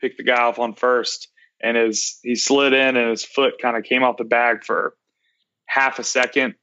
picked 0.00 0.16
the 0.18 0.24
guy 0.24 0.40
off 0.42 0.58
on 0.58 0.74
first, 0.74 1.28
and 1.62 1.76
his 1.76 2.18
he 2.22 2.34
slid 2.36 2.72
in, 2.72 2.96
and 2.96 3.10
his 3.10 3.24
foot 3.24 3.54
kind 3.60 3.76
of 3.76 3.84
came 3.84 4.02
off 4.02 4.16
the 4.16 4.24
bag 4.24 4.64
for 4.64 4.94
half 5.66 5.98
a 5.98 6.04
second, 6.04 6.54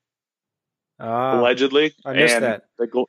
Ah, 0.99 1.39
allegedly. 1.39 1.93
I 2.05 2.13
missed 2.13 2.35
and 2.35 2.43
that. 2.45 2.63
The, 2.79 3.05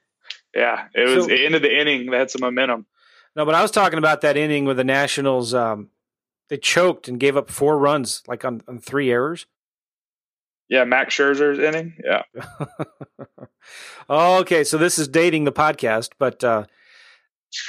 yeah, 0.55 0.89
it 0.95 1.09
was 1.15 1.25
So- 1.25 1.29
the 1.29 1.45
end 1.47 1.55
of 1.55 1.63
the 1.63 1.75
inning. 1.81 2.11
They 2.11 2.19
had 2.19 2.31
some 2.31 2.41
momentum. 2.43 2.87
No, 3.39 3.47
but 3.47 3.55
I 3.55 3.63
was 3.63 3.71
talking 3.71 4.01
about 4.01 4.23
that 4.23 4.37
inning 4.37 4.65
with 4.65 4.79
the 4.79 4.85
Nationals. 4.85 5.55
Um, 5.55 5.91
they 6.49 6.57
choked 6.57 7.07
and 7.07 7.21
gave 7.21 7.37
up 7.37 7.51
four 7.51 7.79
runs, 7.79 8.25
like 8.27 8.45
on, 8.45 8.63
on 8.67 8.81
three 8.81 9.13
errors. 9.13 9.47
Yeah, 10.69 10.83
Max 10.83 11.15
Scherzer's 11.15 11.61
inning. 11.61 11.95
Yeah, 12.05 12.25
okay, 14.11 14.65
so 14.65 14.77
this 14.77 14.99
is 14.99 15.07
dating 15.07 15.45
the 15.45 15.53
podcast, 15.53 16.11
but 16.19 16.43
uh, 16.43 16.65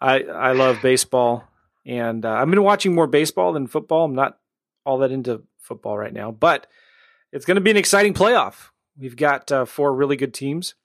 I 0.00 0.22
I 0.22 0.52
love 0.52 0.78
baseball, 0.80 1.44
and 1.84 2.24
uh, 2.24 2.32
I've 2.32 2.48
been 2.48 2.62
watching 2.62 2.94
more 2.94 3.06
baseball 3.06 3.52
than 3.52 3.66
football. 3.66 4.06
I'm 4.06 4.14
not 4.14 4.38
all 4.86 4.98
that 4.98 5.12
into 5.12 5.42
football 5.58 5.98
right 5.98 6.14
now, 6.14 6.30
but 6.30 6.66
it's 7.30 7.44
going 7.44 7.56
to 7.56 7.60
be 7.60 7.70
an 7.70 7.76
exciting 7.76 8.14
playoff. 8.14 8.70
We've 8.98 9.16
got 9.16 9.52
uh, 9.52 9.66
four 9.66 9.94
really 9.94 10.16
good 10.16 10.32
teams. 10.32 10.76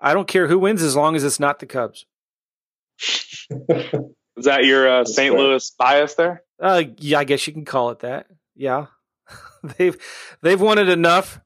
I 0.00 0.14
don't 0.14 0.26
care 0.26 0.48
who 0.48 0.58
wins 0.58 0.82
as 0.82 0.96
long 0.96 1.14
as 1.14 1.22
it's 1.22 1.38
not 1.38 1.60
the 1.60 1.66
Cubs. 1.66 2.06
is 3.50 4.44
that 4.44 4.64
your 4.64 4.88
uh, 4.88 5.04
St. 5.04 5.32
fair. 5.34 5.40
Louis 5.42 5.70
bias 5.78 6.14
there? 6.14 6.42
Uh, 6.60 6.84
yeah, 6.98 7.18
I 7.18 7.24
guess 7.24 7.46
you 7.46 7.52
can 7.52 7.64
call 7.64 7.90
it 7.90 8.00
that. 8.00 8.26
Yeah, 8.54 8.86
they've 9.78 9.96
they've 10.42 10.60
won 10.60 10.78
it 10.78 10.88
enough 10.88 11.40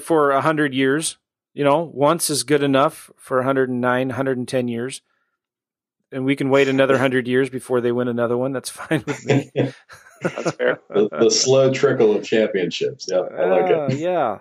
for 0.00 0.30
a 0.30 0.40
hundred 0.40 0.74
years. 0.74 1.18
You 1.54 1.64
know, 1.64 1.90
once 1.94 2.28
is 2.28 2.42
good 2.42 2.62
enough 2.62 3.10
for 3.16 3.38
109, 3.38 4.08
110 4.08 4.68
years, 4.68 5.00
and 6.12 6.24
we 6.26 6.36
can 6.36 6.50
wait 6.50 6.68
another 6.68 6.98
hundred 6.98 7.26
years 7.28 7.48
before 7.48 7.80
they 7.80 7.92
win 7.92 8.08
another 8.08 8.36
one. 8.36 8.52
That's 8.52 8.68
fine 8.70 9.02
with 9.06 9.24
me. 9.24 9.50
That's 10.22 10.50
fair. 10.52 10.80
the, 10.90 11.08
the 11.10 11.30
slow 11.30 11.72
trickle 11.72 12.14
of 12.16 12.24
championships. 12.24 13.06
Yeah, 13.10 13.20
I 13.20 13.44
like 13.46 13.64
Ah, 13.66 13.86
it. 13.86 13.98
yeah, 13.98 14.38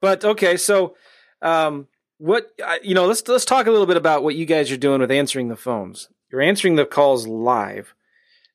but 0.00 0.24
okay, 0.24 0.56
so 0.56 0.96
um, 1.42 1.86
what 2.20 2.52
you 2.82 2.94
know? 2.94 3.06
Let's 3.06 3.26
let's 3.26 3.46
talk 3.46 3.66
a 3.66 3.70
little 3.70 3.86
bit 3.86 3.96
about 3.96 4.22
what 4.22 4.34
you 4.34 4.44
guys 4.44 4.70
are 4.70 4.76
doing 4.76 5.00
with 5.00 5.10
answering 5.10 5.48
the 5.48 5.56
phones. 5.56 6.08
You're 6.30 6.42
answering 6.42 6.76
the 6.76 6.84
calls 6.84 7.26
live. 7.26 7.94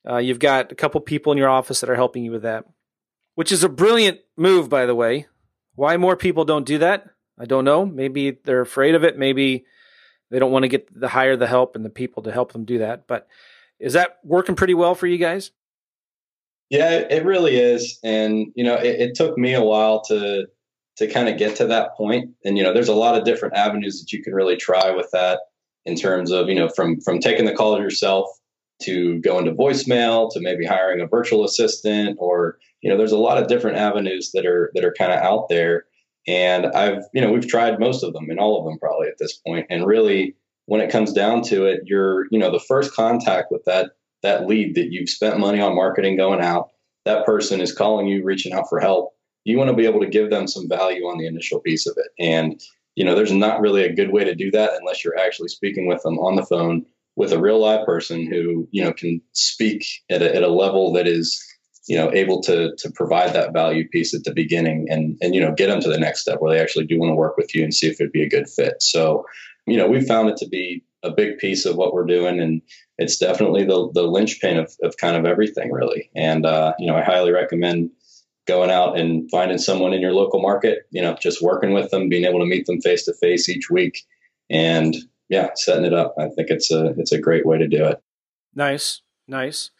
Uh, 0.08 0.17
you've 0.17 0.39
got 0.39 0.71
a 0.71 0.75
couple 0.75 1.01
people 1.01 1.32
in 1.32 1.38
your 1.38 1.49
office 1.49 1.82
that 1.82 1.89
are 1.89 1.95
helping 1.95 2.23
you 2.23 2.32
with 2.32 2.43
that, 2.43 2.65
which 3.34 3.51
is 3.51 3.63
a 3.63 3.69
brilliant 3.69 4.19
move, 4.38 4.69
by 4.69 4.86
the 4.86 4.93
way. 4.93 5.25
Why 5.73 5.97
more 5.97 6.15
people 6.15 6.45
don't 6.45 6.65
do 6.65 6.78
that? 6.78 7.08
I 7.39 7.45
don't 7.45 7.65
know. 7.65 7.86
Maybe 7.86 8.32
they're 8.32 8.62
afraid 8.62 8.93
of 8.93 9.04
it. 9.04 9.17
Maybe 9.17 9.65
they 10.30 10.38
don't 10.38 10.51
want 10.51 10.63
to 10.63 10.69
get 10.69 10.88
the 10.97 11.08
hire 11.08 11.36
the 11.36 11.47
help 11.47 11.75
and 11.75 11.84
the 11.84 11.89
people 11.89 12.23
to 12.23 12.32
help 12.32 12.54
them 12.54 12.65
do 12.65 12.78
that. 12.80 13.08
But 13.08 13.28
is 13.80 13.93
that 13.93 14.19
working 14.23 14.56
pretty 14.56 14.75
well 14.75 14.93
for 14.93 15.08
you 15.08 15.17
guys? 15.17 15.51
Yeah, 16.69 16.91
it 16.91 17.25
really 17.25 17.58
is, 17.58 17.99
and 18.04 18.47
you 18.56 18.63
know, 18.63 18.75
it, 18.75 18.99
it 19.01 19.15
took 19.15 19.38
me 19.38 19.54
a 19.54 19.63
while 19.63 20.04
to 20.06 20.47
to 20.97 21.08
kind 21.08 21.29
of 21.29 21.38
get 21.38 21.55
to 21.58 21.67
that. 21.67 21.91
And 22.43 22.58
you 22.58 22.63
know, 22.63 22.73
there's 22.73 22.88
a 22.88 22.95
lot 22.95 23.17
of 23.17 23.25
different 23.25 23.55
avenues 23.55 23.99
that 23.99 24.12
you 24.12 24.23
can 24.23 24.34
really 24.34 24.55
try 24.55 24.91
with 24.91 25.10
that 25.12 25.39
in 25.86 25.95
terms 25.95 26.31
of 26.31 26.49
you 26.49 26.55
know 26.55 26.69
from 26.69 26.99
from 27.01 27.19
taking 27.19 27.45
the 27.45 27.53
call 27.53 27.79
yourself 27.79 28.27
to 28.84 29.19
going 29.21 29.45
to 29.45 29.53
voicemail 29.53 30.31
to 30.34 30.41
maybe 30.41 30.65
hiring 30.65 31.01
a 31.01 31.08
virtual 31.08 31.45
assistant 31.45 32.17
or 32.19 32.58
you 32.81 32.89
know 32.89 32.97
there's 32.97 33.13
a 33.13 33.17
lot 33.17 33.41
of 33.41 33.47
different 33.47 33.77
avenues 33.77 34.31
that 34.34 34.45
are 34.45 34.71
that 34.73 34.84
are 34.84 34.93
kind 34.97 35.13
of 35.13 35.19
out 35.19 35.47
there 35.47 35.86
and 36.27 36.65
i've 36.65 37.03
you 37.13 37.21
know 37.21 37.31
we've 37.31 37.47
tried 37.47 37.79
most 37.79 38.03
of 38.03 38.12
them 38.12 38.29
and 38.29 38.38
all 38.38 38.60
of 38.60 38.65
them 38.65 38.77
probably 38.77 39.08
at 39.08 39.17
this 39.17 39.38
point 39.47 39.65
and 39.69 39.86
really 39.86 40.36
when 40.65 40.81
it 40.81 40.91
comes 40.91 41.13
down 41.13 41.41
to 41.41 41.65
it 41.65 41.79
you're 41.86 42.25
you 42.31 42.39
know 42.39 42.51
the 42.51 42.60
first 42.60 42.93
contact 42.93 43.49
with 43.49 43.63
that 43.63 43.91
that 44.25 44.47
lead 44.47 44.75
that 44.75 44.91
you've 44.91 45.10
spent 45.10 45.39
money 45.39 45.62
on 45.62 45.75
marketing 45.75 46.17
going 46.17 46.41
out. 46.41 46.69
That 47.05 47.25
person 47.25 47.62
is 47.62 47.73
calling 47.73 48.08
you, 48.08 48.23
reaching 48.23 48.53
out 48.53 48.67
for 48.67 48.79
help. 48.79 49.13
You 49.45 49.58
want 49.58 49.69
to 49.69 49.75
be 49.75 49.86
able 49.86 50.01
to 50.01 50.08
give 50.08 50.29
them 50.29 50.47
some 50.47 50.67
value 50.67 51.03
on 51.03 51.17
the 51.17 51.27
initial 51.27 51.60
piece 51.62 51.88
of 51.88 51.95
it. 51.97 52.08
And, 52.19 52.60
you 52.95 53.05
know, 53.05 53.15
there's 53.15 53.31
not 53.31 53.62
really 53.62 53.84
a 53.84 53.93
good 53.93 54.12
way 54.12 54.23
to 54.25 54.36
do 54.36 54.51
that 54.51 54.71
unless 54.77 55.03
you're 55.03 55.17
actually 55.17 55.49
speaking 55.49 55.88
with 55.88 56.03
them 56.03 56.19
on 56.19 56.36
the 56.36 56.45
phone 56.45 56.86
with 57.15 57.31
a 57.31 57.39
real 57.39 57.60
live 57.60 57.86
person 57.86 58.25
who, 58.25 58.67
you 58.71 58.84
know, 58.84 58.91
can 58.91 59.21
speak 59.31 59.86
at 60.10 60.21
a, 60.21 60.36
at 60.36 60.43
a 60.43 60.49
level 60.49 60.93
that 60.93 61.08
is, 61.08 61.41
you 61.88 61.95
know, 61.95 62.12
able 62.12 62.41
to 62.41 62.75
to 62.77 62.91
provide 62.91 63.34
that 63.34 63.53
value 63.53 63.88
piece 63.88 64.13
at 64.13 64.23
the 64.23 64.34
beginning 64.34 64.88
and 64.89 65.17
and 65.21 65.36
you 65.36 65.41
know 65.41 65.53
get 65.53 65.67
them 65.67 65.79
to 65.79 65.89
the 65.89 65.99
next 65.99 66.21
step 66.21 66.41
where 66.41 66.51
they 66.51 66.62
actually 66.62 66.86
do 66.86 66.99
want 66.99 67.12
to 67.12 67.15
work 67.15 67.38
with 67.38 67.53
you 67.53 67.63
and 67.63 67.73
see 67.73 67.88
if 67.88 68.01
it'd 68.01 68.12
be 68.12 68.23
a 68.23 68.29
good 68.29 68.49
fit. 68.49 68.81
So, 68.81 69.25
you 69.67 69.77
know, 69.77 69.88
we 69.88 70.01
found 70.01 70.29
it 70.29 70.38
to 70.38 70.47
be 70.47 70.84
a 71.03 71.12
big 71.12 71.38
piece 71.38 71.65
of 71.65 71.75
what 71.75 71.93
we're 71.93 72.05
doing, 72.05 72.39
and 72.39 72.62
it's 72.97 73.17
definitely 73.17 73.63
the 73.63 73.89
the 73.93 74.03
linchpin 74.03 74.58
of, 74.58 74.73
of 74.84 74.97
kind 74.97 75.15
of 75.15 75.25
everything, 75.25 75.71
really. 75.71 76.10
And 76.15 76.45
uh, 76.45 76.73
you 76.79 76.88
know, 76.88 76.95
I 76.95 77.03
highly 77.03 77.31
recommend 77.31 77.91
going 78.45 78.69
out 78.69 78.97
and 78.97 79.29
finding 79.31 79.58
someone 79.58 79.93
in 79.93 80.01
your 80.01 80.13
local 80.13 80.41
market. 80.41 80.88
You 80.91 81.01
know, 81.01 81.15
just 81.15 81.41
working 81.41 81.73
with 81.73 81.91
them, 81.91 82.10
being 82.10 82.25
able 82.25 82.39
to 82.39 82.45
meet 82.45 82.65
them 82.65 82.81
face 82.81 83.05
to 83.05 83.13
face 83.13 83.49
each 83.49 83.69
week, 83.69 84.05
and 84.49 84.95
yeah, 85.29 85.49
setting 85.55 85.86
it 85.86 85.93
up. 85.93 86.15
I 86.19 86.29
think 86.29 86.49
it's 86.49 86.71
a 86.71 86.93
it's 86.97 87.12
a 87.12 87.19
great 87.19 87.45
way 87.45 87.58
to 87.58 87.67
do 87.67 87.86
it. 87.86 88.01
Nice, 88.53 89.01
nice. 89.27 89.71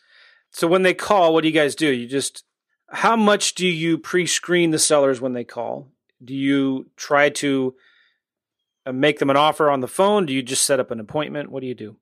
So 0.52 0.68
when 0.68 0.84
they 0.84 0.94
call, 0.94 1.34
what 1.34 1.42
do 1.42 1.50
you 1.50 1.54
guys 1.54 1.76
do? 1.76 1.88
You 1.88 2.08
just 2.08 2.44
how 2.90 3.16
much 3.16 3.56
do 3.56 3.68
you 3.68 3.98
pre-screen 3.98 4.72
the 4.72 4.80
sellers 4.80 5.20
when 5.20 5.34
they 5.34 5.44
call? 5.44 5.90
Do 6.24 6.34
you 6.34 6.90
try 6.96 7.30
to 7.30 7.76
uh, 8.86 8.94
make 8.94 9.20
them 9.20 9.30
an 9.30 9.38
offer 9.38 9.70
on 9.70 9.82
the 9.82 9.88
phone? 9.88 10.26
Do 10.26 10.34
you 10.34 10.42
just 10.42 10.66
set 10.66 10.80
up 10.80 10.92
an 10.92 11.00
appointment? 11.00 11.52
What 11.52 11.62
do 11.62 11.68
you 11.68 11.76
do? 11.76 11.98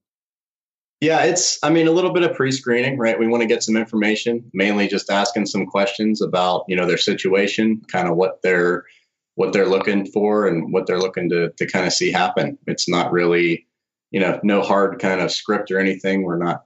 Yeah, 1.04 1.26
it's, 1.26 1.60
I 1.62 1.70
mean, 1.70 1.88
a 1.88 1.92
little 1.92 2.14
bit 2.14 2.24
of 2.24 2.34
pre 2.34 2.50
screening, 2.50 2.98
right? 2.98 3.20
We 3.20 3.28
want 3.28 3.42
to 3.42 3.48
get 3.48 3.62
some 3.62 3.76
information, 3.76 4.50
mainly 4.54 4.88
just 4.88 5.10
asking 5.10 5.48
some 5.48 5.66
questions 5.66 6.22
about, 6.22 6.64
you 6.70 6.78
know, 6.78 6.86
their 6.86 6.98
situation, 6.98 7.82
kind 7.92 8.08
of 8.08 8.16
what 8.16 8.42
they're, 8.42 8.86
what 9.36 9.52
they're 9.52 9.68
looking 9.68 10.06
for 10.06 10.48
and 10.48 10.72
what 10.72 10.88
they're 10.88 11.02
looking 11.02 11.30
to, 11.32 11.50
to 11.58 11.68
kind 11.68 11.86
of 11.86 11.92
see 11.92 12.10
happen. 12.10 12.58
It's 12.68 12.88
not 12.88 13.12
really, 13.12 13.68
you 14.12 14.22
know, 14.22 14.40
no 14.44 14.62
hard 14.62 15.00
kind 15.00 15.20
of 15.20 15.30
script 15.30 15.72
or 15.72 15.78
anything. 15.78 16.24
We're 16.24 16.38
not, 16.38 16.64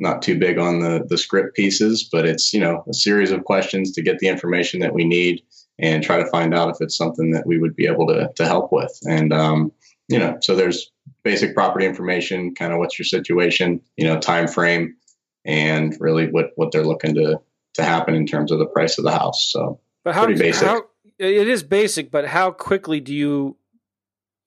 not 0.00 0.22
too 0.22 0.36
big 0.36 0.58
on 0.58 0.80
the, 0.80 1.06
the 1.08 1.16
script 1.16 1.54
pieces, 1.54 2.02
but 2.10 2.26
it's, 2.26 2.52
you 2.52 2.58
know, 2.58 2.82
a 2.88 2.94
series 2.94 3.30
of 3.30 3.44
questions 3.44 3.92
to 3.92 4.02
get 4.02 4.18
the 4.18 4.26
information 4.26 4.80
that 4.80 4.92
we 4.92 5.04
need 5.04 5.40
and 5.78 6.02
try 6.02 6.16
to 6.16 6.30
find 6.30 6.52
out 6.52 6.70
if 6.70 6.80
it's 6.80 6.96
something 6.96 7.30
that 7.30 7.46
we 7.46 7.58
would 7.58 7.76
be 7.76 7.86
able 7.86 8.08
to, 8.08 8.28
to 8.34 8.44
help 8.44 8.72
with. 8.72 8.98
And, 9.08 9.32
um, 9.32 9.70
you 10.08 10.18
know, 10.18 10.38
so 10.40 10.56
there's 10.56 10.90
basic 11.22 11.54
property 11.54 11.86
information, 11.86 12.54
kind 12.54 12.72
of 12.72 12.78
what's 12.78 12.98
your 12.98 13.04
situation, 13.04 13.80
you 13.96 14.04
know, 14.04 14.18
time 14.18 14.48
frame, 14.48 14.96
and 15.44 15.96
really 16.00 16.30
what 16.30 16.52
what 16.56 16.72
they're 16.72 16.84
looking 16.84 17.14
to 17.14 17.40
to 17.74 17.84
happen 17.84 18.14
in 18.14 18.26
terms 18.26 18.50
of 18.50 18.58
the 18.58 18.66
price 18.66 18.98
of 18.98 19.04
the 19.04 19.12
house. 19.12 19.48
So, 19.50 19.80
but 20.04 20.14
how, 20.14 20.24
pretty 20.24 20.40
basic. 20.40 20.66
How, 20.66 20.84
it 21.18 21.48
is 21.48 21.62
basic, 21.62 22.10
but 22.10 22.26
how 22.26 22.50
quickly 22.50 23.00
do 23.00 23.14
you? 23.14 23.56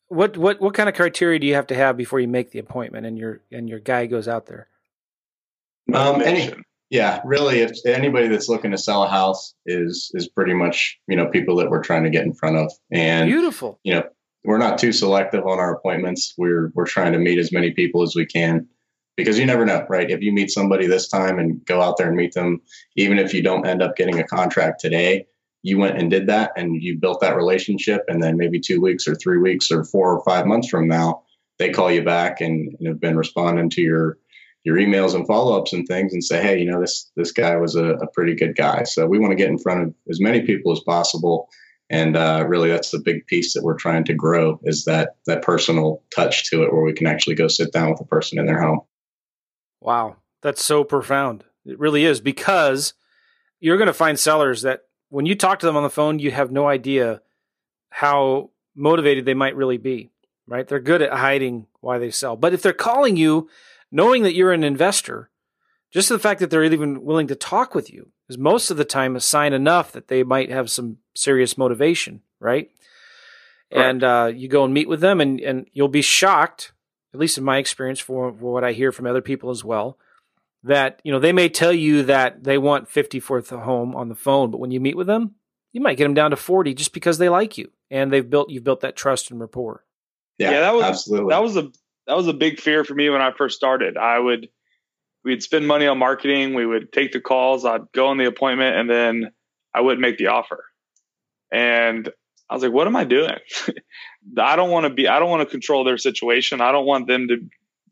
What 0.08 0.36
what 0.36 0.60
what 0.60 0.74
kind 0.74 0.90
of 0.90 0.96
criteria 0.96 1.40
do 1.40 1.48
you 1.48 1.56
have 1.56 1.68
to 1.68 1.76
have 1.76 1.96
before 1.96 2.20
you 2.20 2.28
make 2.28 2.52
the 2.52 2.60
appointment 2.60 3.06
and 3.06 3.18
your 3.18 3.42
and 3.52 3.70
your 3.70 3.80
guy 3.80 4.08
goes 4.08 4.28
out 4.28 4.48
there? 4.48 4.68
Um, 5.94 6.22
any, 6.22 6.54
yeah, 6.90 7.22
really, 7.24 7.60
if 7.60 7.72
anybody 7.86 8.28
that's 8.28 8.50
looking 8.50 8.72
to 8.72 8.78
sell 8.78 9.04
a 9.04 9.08
house 9.08 9.54
is 9.66 10.12
is 10.14 10.28
pretty 10.28 10.54
much 10.54 11.00
you 11.08 11.16
know 11.16 11.28
people 11.28 11.56
that 11.58 11.70
we're 11.70 11.84
trying 11.84 12.04
to 12.04 12.10
get 12.10 12.26
in 12.26 12.34
front 12.34 12.58
of, 12.58 12.74
and 12.92 13.30
beautiful. 13.30 13.80
You 13.84 13.96
know, 13.96 14.04
we're 14.44 14.58
not 14.58 14.80
too 14.80 14.92
selective 14.92 15.46
on 15.46 15.60
our 15.60 15.76
appointments. 15.76 16.34
We're 16.38 16.72
we're 16.74 16.88
trying 16.88 17.14
to 17.14 17.20
meet 17.20 17.38
as 17.38 17.52
many 17.52 17.72
people 17.72 18.02
as 18.02 18.16
we 18.16 18.26
can 18.26 18.68
because 19.18 19.38
you 19.38 19.46
never 19.46 19.66
know, 19.66 19.86
right? 19.90 20.10
If 20.10 20.22
you 20.22 20.32
meet 20.32 20.52
somebody 20.52 20.88
this 20.88 21.08
time 21.08 21.38
and 21.38 21.64
go 21.66 21.82
out 21.82 21.98
there 21.98 22.08
and 22.08 22.16
meet 22.16 22.34
them, 22.34 22.62
even 22.96 23.20
if 23.20 23.34
you 23.34 23.44
don't 23.44 23.68
end 23.68 23.82
up 23.82 23.96
getting 23.96 24.20
a 24.20 24.24
contract 24.24 24.80
today, 24.80 25.28
you 25.64 25.78
went 25.78 25.98
and 25.98 26.10
did 26.10 26.28
that 26.28 26.52
and 26.56 26.82
you 26.82 26.98
built 26.98 27.22
that 27.22 27.36
relationship, 27.36 28.04
and 28.08 28.24
then 28.24 28.38
maybe 28.38 28.60
two 28.60 28.82
weeks 28.82 29.08
or 29.08 29.16
three 29.16 29.38
weeks 29.38 29.72
or 29.72 29.84
four 29.84 30.16
or 30.16 30.24
five 30.24 30.48
months 30.48 30.70
from 30.70 30.88
now, 30.88 31.22
they 31.60 31.70
call 31.70 31.92
you 31.92 32.04
back 32.04 32.42
and, 32.42 32.76
and 32.80 32.88
have 32.88 33.00
been 33.00 33.18
responding 33.18 33.70
to 33.72 33.82
your 33.82 34.18
your 34.64 34.78
emails 34.78 35.16
and 35.16 35.26
follow-ups 35.26 35.74
and 35.74 35.88
things 35.88 36.14
and 36.14 36.24
say 36.24 36.42
hey 36.42 36.60
you 36.60 36.70
know 36.70 36.80
this 36.80 37.12
this 37.16 37.32
guy 37.32 37.56
was 37.56 37.76
a, 37.76 37.96
a 37.96 38.08
pretty 38.08 38.36
good 38.36 38.56
guy 38.56 38.84
so 38.84 39.08
we 39.08 39.18
want 39.18 39.32
to 39.32 39.36
get 39.36 39.50
in 39.50 39.58
front 39.58 39.82
of 39.82 39.94
as 40.10 40.22
many 40.22 40.42
people 40.42 40.72
as 40.72 40.80
possible 40.82 41.50
and 41.92 42.16
uh, 42.16 42.46
really 42.48 42.70
that's 42.70 42.90
the 42.90 43.00
big 43.00 43.28
piece 43.28 43.54
that 43.54 43.64
we're 43.64 43.78
trying 43.78 44.06
to 44.06 44.14
grow 44.14 44.60
is 44.64 44.86
that 44.86 45.16
that 45.28 45.44
personal 45.44 46.04
touch 46.16 46.50
to 46.50 46.64
it 46.64 46.74
where 46.74 46.84
we 46.84 46.94
can 46.94 47.06
actually 47.06 47.36
go 47.36 47.48
sit 47.48 47.72
down 47.72 47.92
with 47.92 48.02
a 48.02 48.06
person 48.06 48.40
in 48.40 48.46
their 48.46 48.62
home. 48.62 48.82
Wow. 49.82 50.18
That's 50.42 50.64
so 50.64 50.84
profound. 50.84 51.44
It 51.66 51.78
really 51.78 52.06
is 52.06 52.22
because 52.22 52.94
you're 53.60 53.78
going 53.78 53.88
to 53.88 53.94
find 53.94 54.20
sellers 54.20 54.64
that 54.64 54.82
when 55.10 55.26
you 55.26 55.36
talk 55.36 55.60
to 55.60 55.66
them 55.66 55.78
on 55.78 55.84
the 55.84 55.90
phone 55.90 56.18
you 56.18 56.32
have 56.32 56.52
no 56.52 56.68
idea 56.68 57.22
how 57.90 58.50
motivated 58.74 59.26
they 59.26 59.34
might 59.34 59.56
really 59.56 59.78
be 59.78 60.12
right? 60.52 60.68
They're 60.68 60.80
good 60.80 61.02
at 61.02 61.14
hiding 61.14 61.68
why 61.80 61.98
they 61.98 62.12
sell. 62.12 62.36
But 62.36 62.54
if 62.54 62.62
they're 62.62 62.74
calling 62.74 63.16
you 63.16 63.50
knowing 63.90 64.24
that 64.24 64.36
you're 64.36 64.52
an 64.52 64.66
investor 64.66 65.31
just 65.92 66.10
the 66.10 66.20
fact 66.20 66.40
that 66.40 66.50
they're 66.50 66.64
even 66.64 67.04
willing 67.04 67.28
to 67.28 67.36
talk 67.36 67.76
with 67.76 67.92
you 67.92 68.12
is 68.30 68.38
most 68.38 68.72
of 68.72 68.78
the 68.78 68.86
time 68.86 69.16
a 69.16 69.20
sign 69.20 69.54
enough 69.54 69.92
that 69.92 70.08
they 70.08 70.24
might 70.24 70.50
have 70.50 70.72
some 70.72 70.98
serious 71.16 71.58
motivation, 71.58 72.22
right? 72.40 72.72
right. 73.74 73.86
And 73.86 74.04
uh, 74.04 74.32
you 74.34 74.48
go 74.48 74.64
and 74.64 74.74
meet 74.74 74.88
with 74.88 75.02
them, 75.02 75.20
and, 75.20 75.40
and 75.42 75.68
you'll 75.74 75.90
be 75.90 76.02
shocked, 76.02 76.72
at 77.14 77.20
least 77.20 77.38
in 77.38 77.44
my 77.44 77.58
experience, 77.58 78.00
for, 78.00 78.32
for 78.32 78.54
what 78.54 78.64
I 78.64 78.72
hear 78.72 78.92
from 78.92 79.06
other 79.06 79.22
people 79.22 79.50
as 79.50 79.64
well, 79.66 79.98
that 80.64 81.02
you 81.04 81.12
know 81.12 81.20
they 81.20 81.34
may 81.34 81.50
tell 81.50 81.74
you 81.74 82.04
that 82.04 82.44
they 82.44 82.58
want 82.58 82.90
50 82.90 83.20
for 83.20 83.42
the 83.42 83.60
home 83.60 83.96
on 83.96 84.10
the 84.10 84.16
phone, 84.16 84.50
but 84.50 84.60
when 84.60 84.72
you 84.72 84.80
meet 84.80 84.98
with 84.98 85.08
them, 85.08 85.36
you 85.74 85.82
might 85.82 85.98
get 85.98 86.04
them 86.04 86.14
down 86.14 86.32
to 86.32 86.38
40 86.38 86.74
just 86.74 86.94
because 86.94 87.18
they 87.18 87.30
like 87.30 87.58
you 87.58 87.72
and 87.90 88.12
they've 88.12 88.30
built 88.30 88.50
you've 88.50 88.64
built 88.64 88.82
that 88.82 88.96
trust 88.96 89.32
and 89.32 89.40
rapport. 89.40 89.84
Yeah, 90.38 90.52
yeah 90.52 90.60
that 90.62 90.74
was 90.74 90.84
absolutely 90.84 91.34
that 91.34 91.42
was 91.42 91.58
a 91.58 91.72
that 92.08 92.18
was 92.18 92.28
a 92.28 92.34
big 92.34 92.60
fear 92.60 92.84
for 92.84 92.94
me 92.94 93.10
when 93.10 93.22
I 93.22 93.32
first 93.32 93.56
started. 93.56 93.98
I 93.98 94.20
would 94.20 94.50
we'd 95.24 95.44
spend 95.44 95.68
money 95.68 95.88
on 95.88 95.98
marketing. 95.98 96.54
We 96.54 96.66
would 96.66 96.92
take 96.92 97.12
the 97.12 97.22
calls. 97.22 97.66
I'd 97.66 97.92
go 97.94 98.08
on 98.08 98.18
the 98.18 98.28
appointment 98.28 98.76
and 98.76 98.90
then 98.90 99.32
I 99.74 99.82
wouldn't 99.82 100.02
make 100.02 100.18
the 100.18 100.28
offer. 100.28 100.66
And 101.52 102.10
I 102.50 102.54
was 102.54 102.64
like, 102.64 102.72
what 102.72 102.88
am 102.88 102.96
I 102.96 103.04
doing? 103.04 103.38
I 104.38 104.56
don't 104.56 104.72
want 104.72 104.86
to 104.86 104.90
be, 104.90 105.08
I 105.08 105.20
don't 105.20 105.30
want 105.30 105.48
to 105.48 105.52
control 105.52 105.84
their 105.84 105.98
situation. 105.98 106.62
I 106.62 106.72
don't 106.72 106.86
want 106.86 107.08
them 107.08 107.28
to, 107.28 107.38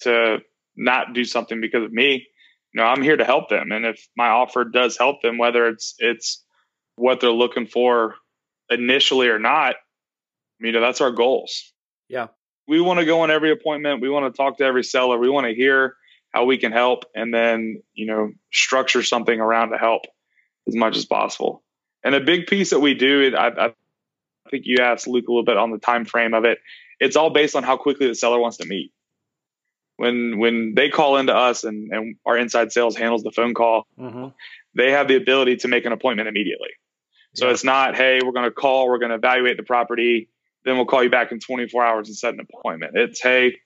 to 0.01 0.39
not 0.75 1.13
do 1.13 1.23
something 1.23 1.61
because 1.61 1.83
of 1.83 1.91
me. 1.91 2.27
You 2.73 2.81
know, 2.81 2.87
I'm 2.87 3.01
here 3.01 3.17
to 3.17 3.25
help 3.25 3.49
them. 3.49 3.71
And 3.71 3.85
if 3.85 4.07
my 4.15 4.27
offer 4.27 4.63
does 4.63 4.97
help 4.97 5.21
them, 5.21 5.37
whether 5.37 5.67
it's, 5.67 5.95
it's 5.97 6.43
what 6.95 7.19
they're 7.19 7.31
looking 7.31 7.67
for 7.67 8.15
initially 8.69 9.27
or 9.27 9.39
not, 9.39 9.75
you 10.59 10.71
know, 10.71 10.81
that's 10.81 11.01
our 11.01 11.11
goals. 11.11 11.73
Yeah. 12.09 12.27
We 12.67 12.81
want 12.81 12.99
to 12.99 13.05
go 13.05 13.21
on 13.21 13.31
every 13.31 13.51
appointment. 13.51 14.01
We 14.01 14.09
want 14.09 14.31
to 14.31 14.37
talk 14.37 14.57
to 14.57 14.63
every 14.63 14.83
seller. 14.83 15.17
We 15.17 15.29
want 15.29 15.47
to 15.47 15.55
hear 15.55 15.95
how 16.31 16.45
we 16.45 16.57
can 16.57 16.71
help 16.71 17.05
and 17.15 17.33
then 17.33 17.81
you 17.93 18.05
know 18.05 18.31
structure 18.51 19.03
something 19.03 19.39
around 19.39 19.71
to 19.71 19.77
help 19.77 20.03
as 20.67 20.75
much 20.75 20.97
as 20.97 21.05
possible 21.05 21.63
and 22.03 22.15
a 22.15 22.19
big 22.19 22.47
piece 22.47 22.69
that 22.69 22.79
we 22.79 22.93
do 22.93 23.33
I, 23.35 23.67
I 23.67 23.73
think 24.49 24.63
you 24.65 24.77
asked 24.81 25.07
luke 25.07 25.27
a 25.27 25.31
little 25.31 25.45
bit 25.45 25.57
on 25.57 25.71
the 25.71 25.79
time 25.79 26.05
frame 26.05 26.33
of 26.33 26.45
it 26.45 26.59
it's 26.99 27.15
all 27.15 27.29
based 27.29 27.55
on 27.55 27.63
how 27.63 27.77
quickly 27.77 28.07
the 28.07 28.15
seller 28.15 28.39
wants 28.39 28.57
to 28.57 28.65
meet 28.65 28.91
when 29.97 30.39
when 30.39 30.73
they 30.75 30.89
call 30.89 31.17
into 31.17 31.35
us 31.35 31.63
and, 31.63 31.91
and 31.91 32.15
our 32.25 32.37
inside 32.37 32.71
sales 32.71 32.95
handles 32.95 33.23
the 33.23 33.31
phone 33.31 33.53
call 33.53 33.85
mm-hmm. 33.99 34.27
they 34.75 34.91
have 34.91 35.07
the 35.07 35.15
ability 35.15 35.57
to 35.57 35.67
make 35.67 35.85
an 35.85 35.91
appointment 35.91 36.29
immediately 36.29 36.69
so 37.35 37.45
yeah. 37.45 37.51
it's 37.51 37.63
not 37.63 37.95
hey 37.95 38.19
we're 38.23 38.31
going 38.31 38.45
to 38.45 38.51
call 38.51 38.87
we're 38.87 38.99
going 38.99 39.09
to 39.09 39.17
evaluate 39.17 39.57
the 39.57 39.63
property 39.63 40.29
then 40.65 40.75
we'll 40.75 40.85
call 40.85 41.03
you 41.03 41.09
back 41.09 41.31
in 41.31 41.39
24 41.39 41.83
hours 41.83 42.07
and 42.07 42.17
set 42.17 42.33
an 42.33 42.39
appointment 42.39 42.93
it's 42.95 43.21
hey 43.21 43.57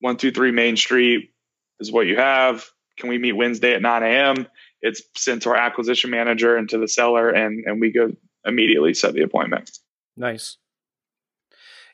123 0.00 0.50
main 0.50 0.76
street 0.76 1.33
is 1.80 1.92
what 1.92 2.06
you 2.06 2.16
have. 2.16 2.64
Can 2.98 3.08
we 3.08 3.18
meet 3.18 3.32
Wednesday 3.32 3.74
at 3.74 3.82
9 3.82 4.02
a.m.? 4.02 4.46
It's 4.80 5.02
sent 5.16 5.42
to 5.42 5.50
our 5.50 5.56
acquisition 5.56 6.10
manager 6.10 6.56
and 6.56 6.68
to 6.68 6.78
the 6.78 6.88
seller, 6.88 7.30
and 7.30 7.64
and 7.64 7.80
we 7.80 7.90
go 7.90 8.12
immediately 8.44 8.94
set 8.94 9.14
the 9.14 9.22
appointment. 9.22 9.70
Nice. 10.16 10.58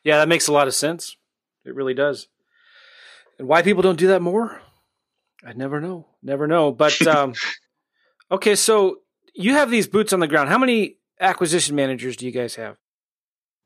Yeah, 0.03 0.19
that 0.19 0.29
makes 0.29 0.49
a 0.49 0.53
lot 0.53 0.67
of 0.67 0.75
sense. 0.75 1.17
It 1.65 1.75
really 1.75 1.95
does. 1.95 2.29
And 3.39 3.47
why 3.49 3.63
people 3.63 3.83
don't 3.83 3.99
do 3.99 4.09
that 4.09 4.23
more, 4.23 4.61
I 5.45 5.53
never 5.53 5.81
know. 5.81 6.07
Never 6.23 6.47
know. 6.47 6.73
But 6.73 7.07
um, 7.07 7.35
okay, 8.31 8.55
so 8.55 8.99
you 9.35 9.53
have 9.53 9.71
these 9.71 9.87
boots 9.87 10.13
on 10.13 10.21
the 10.21 10.27
ground. 10.27 10.49
How 10.49 10.59
many 10.59 10.97
acquisition 11.21 11.77
managers 11.77 12.17
do 12.17 12.27
you 12.27 12.33
guys 12.33 12.57
have? 12.57 12.77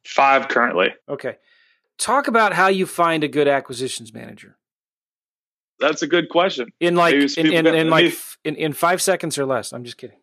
Five 0.05 0.48
currently. 0.48 0.94
Okay. 1.09 1.37
Talk 1.98 2.29
about 2.29 2.53
how 2.53 2.68
you 2.68 2.87
find 2.87 3.24
a 3.24 3.29
good 3.29 3.48
acquisitions 3.48 4.12
manager 4.12 4.59
that's 5.81 6.03
a 6.03 6.07
good 6.07 6.29
question. 6.29 6.69
In 6.81 6.97
like 6.97 7.15
in, 7.15 7.53
in, 7.53 7.67
in 7.67 7.91
like 7.91 8.15
in, 8.45 8.57
in 8.57 8.73
five 8.73 9.03
seconds 9.03 9.39
or 9.39 9.47
less. 9.47 9.73
I'm 9.73 9.85
just 9.85 9.97
kidding. 9.97 10.19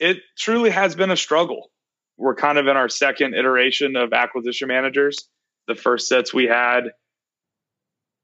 It 0.00 0.18
truly 0.36 0.70
has 0.70 0.94
been 0.94 1.10
a 1.10 1.16
struggle. 1.16 1.70
We're 2.16 2.34
kind 2.34 2.58
of 2.58 2.66
in 2.66 2.76
our 2.76 2.88
second 2.88 3.34
iteration 3.34 3.96
of 3.96 4.12
acquisition 4.12 4.68
managers. 4.68 5.28
The 5.66 5.74
first 5.74 6.08
sets 6.08 6.34
we 6.34 6.44
had 6.44 6.92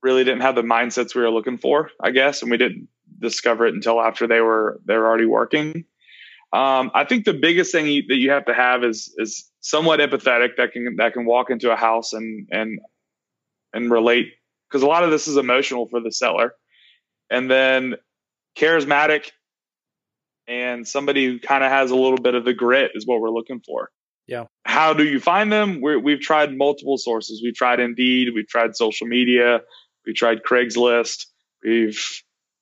really 0.03 0.25
didn't 0.25 0.43
have 0.43 0.55
the 0.55 0.63
mindsets 0.63 1.15
we 1.15 1.23
were 1.23 1.31
looking 1.31 1.59
for, 1.59 1.91
I 2.01 2.11
guess, 2.11 2.43
and 2.43 2.51
we 2.51 2.57
didn't 2.57 2.89
discover 3.19 3.67
it 3.67 3.75
until 3.75 4.01
after 4.01 4.27
they 4.27 4.41
were 4.41 4.81
they 4.85 4.97
were 4.97 5.07
already 5.07 5.27
working. 5.27 5.85
Um, 6.53 6.91
I 6.95 7.05
think 7.05 7.25
the 7.25 7.35
biggest 7.35 7.71
thing 7.71 7.87
you, 7.87 8.03
that 8.09 8.17
you 8.17 8.31
have 8.31 8.47
to 8.47 8.55
have 8.55 8.83
is 8.83 9.15
is 9.19 9.49
somewhat 9.61 10.01
empathetic 10.01 10.57
that 10.57 10.73
can 10.73 10.97
that 10.97 11.13
can 11.13 11.25
walk 11.25 11.51
into 11.51 11.73
a 11.73 11.77
house 11.77 12.13
and 12.13 12.49
and 12.51 12.81
and 13.73 13.91
relate 13.91 14.33
because 14.71 14.83
a 14.83 14.87
lot 14.87 15.05
of 15.05 15.11
this 15.11 15.27
is 15.27 15.37
emotional 15.37 15.89
for 15.89 16.01
the 16.01 16.13
seller, 16.13 16.55
and 17.31 17.51
then 17.51 17.97
charismatic 18.57 19.31
and 20.47 20.87
somebody 20.87 21.27
who 21.27 21.39
kind 21.39 21.63
of 21.63 21.71
has 21.71 21.91
a 21.91 21.97
little 21.97 22.19
bit 22.19 22.35
of 22.35 22.45
the 22.45 22.53
grit 22.53 22.93
is 22.95 23.07
what 23.07 23.21
we're 23.21 23.31
looking 23.31 23.61
for. 23.61 23.91
Yeah. 24.27 24.45
How 24.65 24.93
do 24.93 25.05
you 25.05 25.21
find 25.21 25.51
them? 25.53 25.81
we 25.81 26.13
have 26.13 26.21
tried 26.21 26.57
multiple 26.57 26.99
sources. 26.99 27.41
We've 27.43 27.55
tried 27.55 27.81
Indeed. 27.81 28.29
We've 28.35 28.47
tried 28.47 28.77
social 28.77 29.07
media. 29.07 29.61
We 30.07 30.13
tried 30.13 30.43
Craigslist. 30.43 31.27
We've 31.65 32.01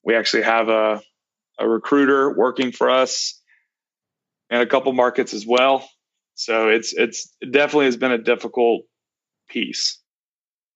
we 0.05 0.15
actually 0.15 0.45
have 0.45 0.69
a 0.69 1.03
a 1.59 1.69
recruiter 1.69 2.37
working 2.37 2.73
for 2.73 2.89
us 2.89 3.41
in 4.51 4.61
a 4.61 4.67
couple 4.67 4.93
markets 4.93 5.35
as 5.35 5.47
well. 5.47 5.89
So 6.35 6.69
it's 6.69 6.93
it's 6.93 7.35
it 7.41 7.53
definitely 7.53 7.87
has 7.87 7.97
been 7.97 8.13
a 8.13 8.19
difficult 8.19 8.83
piece. 9.49 10.01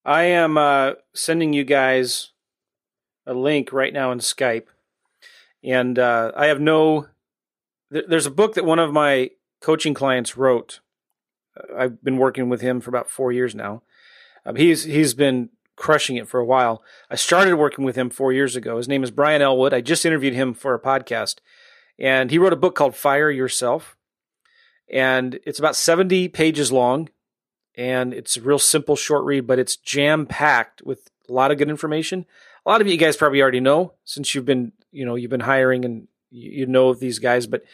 I 0.05 0.25
am 0.25 0.59
uh, 0.59 0.93
sending 1.15 1.53
you 1.53 1.65
guys 1.65 2.33
a 3.27 3.35
link 3.35 3.73
right 3.73 3.93
now 3.93 4.11
in 4.11 4.19
Skype, 4.19 4.67
and 5.63 5.99
uh, 5.99 6.33
I 6.37 6.47
have 6.47 6.61
no. 6.61 7.07
there's 7.91 8.27
a 8.27 8.31
book 8.31 8.55
that 8.55 8.65
one 8.65 8.81
of 8.81 8.93
my 8.93 9.31
coaching 9.61 9.95
clients 9.95 10.37
wrote. 10.37 10.81
I've 11.77 12.03
been 12.03 12.17
working 12.17 12.49
with 12.49 12.63
him 12.63 12.81
for 12.81 12.91
about 12.91 13.11
four 13.11 13.31
years 13.31 13.55
now. 13.55 13.83
Um, 14.45 14.57
he's 14.57 14.85
he's 14.85 15.15
been 15.15 15.51
crushing 15.77 16.17
it 16.17 16.29
for 16.29 16.41
a 16.41 16.45
while. 16.45 16.83
I 17.11 17.15
started 17.15 17.57
working 17.57 17.85
with 17.85 17.97
him 17.97 18.11
four 18.11 18.33
years 18.33 18.57
ago. 18.57 18.79
His 18.79 18.89
name 18.89 19.05
is 19.05 19.11
Brian 19.11 19.43
Elwood. 19.43 19.73
I 19.73 19.81
just 19.81 20.05
interviewed 20.05 20.35
him 20.35 20.53
for 20.53 20.75
a 20.75 20.81
podcast, 20.81 21.37
and 21.99 22.31
he 22.31 22.39
wrote 22.39 22.53
a 22.53 22.57
book 22.57 22.75
called 22.75 22.97
Fire 22.97 23.31
Yourself, 23.31 23.97
and 24.91 25.39
it's 25.47 25.61
about 25.61 25.77
seventy 25.77 26.27
pages 26.27 26.73
long, 26.73 27.09
and 27.75 28.13
it's 28.13 28.37
a 28.37 28.43
real 28.43 28.59
simple, 28.59 28.97
short 28.97 29.25
read, 29.25 29.47
but 29.47 29.59
it's 29.59 29.77
jam 29.77 30.27
packed 30.27 30.83
with 30.83 31.11
a 31.29 31.33
lot 31.33 31.51
of 31.51 31.59
good 31.59 31.71
information. 31.71 32.27
A 32.65 32.71
lot 32.71 32.81
of 32.81 32.87
you 32.87 32.97
guys 32.97 33.17
probably 33.17 33.43
already 33.43 33.61
know 33.61 33.95
since 34.05 34.35
you've 34.35 34.45
been, 34.45 34.73
you 34.91 35.05
know, 35.05 35.15
you've 35.15 35.31
been 35.31 35.41
hiring 35.41 35.85
and 35.85 36.09
you 36.31 36.67
know 36.67 36.95
these 36.95 37.19
guys, 37.19 37.47
but 37.47 37.65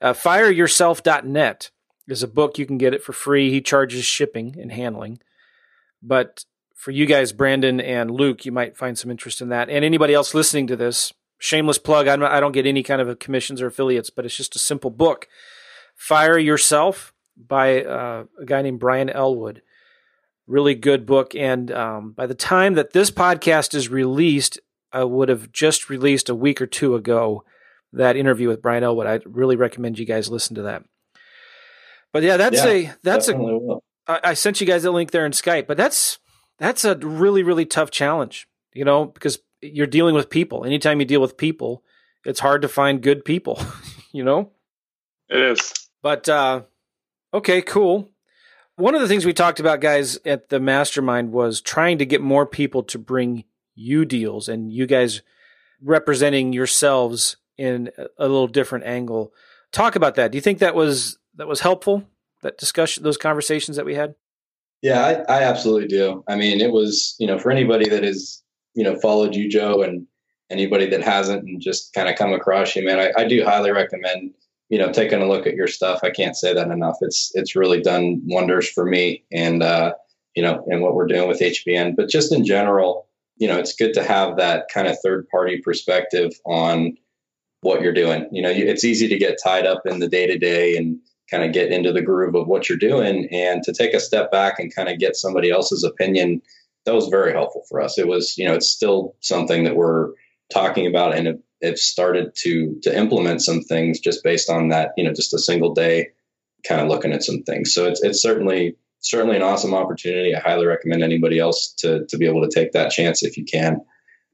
uh, 0.00 0.12
fireyourself.net 0.12 1.70
is 2.08 2.22
a 2.22 2.28
book. 2.28 2.58
You 2.58 2.66
can 2.66 2.78
get 2.78 2.94
it 2.94 3.02
for 3.02 3.12
free. 3.12 3.50
He 3.50 3.60
charges 3.60 4.04
shipping 4.04 4.56
and 4.60 4.72
handling. 4.72 5.20
But 6.02 6.44
for 6.74 6.90
you 6.90 7.06
guys, 7.06 7.32
Brandon 7.32 7.80
and 7.80 8.10
Luke, 8.10 8.44
you 8.44 8.52
might 8.52 8.76
find 8.76 8.98
some 8.98 9.10
interest 9.10 9.40
in 9.40 9.48
that. 9.48 9.68
And 9.68 9.84
anybody 9.84 10.14
else 10.14 10.34
listening 10.34 10.66
to 10.68 10.76
this, 10.76 11.12
shameless 11.38 11.78
plug. 11.78 12.06
I 12.08 12.40
don't 12.40 12.52
get 12.52 12.66
any 12.66 12.82
kind 12.82 13.00
of 13.00 13.18
commissions 13.18 13.60
or 13.60 13.66
affiliates, 13.66 14.10
but 14.10 14.24
it's 14.24 14.36
just 14.36 14.56
a 14.56 14.60
simple 14.60 14.90
book. 14.90 15.28
Fire 15.94 16.38
Yourself 16.38 17.12
by 17.36 17.82
uh, 17.82 18.24
a 18.40 18.44
guy 18.44 18.62
named 18.62 18.80
Brian 18.80 19.10
Elwood. 19.10 19.62
Really 20.46 20.74
good 20.74 21.06
book. 21.06 21.34
And 21.34 21.70
um, 21.72 22.12
by 22.12 22.26
the 22.26 22.34
time 22.34 22.74
that 22.74 22.92
this 22.92 23.10
podcast 23.10 23.74
is 23.74 23.88
released, 23.88 24.60
I 24.92 25.04
would 25.04 25.28
have 25.28 25.52
just 25.52 25.90
released 25.90 26.28
a 26.28 26.34
week 26.34 26.60
or 26.60 26.66
two 26.66 26.94
ago 26.94 27.44
that 27.92 28.16
interview 28.16 28.48
with 28.48 28.62
Brian 28.62 28.84
Elwood. 28.84 29.06
I 29.06 29.20
really 29.24 29.56
recommend 29.56 29.98
you 29.98 30.06
guys 30.06 30.30
listen 30.30 30.54
to 30.56 30.62
that. 30.62 30.84
But 32.12 32.22
yeah, 32.22 32.36
that's 32.36 32.64
yeah, 32.64 32.70
a 32.70 32.92
that's 33.02 33.28
a. 33.28 33.34
I, 34.06 34.20
I 34.24 34.34
sent 34.34 34.60
you 34.60 34.66
guys 34.66 34.84
a 34.84 34.90
link 34.90 35.10
there 35.10 35.26
in 35.26 35.32
Skype, 35.32 35.66
but 35.66 35.76
that's 35.76 36.18
that's 36.58 36.84
a 36.84 36.96
really 36.96 37.42
really 37.42 37.66
tough 37.66 37.90
challenge. 37.90 38.48
You 38.72 38.84
know, 38.84 39.06
because 39.06 39.38
you're 39.60 39.86
dealing 39.86 40.14
with 40.14 40.30
people. 40.30 40.64
Anytime 40.64 41.00
you 41.00 41.06
deal 41.06 41.20
with 41.20 41.36
people, 41.36 41.82
it's 42.24 42.40
hard 42.40 42.62
to 42.62 42.68
find 42.68 43.02
good 43.02 43.24
people. 43.24 43.60
you 44.12 44.24
know, 44.24 44.52
it 45.28 45.40
is. 45.40 45.72
But 46.02 46.28
uh, 46.28 46.62
okay, 47.36 47.62
cool. 47.62 48.10
One 48.76 48.94
of 48.94 49.00
the 49.00 49.08
things 49.08 49.24
we 49.24 49.32
talked 49.32 49.60
about, 49.60 49.80
guys, 49.80 50.18
at 50.24 50.48
the 50.48 50.60
mastermind 50.60 51.32
was 51.32 51.60
trying 51.60 51.98
to 51.98 52.06
get 52.06 52.20
more 52.20 52.46
people 52.46 52.82
to 52.84 52.98
bring 52.98 53.44
you 53.74 54.04
deals, 54.04 54.48
and 54.48 54.72
you 54.72 54.86
guys 54.86 55.22
representing 55.82 56.52
yourselves 56.52 57.36
in 57.56 57.90
a 58.18 58.22
little 58.22 58.48
different 58.48 58.84
angle. 58.84 59.32
Talk 59.72 59.96
about 59.96 60.14
that. 60.16 60.32
Do 60.32 60.36
you 60.36 60.42
think 60.42 60.58
that 60.58 60.74
was 60.74 61.18
that 61.36 61.48
was 61.48 61.60
helpful? 61.60 62.04
That 62.42 62.58
discussion, 62.58 63.02
those 63.02 63.16
conversations 63.16 63.76
that 63.76 63.86
we 63.86 63.94
had. 63.94 64.14
Yeah, 64.82 65.24
I, 65.28 65.38
I 65.38 65.42
absolutely 65.42 65.88
do. 65.88 66.22
I 66.28 66.36
mean, 66.36 66.60
it 66.60 66.70
was 66.70 67.16
you 67.18 67.26
know 67.26 67.38
for 67.38 67.50
anybody 67.50 67.88
that 67.88 68.02
has 68.02 68.42
you 68.74 68.84
know 68.84 68.98
followed 69.00 69.34
you, 69.34 69.48
Joe, 69.48 69.82
and 69.82 70.06
anybody 70.50 70.86
that 70.90 71.02
hasn't, 71.02 71.44
and 71.44 71.60
just 71.60 71.92
kind 71.94 72.08
of 72.08 72.16
come 72.16 72.32
across 72.32 72.76
you, 72.76 72.84
man, 72.84 72.98
I, 72.98 73.22
I 73.22 73.26
do 73.26 73.44
highly 73.44 73.72
recommend 73.72 74.34
you 74.68 74.78
know 74.78 74.92
taking 74.92 75.22
a 75.22 75.28
look 75.28 75.46
at 75.46 75.54
your 75.54 75.68
stuff. 75.68 76.00
I 76.02 76.10
can't 76.10 76.36
say 76.36 76.52
that 76.54 76.70
enough. 76.70 76.96
It's 77.00 77.30
it's 77.34 77.56
really 77.56 77.80
done 77.80 78.20
wonders 78.24 78.68
for 78.68 78.84
me, 78.84 79.24
and 79.32 79.62
uh, 79.62 79.94
you 80.34 80.42
know, 80.42 80.64
and 80.68 80.82
what 80.82 80.94
we're 80.94 81.06
doing 81.06 81.28
with 81.28 81.40
HBN, 81.40 81.96
but 81.96 82.08
just 82.08 82.32
in 82.32 82.44
general, 82.44 83.08
you 83.36 83.48
know, 83.48 83.58
it's 83.58 83.74
good 83.74 83.94
to 83.94 84.04
have 84.04 84.36
that 84.36 84.68
kind 84.72 84.86
of 84.86 84.96
third 85.02 85.28
party 85.28 85.60
perspective 85.62 86.32
on 86.44 86.96
what 87.62 87.80
you're 87.80 87.92
doing. 87.92 88.28
You 88.30 88.42
know, 88.42 88.50
it's 88.50 88.84
easy 88.84 89.08
to 89.08 89.18
get 89.18 89.38
tied 89.42 89.66
up 89.66 89.82
in 89.86 89.98
the 89.98 90.08
day 90.08 90.26
to 90.26 90.38
day 90.38 90.76
and 90.76 90.98
kind 91.30 91.42
of 91.42 91.52
get 91.52 91.72
into 91.72 91.92
the 91.92 92.02
groove 92.02 92.34
of 92.34 92.46
what 92.46 92.68
you're 92.68 92.78
doing 92.78 93.28
and 93.32 93.62
to 93.64 93.72
take 93.72 93.94
a 93.94 94.00
step 94.00 94.30
back 94.30 94.58
and 94.58 94.74
kind 94.74 94.88
of 94.88 94.98
get 94.98 95.16
somebody 95.16 95.50
else's 95.50 95.84
opinion 95.84 96.40
that 96.84 96.94
was 96.94 97.08
very 97.08 97.32
helpful 97.32 97.64
for 97.68 97.80
us 97.80 97.98
it 97.98 98.06
was 98.06 98.38
you 98.38 98.46
know 98.46 98.54
it's 98.54 98.70
still 98.70 99.16
something 99.20 99.64
that 99.64 99.74
we're 99.74 100.10
talking 100.52 100.86
about 100.86 101.16
and 101.16 101.36
it, 101.60 101.78
started 101.78 102.34
to 102.42 102.78
to 102.82 102.96
implement 102.96 103.42
some 103.42 103.60
things 103.60 104.00
just 104.00 104.22
based 104.22 104.50
on 104.50 104.68
that 104.68 104.92
you 104.96 105.04
know 105.04 105.12
just 105.12 105.34
a 105.34 105.38
single 105.38 105.74
day 105.74 106.08
kind 106.66 106.80
of 106.80 106.88
looking 106.88 107.12
at 107.12 107.22
some 107.22 107.42
things. 107.44 107.72
So 107.72 107.86
it's, 107.86 108.02
it's 108.02 108.20
certainly 108.20 108.76
certainly 109.00 109.36
an 109.36 109.42
awesome 109.42 109.74
opportunity. 109.74 110.34
I 110.34 110.40
highly 110.40 110.66
recommend 110.66 111.02
anybody 111.02 111.38
else 111.38 111.72
to 111.78 112.06
to 112.06 112.18
be 112.18 112.26
able 112.26 112.42
to 112.42 112.54
take 112.54 112.72
that 112.72 112.90
chance 112.90 113.22
if 113.22 113.36
you 113.36 113.44
can. 113.44 113.80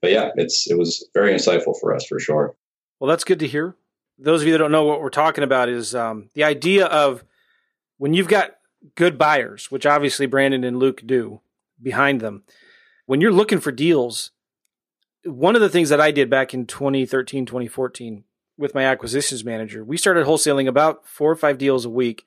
But 0.01 0.11
yeah 0.11 0.31
it's 0.37 0.71
it 0.71 0.79
was 0.79 1.09
very 1.15 1.33
insightful 1.33 1.79
for 1.81 1.95
us 1.95 2.07
for 2.07 2.19
sure. 2.19 2.55
Well, 3.01 3.09
that's 3.09 3.25
good 3.25 3.41
to 3.41 3.49
hear. 3.49 3.77
Those 4.19 4.43
of 4.43 4.47
you 4.47 4.53
that 4.53 4.59
don't 4.59 4.71
know 4.71 4.85
what 4.85 5.01
we're 5.01 5.11
talking 5.11 5.43
about 5.43 5.69
is 5.69 5.95
um, 5.95 6.31
the 6.35 6.45
idea 6.45 6.87
of 6.87 7.25
when 7.99 8.15
you've 8.15 8.29
got 8.29 8.53
good 8.95 9.19
buyers, 9.19 9.71
which 9.71 9.87
obviously 9.87 10.27
Brandon 10.27 10.65
and 10.65 10.79
Luke 10.79 11.03
do 11.05 11.41
behind 11.83 12.21
them, 12.21 12.45
when 13.07 13.21
you're 13.21 13.33
looking 13.33 13.61
for 13.61 13.73
deals, 13.73 14.31
one 15.25 15.55
of 15.55 15.63
the 15.63 15.69
things 15.69 15.89
that 15.89 16.01
I 16.01 16.11
did 16.11 16.29
back 16.29 16.55
in 16.55 16.67
2013, 16.67 17.47
2014 17.47 18.25
with 18.59 18.75
my 18.75 18.85
acquisitions 18.85 19.45
manager, 19.45 19.85
we 19.85 19.97
started 19.97 20.27
wholesaling 20.27 20.69
about 20.69 21.07
four 21.07 21.31
or 21.31 21.37
five 21.37 21.59
deals 21.59 21.85
a 21.85 21.91
week. 21.91 22.25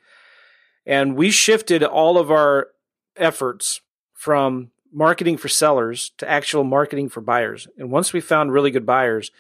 And 0.86 1.16
we 1.16 1.32
shifted 1.32 1.84
all 1.84 2.18
of 2.18 2.30
our 2.32 2.70
efforts 3.16 3.82
from 4.14 4.72
marketing 4.94 5.38
for 5.38 5.50
sellers 5.50 6.12
to 6.18 6.30
actual 6.30 6.64
marketing 6.64 7.10
for 7.10 7.22
buyers. 7.22 7.68
And 7.78 7.92
once 7.92 8.14
we 8.14 8.22
found 8.22 8.54
really 8.54 8.72
good 8.72 8.86
buyers, 8.86 9.32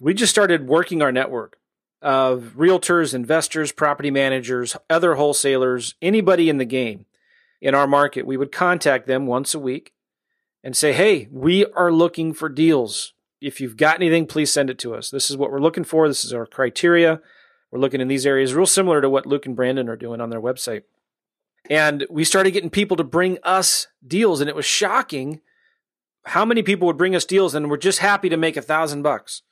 we 0.00 0.14
just 0.14 0.30
started 0.30 0.66
working 0.66 1.02
our 1.02 1.12
network 1.12 1.58
of 2.02 2.54
realtors, 2.56 3.12
investors, 3.12 3.72
property 3.72 4.10
managers, 4.10 4.76
other 4.88 5.14
wholesalers, 5.14 5.94
anybody 6.00 6.48
in 6.48 6.56
the 6.56 6.64
game 6.64 7.04
in 7.60 7.74
our 7.74 7.86
market. 7.86 8.26
We 8.26 8.38
would 8.38 8.52
contact 8.52 9.06
them 9.06 9.26
once 9.26 9.54
a 9.54 9.58
week 9.58 9.92
and 10.62 10.76
say, 10.76 10.92
Hey, 10.92 11.28
we 11.30 11.66
are 11.66 11.92
looking 11.92 12.32
for 12.32 12.48
deals. 12.48 13.14
If 13.40 13.60
you've 13.60 13.76
got 13.76 13.96
anything, 13.96 14.26
please 14.26 14.52
send 14.52 14.68
it 14.70 14.78
to 14.80 14.94
us. 14.94 15.10
This 15.10 15.30
is 15.30 15.36
what 15.36 15.50
we're 15.50 15.60
looking 15.60 15.84
for. 15.84 16.06
This 16.06 16.24
is 16.24 16.32
our 16.32 16.46
criteria. 16.46 17.20
We're 17.70 17.78
looking 17.78 18.00
in 18.00 18.08
these 18.08 18.26
areas, 18.26 18.52
real 18.52 18.66
similar 18.66 19.00
to 19.00 19.08
what 19.08 19.26
Luke 19.26 19.46
and 19.46 19.56
Brandon 19.56 19.88
are 19.88 19.96
doing 19.96 20.20
on 20.20 20.30
their 20.30 20.40
website. 20.40 20.82
And 21.70 22.04
we 22.10 22.24
started 22.24 22.50
getting 22.50 22.70
people 22.70 22.96
to 22.96 23.04
bring 23.04 23.38
us 23.42 23.86
deals, 24.06 24.40
and 24.40 24.48
it 24.48 24.56
was 24.56 24.64
shocking 24.64 25.40
how 26.26 26.44
many 26.44 26.62
people 26.62 26.86
would 26.86 26.98
bring 26.98 27.14
us 27.16 27.24
deals 27.24 27.54
and 27.54 27.70
we're 27.70 27.76
just 27.76 28.00
happy 28.00 28.28
to 28.28 28.36
make 28.36 28.56
a 28.56 28.62
thousand 28.62 29.02
bucks 29.02 29.42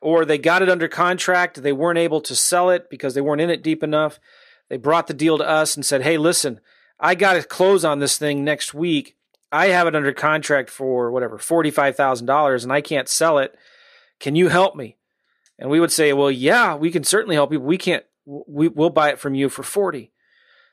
or 0.00 0.24
they 0.24 0.38
got 0.38 0.62
it 0.62 0.68
under 0.68 0.88
contract. 0.88 1.62
They 1.62 1.72
weren't 1.72 1.98
able 1.98 2.20
to 2.22 2.36
sell 2.36 2.70
it 2.70 2.88
because 2.90 3.14
they 3.14 3.20
weren't 3.20 3.40
in 3.40 3.50
it 3.50 3.62
deep 3.62 3.82
enough. 3.82 4.20
They 4.68 4.76
brought 4.76 5.06
the 5.06 5.14
deal 5.14 5.38
to 5.38 5.48
us 5.48 5.76
and 5.76 5.84
said, 5.84 6.02
Hey, 6.02 6.18
listen, 6.18 6.60
I 7.00 7.14
got 7.14 7.34
to 7.34 7.42
close 7.42 7.84
on 7.84 7.98
this 7.98 8.18
thing 8.18 8.44
next 8.44 8.74
week. 8.74 9.15
I 9.52 9.68
have 9.68 9.86
it 9.86 9.94
under 9.94 10.12
contract 10.12 10.70
for 10.70 11.10
whatever, 11.10 11.38
$45,000 11.38 12.62
and 12.62 12.72
I 12.72 12.80
can't 12.80 13.08
sell 13.08 13.38
it. 13.38 13.56
Can 14.18 14.34
you 14.34 14.48
help 14.48 14.76
me? 14.76 14.96
And 15.58 15.70
we 15.70 15.80
would 15.80 15.92
say, 15.92 16.12
Well, 16.12 16.30
yeah, 16.30 16.74
we 16.74 16.90
can 16.90 17.04
certainly 17.04 17.36
help 17.36 17.52
you. 17.52 17.60
We 17.60 17.78
can't, 17.78 18.04
we, 18.24 18.68
we'll 18.68 18.90
buy 18.90 19.10
it 19.10 19.18
from 19.18 19.34
you 19.34 19.48
for 19.48 19.62
40. 19.62 20.12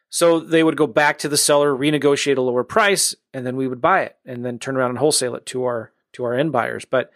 So 0.10 0.40
they 0.40 0.64
would 0.64 0.78
go 0.78 0.86
back 0.86 1.18
to 1.20 1.30
the 1.30 1.38
seller, 1.38 1.74
renegotiate 1.74 2.38
a 2.38 2.42
lower 2.42 2.64
price, 2.64 3.16
and 3.34 3.48
then 3.48 3.56
we 3.56 3.68
would 3.68 3.82
buy 3.82 4.02
it 4.02 4.16
and 4.26 4.46
then 4.46 4.60
turn 4.60 4.78
around 4.78 4.92
and 4.92 5.00
wholesale 5.00 5.36
it 5.36 5.46
to 5.48 5.64
our 5.64 5.92
to 6.14 6.24
our 6.24 6.36
end 6.36 6.52
buyers. 6.52 6.86
But 6.86 7.12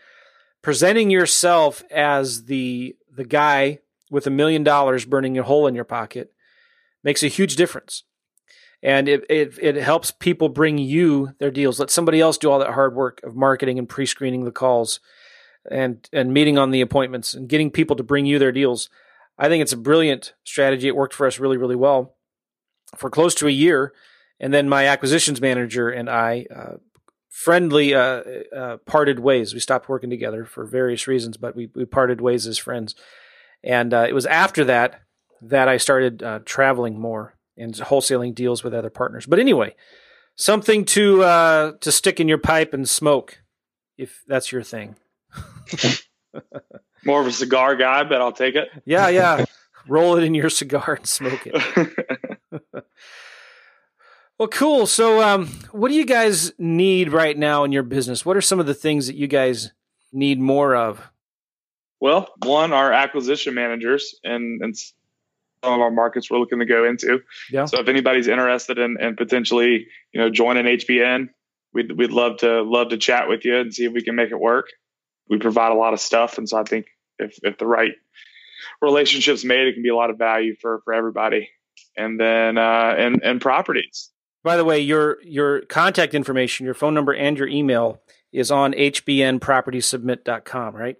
presenting 0.63 1.11
yourself 1.11 1.83
as 1.91 2.45
the 2.45 2.95
the 3.15 3.23
guy 3.23 3.79
with 4.09 4.25
a 4.25 4.31
million 4.31 4.63
dollars 4.63 5.05
burning 5.05 5.37
a 5.37 5.43
hole 5.43 5.67
in 5.67 5.75
your 5.75 5.83
pocket 5.83 6.33
makes 7.03 7.21
a 7.23 7.27
huge 7.27 7.55
difference. 7.55 8.03
And 8.83 9.09
it, 9.09 9.25
it 9.29 9.57
it 9.61 9.75
helps 9.75 10.11
people 10.11 10.49
bring 10.49 10.77
you 10.77 11.33
their 11.39 11.51
deals. 11.51 11.79
Let 11.79 11.89
somebody 11.89 12.21
else 12.21 12.37
do 12.37 12.51
all 12.51 12.59
that 12.59 12.73
hard 12.73 12.95
work 12.95 13.21
of 13.23 13.35
marketing 13.35 13.79
and 13.79 13.89
pre-screening 13.89 14.45
the 14.45 14.51
calls, 14.51 14.99
and 15.69 16.07
and 16.13 16.33
meeting 16.33 16.57
on 16.57 16.71
the 16.71 16.81
appointments 16.81 17.33
and 17.33 17.49
getting 17.49 17.71
people 17.71 17.95
to 17.95 18.03
bring 18.03 18.25
you 18.25 18.39
their 18.39 18.51
deals. 18.51 18.89
I 19.37 19.49
think 19.49 19.61
it's 19.61 19.73
a 19.73 19.77
brilliant 19.77 20.33
strategy. 20.43 20.87
It 20.87 20.95
worked 20.95 21.13
for 21.13 21.27
us 21.27 21.39
really 21.39 21.57
really 21.57 21.75
well 21.75 22.15
for 22.95 23.09
close 23.09 23.35
to 23.35 23.47
a 23.47 23.51
year, 23.51 23.93
and 24.39 24.53
then 24.53 24.69
my 24.69 24.85
acquisitions 24.87 25.41
manager 25.41 25.89
and 25.89 26.09
I. 26.09 26.45
Uh, 26.53 26.77
friendly 27.29 27.93
uh, 27.93 28.23
uh, 28.55 28.77
parted 28.87 29.19
ways. 29.19 29.53
We 29.53 29.59
stopped 29.59 29.87
working 29.87 30.09
together 30.09 30.43
for 30.43 30.65
various 30.65 31.05
reasons, 31.05 31.37
but 31.37 31.55
we, 31.55 31.69
we 31.75 31.85
parted 31.85 32.19
ways 32.19 32.47
as 32.47 32.57
friends. 32.57 32.95
And 33.63 33.93
uh, 33.93 34.07
it 34.09 34.13
was 34.13 34.25
after 34.25 34.63
that 34.65 35.01
that 35.43 35.67
I 35.67 35.77
started 35.77 36.23
uh, 36.23 36.39
traveling 36.45 36.99
more 36.99 37.36
and 37.57 37.73
wholesaling 37.73 38.35
deals 38.35 38.63
with 38.63 38.73
other 38.73 38.89
partners. 38.89 39.25
But 39.25 39.39
anyway, 39.39 39.75
something 40.35 40.85
to 40.85 41.23
uh, 41.23 41.71
to 41.81 41.91
stick 41.91 42.19
in 42.19 42.27
your 42.27 42.37
pipe 42.37 42.73
and 42.73 42.87
smoke, 42.87 43.41
if 43.97 44.23
that's 44.27 44.51
your 44.51 44.63
thing. 44.63 44.95
More 47.05 47.21
of 47.21 47.27
a 47.27 47.31
cigar 47.31 47.75
guy, 47.75 48.03
but 48.03 48.21
I'll 48.21 48.31
take 48.31 48.55
it. 48.55 48.69
Yeah, 48.85 49.09
yeah. 49.09 49.45
Roll 49.87 50.17
it 50.17 50.23
in 50.23 50.33
your 50.33 50.49
cigar 50.49 50.95
and 50.95 51.07
smoke 51.07 51.45
it. 51.45 51.95
well, 54.37 54.49
cool. 54.49 54.85
So, 54.85 55.21
um, 55.21 55.47
what 55.71 55.87
do 55.89 55.95
you 55.95 56.05
guys 56.05 56.51
need 56.57 57.13
right 57.13 57.37
now 57.37 57.63
in 57.63 57.71
your 57.71 57.83
business? 57.83 58.25
What 58.25 58.35
are 58.35 58.41
some 58.41 58.59
of 58.59 58.65
the 58.65 58.73
things 58.73 59.07
that 59.07 59.15
you 59.15 59.27
guys 59.27 59.71
need 60.11 60.41
more 60.41 60.75
of? 60.75 61.01
Well, 62.01 62.33
one, 62.43 62.73
our 62.73 62.91
acquisition 62.91 63.53
managers 63.53 64.15
and, 64.23 64.61
and 64.61 64.75
some 65.63 65.73
of 65.73 65.81
our 65.81 65.91
markets 65.91 66.29
we're 66.29 66.39
looking 66.39 66.59
to 66.59 66.65
go 66.65 66.85
into. 66.85 67.21
Yeah. 67.51 67.65
So 67.65 67.79
if 67.79 67.87
anybody's 67.87 68.27
interested 68.27 68.77
in, 68.77 68.97
in 68.99 69.15
potentially, 69.15 69.87
you 70.13 70.21
know, 70.21 70.29
joining 70.29 70.65
HBN, 70.65 71.29
we'd, 71.73 71.91
we'd 71.91 72.11
love 72.11 72.37
to 72.37 72.61
love 72.61 72.89
to 72.89 72.97
chat 72.97 73.27
with 73.27 73.45
you 73.45 73.57
and 73.57 73.73
see 73.73 73.85
if 73.85 73.93
we 73.93 74.03
can 74.03 74.15
make 74.15 74.31
it 74.31 74.39
work. 74.39 74.67
We 75.29 75.39
provide 75.39 75.71
a 75.71 75.75
lot 75.75 75.93
of 75.93 75.99
stuff. 75.99 76.37
And 76.37 76.47
so 76.47 76.57
I 76.57 76.63
think 76.63 76.87
if, 77.19 77.37
if 77.43 77.57
the 77.57 77.65
right 77.65 77.91
relationships 78.81 79.43
made, 79.43 79.67
it 79.67 79.73
can 79.73 79.83
be 79.83 79.89
a 79.89 79.95
lot 79.95 80.09
of 80.09 80.17
value 80.17 80.55
for, 80.61 80.81
for 80.85 80.93
everybody. 80.93 81.49
And 81.95 82.19
then, 82.19 82.57
uh, 82.57 82.95
and, 82.97 83.21
and 83.23 83.41
properties. 83.41 84.11
By 84.43 84.55
the 84.55 84.63
way, 84.63 84.79
your, 84.79 85.17
your 85.23 85.61
contact 85.61 86.13
information, 86.13 86.65
your 86.65 86.75
phone 86.75 86.93
number 86.93 87.13
and 87.13 87.37
your 87.37 87.47
email 87.47 88.01
is 88.31 88.51
on 88.51 88.73
hbnpropertysubmit.com, 88.73 90.75
right? 90.75 90.95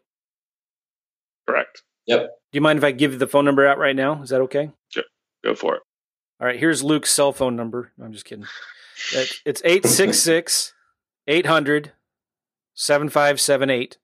Correct. 1.48 1.84
Yep. 2.08 2.30
Do 2.52 2.58
you 2.58 2.62
mind 2.62 2.78
if 2.78 2.84
I 2.84 2.92
give 2.92 3.14
you 3.14 3.18
the 3.18 3.28
phone 3.28 3.46
number 3.46 3.68
out 3.68 3.78
right 3.78 3.96
now? 3.96 4.22
Is 4.22 4.30
that 4.30 4.42
okay? 4.42 4.72
Sure. 4.90 5.04
Go 5.44 5.56
for 5.56 5.76
it. 5.76 5.82
All 6.40 6.48
right. 6.48 6.60
Here's 6.60 6.84
Luke's 6.84 7.12
cell 7.12 7.34
phone 7.34 7.56
number. 7.56 7.92
I'm 8.02 8.14
just 8.14 8.26
kidding. 8.26 8.46
It's 9.46 9.62
866 9.64 10.74
800 11.28 11.92
7578. 12.74 13.98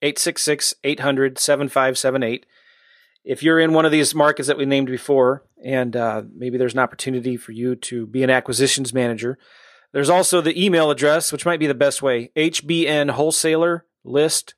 866 0.00 0.74
800 0.82 1.38
7578. 1.38 2.46
If 3.24 3.42
you're 3.42 3.60
in 3.60 3.72
one 3.72 3.84
of 3.84 3.92
these 3.92 4.14
markets 4.14 4.48
that 4.48 4.58
we 4.58 4.66
named 4.66 4.88
before, 4.88 5.44
and 5.64 5.94
uh, 5.94 6.22
maybe 6.34 6.58
there's 6.58 6.72
an 6.72 6.80
opportunity 6.80 7.36
for 7.36 7.52
you 7.52 7.76
to 7.76 8.06
be 8.06 8.24
an 8.24 8.30
acquisitions 8.30 8.92
manager, 8.92 9.38
there's 9.92 10.10
also 10.10 10.40
the 10.40 10.60
email 10.60 10.90
address, 10.90 11.30
which 11.30 11.46
might 11.46 11.60
be 11.60 11.66
the 11.66 11.74
best 11.74 12.02
way 12.02 12.30
hbn 12.34 13.10
wholesaler 13.10 13.84
list 14.04 14.54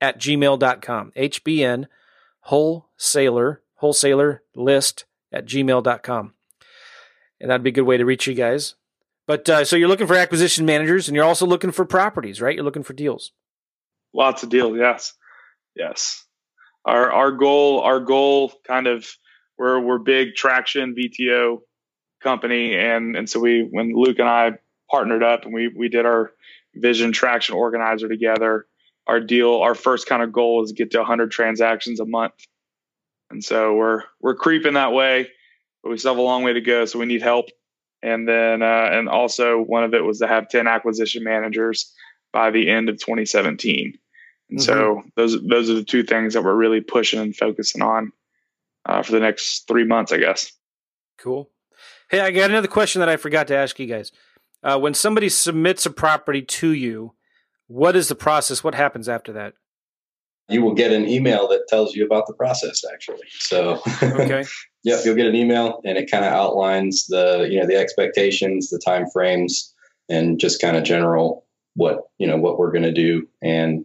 at 0.00 0.20
gmail.com. 0.20 1.12
HBN 1.16 1.86
wholesaler, 2.46 3.60
wholesaler 3.76 4.42
list 4.54 5.04
at 5.32 5.46
gmail.com. 5.46 6.32
And 7.40 7.50
that'd 7.50 7.64
be 7.64 7.70
a 7.70 7.72
good 7.72 7.82
way 7.82 7.96
to 7.96 8.04
reach 8.04 8.26
you 8.26 8.34
guys. 8.34 8.76
But 9.26 9.48
uh, 9.48 9.64
so 9.64 9.74
you're 9.74 9.88
looking 9.88 10.06
for 10.06 10.14
acquisition 10.14 10.64
managers 10.64 11.08
and 11.08 11.16
you're 11.16 11.24
also 11.24 11.46
looking 11.46 11.72
for 11.72 11.84
properties, 11.84 12.40
right? 12.40 12.54
You're 12.54 12.64
looking 12.64 12.84
for 12.84 12.92
deals. 12.92 13.32
Lots 14.14 14.44
of 14.44 14.48
deals, 14.48 14.76
yes. 14.78 15.12
Yes. 15.74 16.24
Our 16.84 17.10
our 17.10 17.32
goal, 17.32 17.80
our 17.80 17.98
goal 17.98 18.52
kind 18.66 18.86
of 18.86 19.06
we're 19.58 19.80
we're 19.80 19.98
big 19.98 20.36
traction 20.36 20.94
VTO 20.94 21.58
company 22.22 22.76
and 22.76 23.16
and 23.16 23.28
so 23.28 23.40
we 23.40 23.66
when 23.68 23.92
Luke 23.94 24.20
and 24.20 24.28
I 24.28 24.52
partnered 24.88 25.24
up 25.24 25.44
and 25.44 25.52
we 25.52 25.68
we 25.68 25.88
did 25.88 26.06
our 26.06 26.30
vision 26.76 27.10
traction 27.10 27.56
organizer 27.56 28.08
together 28.08 28.66
our 29.06 29.20
deal, 29.20 29.56
our 29.56 29.74
first 29.74 30.06
kind 30.06 30.22
of 30.22 30.32
goal 30.32 30.64
is 30.64 30.72
get 30.72 30.90
to 30.92 30.98
100 30.98 31.30
transactions 31.30 32.00
a 32.00 32.06
month. 32.06 32.34
And 33.30 33.42
so 33.42 33.74
we're 33.74 34.02
we're 34.20 34.34
creeping 34.34 34.74
that 34.74 34.92
way, 34.92 35.28
but 35.82 35.90
we 35.90 35.98
still 35.98 36.12
have 36.12 36.18
a 36.18 36.22
long 36.22 36.42
way 36.42 36.52
to 36.52 36.60
go. 36.60 36.84
So 36.84 36.98
we 36.98 37.06
need 37.06 37.22
help. 37.22 37.46
And 38.02 38.28
then 38.28 38.62
uh, 38.62 38.88
and 38.92 39.08
also 39.08 39.60
one 39.60 39.84
of 39.84 39.94
it 39.94 40.04
was 40.04 40.20
to 40.20 40.26
have 40.26 40.48
10 40.48 40.66
acquisition 40.66 41.24
managers 41.24 41.92
by 42.32 42.50
the 42.50 42.68
end 42.70 42.88
of 42.88 42.98
2017. 42.98 43.98
And 44.50 44.58
mm-hmm. 44.58 44.64
so 44.64 45.02
those 45.16 45.40
those 45.42 45.70
are 45.70 45.74
the 45.74 45.84
two 45.84 46.04
things 46.04 46.34
that 46.34 46.44
we're 46.44 46.54
really 46.54 46.80
pushing 46.80 47.20
and 47.20 47.36
focusing 47.36 47.82
on 47.82 48.12
uh, 48.84 49.02
for 49.02 49.12
the 49.12 49.20
next 49.20 49.66
three 49.66 49.84
months, 49.84 50.12
I 50.12 50.18
guess. 50.18 50.52
Cool. 51.18 51.50
Hey, 52.08 52.20
I 52.20 52.30
got 52.30 52.50
another 52.50 52.68
question 52.68 53.00
that 53.00 53.08
I 53.08 53.16
forgot 53.16 53.48
to 53.48 53.56
ask 53.56 53.78
you 53.80 53.86
guys. 53.86 54.12
Uh, 54.62 54.78
when 54.78 54.94
somebody 54.94 55.28
submits 55.28 55.86
a 55.86 55.90
property 55.90 56.42
to 56.42 56.70
you, 56.70 57.15
what 57.68 57.96
is 57.96 58.08
the 58.08 58.14
process? 58.14 58.62
What 58.62 58.74
happens 58.74 59.08
after 59.08 59.32
that? 59.34 59.54
You 60.48 60.62
will 60.62 60.74
get 60.74 60.92
an 60.92 61.08
email 61.08 61.48
that 61.48 61.66
tells 61.68 61.94
you 61.96 62.06
about 62.06 62.26
the 62.28 62.34
process 62.34 62.82
actually. 62.92 63.26
So 63.30 63.80
Okay. 64.02 64.44
yep, 64.84 65.00
you'll 65.04 65.16
get 65.16 65.26
an 65.26 65.34
email 65.34 65.80
and 65.84 65.98
it 65.98 66.10
kind 66.10 66.24
of 66.24 66.32
outlines 66.32 67.06
the, 67.06 67.48
you 67.50 67.58
know, 67.58 67.66
the 67.66 67.76
expectations, 67.76 68.70
the 68.70 68.78
time 68.78 69.06
frames 69.12 69.74
and 70.08 70.38
just 70.38 70.60
kind 70.60 70.76
of 70.76 70.84
general 70.84 71.44
what, 71.74 72.04
you 72.18 72.26
know, 72.26 72.36
what 72.36 72.58
we're 72.58 72.70
going 72.70 72.84
to 72.84 72.92
do 72.92 73.26
and 73.42 73.84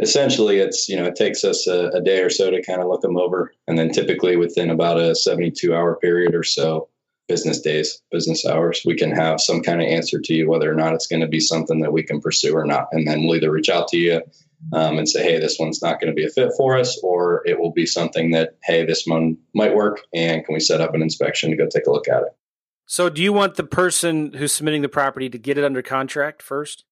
essentially 0.00 0.58
it's 0.58 0.88
you 0.88 0.96
know 0.96 1.04
it 1.04 1.14
takes 1.14 1.44
us 1.44 1.66
a, 1.66 1.88
a, 1.88 2.00
day 2.00 2.22
or 2.22 2.30
so 2.30 2.50
to 2.50 2.62
kind 2.62 2.80
of 2.80 2.88
look 2.88 3.02
them 3.02 3.16
over 3.16 3.52
and 3.68 3.78
then 3.78 3.90
typically 3.90 4.36
within 4.36 4.70
about 4.70 4.98
a 4.98 5.14
72 5.14 5.74
hour 5.74 5.96
period 5.96 6.34
or 6.34 6.42
so 6.42 6.88
business 7.30 7.60
days, 7.60 8.02
business 8.10 8.44
hours, 8.44 8.82
we 8.84 8.96
can 8.96 9.12
have 9.12 9.40
some 9.40 9.62
kind 9.62 9.80
of 9.80 9.86
answer 9.86 10.20
to 10.20 10.34
you 10.34 10.50
whether 10.50 10.70
or 10.70 10.74
not 10.74 10.94
it's 10.94 11.06
going 11.06 11.20
to 11.20 11.28
be 11.28 11.38
something 11.38 11.80
that 11.80 11.92
we 11.92 12.02
can 12.02 12.20
pursue 12.20 12.56
or 12.56 12.66
not. 12.66 12.88
And 12.90 13.06
then 13.06 13.22
we'll 13.22 13.36
either 13.36 13.52
reach 13.52 13.70
out 13.70 13.86
to 13.88 13.96
you 13.96 14.20
um, 14.72 14.98
and 14.98 15.08
say, 15.08 15.22
hey, 15.22 15.38
this 15.38 15.56
one's 15.56 15.80
not 15.80 16.00
going 16.00 16.10
to 16.10 16.14
be 16.14 16.26
a 16.26 16.28
fit 16.28 16.50
for 16.56 16.76
us, 16.76 16.98
or 17.04 17.42
it 17.46 17.60
will 17.60 17.70
be 17.70 17.86
something 17.86 18.32
that, 18.32 18.58
hey, 18.64 18.84
this 18.84 19.04
one 19.06 19.38
might 19.54 19.76
work, 19.76 20.00
and 20.12 20.44
can 20.44 20.52
we 20.52 20.60
set 20.60 20.80
up 20.80 20.92
an 20.92 21.02
inspection 21.02 21.50
to 21.50 21.56
go 21.56 21.68
take 21.68 21.86
a 21.86 21.92
look 21.92 22.08
at 22.08 22.22
it? 22.22 22.36
So, 22.84 23.08
do 23.08 23.22
you 23.22 23.32
want 23.32 23.54
the 23.54 23.62
person 23.62 24.32
who's 24.32 24.52
submitting 24.52 24.82
the 24.82 24.88
property 24.88 25.30
to 25.30 25.38
get 25.38 25.56
it 25.56 25.62
under 25.62 25.82
contract 25.82 26.42
first? 26.42 26.84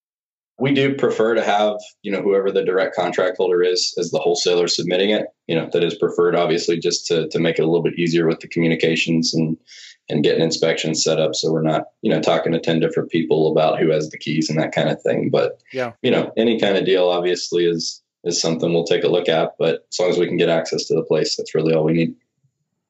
we 0.59 0.75
do 0.75 0.95
prefer 0.95 1.35
to 1.35 1.43
have 1.43 1.77
you 2.03 2.11
know 2.11 2.21
whoever 2.21 2.51
the 2.51 2.65
direct 2.65 2.95
contract 2.95 3.37
holder 3.39 3.63
is 3.63 3.95
as 3.99 4.11
the 4.11 4.19
wholesaler 4.19 4.69
submitting 4.69 5.11
it 5.11 5.27
you 5.47 5.55
know 5.55 5.69
that 5.73 5.85
is 5.85 5.95
preferred 5.95 6.35
obviously 6.35 6.79
just 6.79 7.07
to, 7.07 7.29
to 7.29 7.39
make 7.39 7.59
it 7.59 7.63
a 7.63 7.67
little 7.67 7.83
bit 7.83 7.99
easier 7.99 8.27
with 8.27 8.41
the 8.41 8.49
communications 8.49 9.35
and 9.35 9.57
and 10.09 10.25
get 10.25 10.37
an 10.37 10.43
inspection 10.43 10.95
set 10.95 11.21
up. 11.21 11.35
So 11.35 11.53
we're 11.53 11.63
not 11.63 11.89
you 12.03 12.11
know 12.11 12.21
talking 12.21 12.53
to 12.53 12.61
10 12.61 12.81
different 12.81 13.11
people 13.11 13.51
about 13.51 13.79
who 13.79 13.91
has 13.91 14.11
the 14.11 14.19
keys 14.19 14.49
and 14.49 14.59
that 14.59 14.73
kind 14.73 14.89
of 14.89 15.01
thing. 15.03 15.31
But 15.31 15.61
yeah. 15.73 15.93
you 16.03 16.11
know 16.11 16.33
any 16.37 16.59
kind 16.61 16.77
of 16.77 16.85
deal 16.85 17.09
obviously 17.09 17.67
is 17.67 18.03
is 18.25 18.41
something 18.41 18.73
we'll 18.73 18.85
take 18.85 19.05
a 19.05 19.09
look 19.09 19.29
at. 19.29 19.53
But 19.59 19.87
as 19.91 19.99
long 19.99 20.11
as 20.11 20.19
we 20.19 20.27
can 20.27 20.37
get 20.37 20.49
access 20.49 20.85
to 20.87 20.95
the 20.95 21.03
place 21.03 21.37
that's 21.37 21.55
really 21.55 21.75
all 21.75 21.85
we 21.85 21.93
need. 21.93 22.15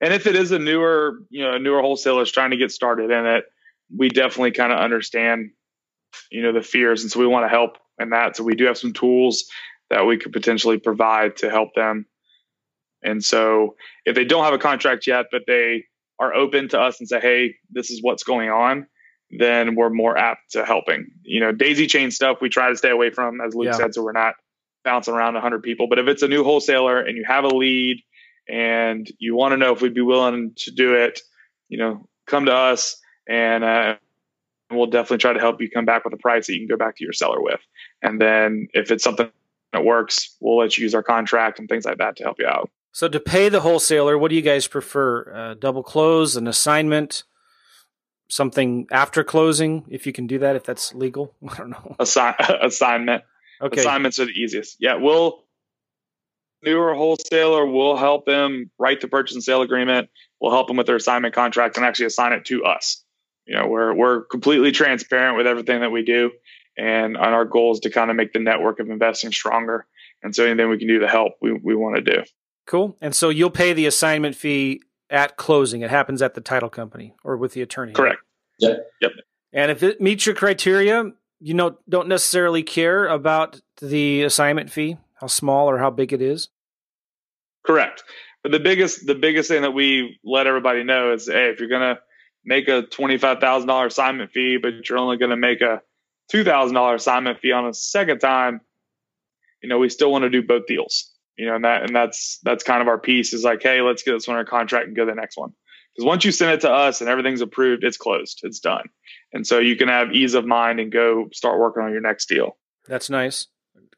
And 0.00 0.14
if 0.14 0.26
it 0.26 0.36
is 0.36 0.52
a 0.52 0.58
newer 0.58 1.18
you 1.30 1.42
know 1.42 1.54
a 1.54 1.58
newer 1.58 1.80
wholesaler 1.80 2.22
is 2.22 2.30
trying 2.30 2.50
to 2.50 2.56
get 2.56 2.70
started 2.70 3.10
in 3.10 3.26
it 3.26 3.44
we 3.96 4.08
definitely 4.10 4.50
kind 4.50 4.72
of 4.72 4.78
understand 4.78 5.50
you 6.30 6.42
know 6.42 6.52
the 6.52 6.62
fears. 6.62 7.02
And 7.02 7.10
so 7.10 7.20
we 7.20 7.26
want 7.26 7.44
to 7.44 7.48
help 7.48 7.78
in 7.98 8.10
that. 8.10 8.36
So 8.36 8.44
we 8.44 8.54
do 8.54 8.64
have 8.66 8.78
some 8.78 8.92
tools 8.92 9.44
that 9.90 10.06
we 10.06 10.18
could 10.18 10.32
potentially 10.32 10.78
provide 10.78 11.36
to 11.38 11.50
help 11.50 11.74
them. 11.74 12.06
And 13.02 13.24
so 13.24 13.76
if 14.04 14.14
they 14.14 14.24
don't 14.24 14.44
have 14.44 14.52
a 14.52 14.58
contract 14.58 15.06
yet 15.06 15.26
but 15.30 15.42
they 15.46 15.84
are 16.18 16.34
open 16.34 16.68
to 16.70 16.80
us 16.80 16.98
and 16.98 17.08
say, 17.08 17.20
hey, 17.20 17.54
this 17.70 17.90
is 17.90 18.02
what's 18.02 18.22
going 18.22 18.50
on, 18.50 18.86
then 19.30 19.74
we're 19.74 19.90
more 19.90 20.16
apt 20.16 20.52
to 20.52 20.64
helping. 20.64 21.10
You 21.22 21.40
know, 21.40 21.52
daisy 21.52 21.86
chain 21.86 22.10
stuff 22.10 22.38
we 22.40 22.48
try 22.48 22.70
to 22.70 22.76
stay 22.76 22.90
away 22.90 23.10
from, 23.10 23.40
as 23.40 23.54
Luke 23.54 23.66
yeah. 23.66 23.72
said, 23.72 23.94
so 23.94 24.02
we're 24.02 24.12
not 24.12 24.34
bouncing 24.84 25.14
around 25.14 25.34
100 25.34 25.62
people. 25.62 25.86
But 25.88 25.98
if 25.98 26.08
it's 26.08 26.22
a 26.22 26.28
new 26.28 26.44
wholesaler 26.44 27.00
and 27.00 27.16
you 27.16 27.24
have 27.26 27.44
a 27.44 27.48
lead 27.48 28.02
and 28.48 29.10
you 29.18 29.36
want 29.36 29.52
to 29.52 29.56
know 29.56 29.72
if 29.72 29.82
we'd 29.82 29.94
be 29.94 30.00
willing 30.00 30.52
to 30.56 30.70
do 30.70 30.94
it, 30.94 31.20
you 31.68 31.78
know, 31.78 32.08
come 32.26 32.46
to 32.46 32.54
us 32.54 32.96
and 33.28 33.62
uh, 33.62 33.96
we'll 34.70 34.86
definitely 34.86 35.18
try 35.18 35.32
to 35.32 35.40
help 35.40 35.60
you 35.60 35.70
come 35.70 35.84
back 35.84 36.04
with 36.04 36.14
a 36.14 36.18
price 36.18 36.46
that 36.46 36.54
you 36.54 36.60
can 36.60 36.68
go 36.68 36.82
back 36.82 36.96
to 36.96 37.04
your 37.04 37.12
seller 37.12 37.40
with. 37.40 37.60
And 38.02 38.20
then 38.20 38.68
if 38.72 38.90
it's 38.90 39.04
something 39.04 39.30
that 39.72 39.84
works, 39.84 40.34
we'll 40.40 40.58
let 40.58 40.76
you 40.78 40.82
use 40.82 40.94
our 40.94 41.02
contract 41.02 41.58
and 41.58 41.68
things 41.68 41.84
like 41.84 41.98
that 41.98 42.16
to 42.16 42.24
help 42.24 42.38
you 42.38 42.46
out. 42.46 42.70
So 42.92 43.08
to 43.08 43.20
pay 43.20 43.48
the 43.48 43.60
wholesaler, 43.60 44.18
what 44.18 44.30
do 44.30 44.36
you 44.36 44.42
guys 44.42 44.66
prefer? 44.66 45.32
Uh, 45.34 45.54
double 45.54 45.82
close, 45.82 46.36
an 46.36 46.48
assignment, 46.48 47.24
something 48.28 48.86
after 48.90 49.22
closing, 49.24 49.84
if 49.88 50.06
you 50.06 50.12
can 50.12 50.26
do 50.26 50.38
that, 50.38 50.56
if 50.56 50.64
that's 50.64 50.94
legal. 50.94 51.34
I 51.48 51.56
don't 51.56 51.70
know. 51.70 51.96
Assi- 52.00 52.34
assignment. 52.62 53.22
Okay. 53.60 53.80
Assignments 53.80 54.18
are 54.18 54.26
the 54.26 54.32
easiest. 54.32 54.76
Yeah, 54.80 54.94
we'll 54.94 55.44
newer 56.62 56.94
wholesaler 56.94 57.66
will 57.66 57.96
help 57.96 58.26
them 58.26 58.70
write 58.78 59.00
the 59.00 59.08
purchase 59.08 59.34
and 59.34 59.42
sale 59.42 59.62
agreement. 59.62 60.08
We'll 60.40 60.52
help 60.52 60.68
them 60.68 60.76
with 60.76 60.86
their 60.86 60.96
assignment 60.96 61.34
contract 61.34 61.76
and 61.76 61.84
actually 61.84 62.06
assign 62.06 62.32
it 62.32 62.44
to 62.46 62.64
us. 62.64 63.02
You 63.46 63.56
know, 63.56 63.66
we're 63.66 63.94
we're 63.94 64.24
completely 64.24 64.72
transparent 64.72 65.36
with 65.36 65.46
everything 65.46 65.80
that 65.80 65.90
we 65.90 66.04
do, 66.04 66.30
and 66.76 67.16
on 67.16 67.32
our 67.32 67.44
goal 67.44 67.72
is 67.72 67.80
to 67.80 67.90
kind 67.90 68.10
of 68.10 68.16
make 68.16 68.32
the 68.32 68.38
network 68.38 68.78
of 68.78 68.90
investing 68.90 69.32
stronger. 69.32 69.86
And 70.22 70.34
so 70.34 70.44
anything 70.44 70.68
we 70.68 70.78
can 70.78 70.88
do 70.88 71.00
to 71.00 71.08
help, 71.08 71.34
we 71.40 71.52
we 71.52 71.74
want 71.74 71.96
to 71.96 72.02
do. 72.02 72.22
Cool. 72.68 72.98
And 73.00 73.16
so 73.16 73.30
you'll 73.30 73.50
pay 73.50 73.72
the 73.72 73.86
assignment 73.86 74.36
fee 74.36 74.82
at 75.08 75.38
closing. 75.38 75.80
It 75.80 75.88
happens 75.88 76.20
at 76.20 76.34
the 76.34 76.42
title 76.42 76.68
company 76.68 77.14
or 77.24 77.38
with 77.38 77.54
the 77.54 77.62
attorney. 77.62 77.94
Correct. 77.94 78.20
Yep. 78.58 78.90
Yep. 79.00 79.12
And 79.54 79.70
if 79.70 79.82
it 79.82 80.02
meets 80.02 80.26
your 80.26 80.34
criteria, 80.34 81.10
you 81.40 81.54
know 81.54 81.78
don't 81.88 82.08
necessarily 82.08 82.62
care 82.62 83.06
about 83.06 83.60
the 83.80 84.22
assignment 84.22 84.70
fee, 84.70 84.98
how 85.14 85.28
small 85.28 85.70
or 85.70 85.78
how 85.78 85.88
big 85.88 86.12
it 86.12 86.20
is. 86.20 86.50
Correct. 87.66 88.04
But 88.42 88.52
the 88.52 88.60
biggest 88.60 89.06
the 89.06 89.14
biggest 89.14 89.48
thing 89.48 89.62
that 89.62 89.70
we 89.70 90.18
let 90.22 90.46
everybody 90.46 90.84
know 90.84 91.14
is 91.14 91.26
hey, 91.26 91.48
if 91.48 91.60
you're 91.60 91.70
gonna 91.70 91.98
make 92.44 92.68
a 92.68 92.82
twenty 92.82 93.16
five 93.16 93.38
thousand 93.38 93.68
dollar 93.68 93.86
assignment 93.86 94.32
fee, 94.32 94.58
but 94.60 94.86
you're 94.86 94.98
only 94.98 95.16
gonna 95.16 95.38
make 95.38 95.62
a 95.62 95.80
two 96.30 96.44
thousand 96.44 96.74
dollar 96.74 96.96
assignment 96.96 97.40
fee 97.40 97.52
on 97.52 97.66
a 97.66 97.72
second 97.72 98.18
time, 98.18 98.60
you 99.62 99.70
know, 99.70 99.78
we 99.78 99.88
still 99.88 100.12
want 100.12 100.24
to 100.24 100.30
do 100.30 100.42
both 100.42 100.66
deals. 100.66 101.14
You 101.38 101.46
know, 101.46 101.54
and 101.54 101.64
that 101.64 101.84
and 101.84 101.94
that's 101.94 102.40
that's 102.42 102.64
kind 102.64 102.82
of 102.82 102.88
our 102.88 102.98
piece 102.98 103.32
is 103.32 103.44
like, 103.44 103.62
hey, 103.62 103.80
let's 103.80 104.02
get 104.02 104.12
this 104.12 104.26
one 104.26 104.36
under 104.36 104.50
contract 104.50 104.88
and 104.88 104.96
go 104.96 105.04
to 105.04 105.12
the 105.12 105.14
next 105.14 105.38
one. 105.38 105.52
Because 105.94 106.04
once 106.04 106.24
you 106.24 106.32
send 106.32 106.52
it 106.52 106.60
to 106.62 106.70
us 106.70 107.00
and 107.00 107.08
everything's 107.08 107.40
approved, 107.40 107.84
it's 107.84 107.96
closed, 107.96 108.40
it's 108.42 108.58
done. 108.58 108.88
And 109.32 109.46
so 109.46 109.60
you 109.60 109.76
can 109.76 109.88
have 109.88 110.12
ease 110.12 110.34
of 110.34 110.44
mind 110.44 110.80
and 110.80 110.90
go 110.90 111.28
start 111.32 111.58
working 111.58 111.82
on 111.82 111.92
your 111.92 112.00
next 112.00 112.28
deal. 112.28 112.56
That's 112.88 113.08
nice. 113.08 113.46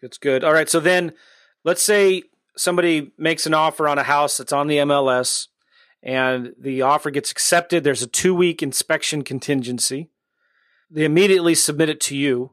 That's 0.02 0.18
good. 0.18 0.44
All 0.44 0.52
right. 0.52 0.68
So 0.68 0.80
then 0.80 1.14
let's 1.64 1.82
say 1.82 2.24
somebody 2.56 3.12
makes 3.16 3.46
an 3.46 3.54
offer 3.54 3.88
on 3.88 3.98
a 3.98 4.02
house 4.02 4.36
that's 4.36 4.52
on 4.52 4.66
the 4.66 4.78
MLS 4.78 5.48
and 6.02 6.54
the 6.58 6.82
offer 6.82 7.10
gets 7.10 7.30
accepted. 7.30 7.84
There's 7.84 8.02
a 8.02 8.06
two 8.06 8.34
week 8.34 8.62
inspection 8.62 9.22
contingency. 9.22 10.10
They 10.90 11.04
immediately 11.04 11.54
submit 11.54 11.88
it 11.88 12.00
to 12.00 12.16
you. 12.16 12.52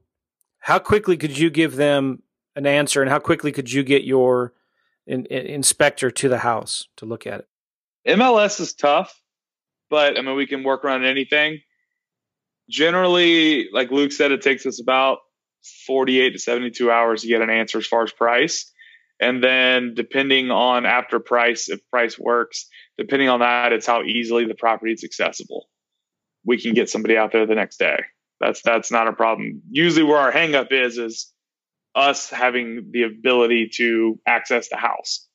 How 0.59 0.79
quickly 0.79 1.17
could 1.17 1.37
you 1.37 1.49
give 1.49 1.75
them 1.75 2.23
an 2.55 2.65
answer 2.65 3.01
and 3.01 3.09
how 3.09 3.19
quickly 3.19 3.51
could 3.51 3.71
you 3.71 3.83
get 3.83 4.03
your 4.03 4.53
in, 5.07 5.25
in, 5.25 5.45
inspector 5.45 6.11
to 6.11 6.29
the 6.29 6.39
house 6.39 6.87
to 6.97 7.05
look 7.05 7.25
at 7.25 7.41
it? 7.41 7.47
MLS 8.17 8.59
is 8.59 8.73
tough, 8.73 9.19
but 9.89 10.17
I 10.17 10.21
mean, 10.21 10.35
we 10.35 10.47
can 10.47 10.63
work 10.63 10.85
around 10.85 11.05
anything. 11.05 11.59
Generally, 12.69 13.69
like 13.71 13.91
Luke 13.91 14.11
said, 14.11 14.31
it 14.31 14.41
takes 14.41 14.65
us 14.65 14.81
about 14.81 15.19
48 15.85 16.31
to 16.31 16.39
72 16.39 16.91
hours 16.91 17.21
to 17.21 17.27
get 17.27 17.41
an 17.41 17.49
answer 17.49 17.77
as 17.77 17.87
far 17.87 18.03
as 18.03 18.11
price. 18.11 18.71
And 19.19 19.43
then 19.43 19.93
depending 19.95 20.51
on 20.51 20.85
after 20.85 21.19
price, 21.19 21.69
if 21.69 21.79
price 21.89 22.19
works, 22.19 22.67
depending 22.97 23.29
on 23.29 23.39
that, 23.39 23.73
it's 23.73 23.87
how 23.87 24.03
easily 24.03 24.45
the 24.45 24.53
property 24.53 24.93
is 24.93 25.03
accessible. 25.03 25.67
We 26.45 26.61
can 26.61 26.73
get 26.73 26.89
somebody 26.89 27.17
out 27.17 27.31
there 27.31 27.45
the 27.45 27.55
next 27.55 27.77
day. 27.77 27.99
That's 28.39 28.61
that's 28.61 28.91
not 28.91 29.07
a 29.07 29.13
problem. 29.13 29.63
Usually 29.69 30.03
where 30.03 30.19
our 30.19 30.31
hangup 30.31 30.71
is 30.71 30.97
is 30.97 31.33
us 31.97 32.29
having 32.29 32.91
the 32.91 33.03
ability 33.03 33.71
to 33.75 34.19
access 34.25 34.69
the 34.69 34.77
house. 34.77 35.27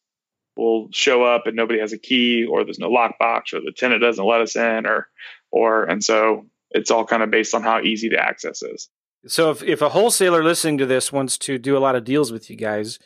We'll 0.56 0.88
show 0.92 1.24
up 1.24 1.46
and 1.46 1.56
nobody 1.56 1.80
has 1.80 1.92
a 1.92 1.98
key 1.98 2.44
or 2.44 2.64
there's 2.64 2.78
no 2.78 2.90
lockbox 2.90 3.52
or 3.52 3.60
the 3.60 3.72
tenant 3.76 4.02
doesn't 4.02 4.24
let 4.24 4.42
us 4.42 4.54
in 4.54 4.86
or 4.86 5.08
or 5.50 5.84
and 5.84 6.04
so 6.04 6.46
it's 6.70 6.90
all 6.90 7.04
kind 7.04 7.22
of 7.22 7.30
based 7.30 7.54
on 7.54 7.62
how 7.62 7.80
easy 7.80 8.08
the 8.08 8.22
access 8.22 8.62
is. 8.62 8.88
So 9.26 9.50
if, 9.50 9.62
if 9.62 9.82
a 9.82 9.90
wholesaler 9.90 10.42
listening 10.42 10.78
to 10.78 10.86
this 10.86 11.12
wants 11.12 11.38
to 11.38 11.58
do 11.58 11.76
a 11.76 11.80
lot 11.80 11.96
of 11.96 12.04
deals 12.04 12.32
with 12.32 12.48
you 12.50 12.56
guys, 12.56 12.98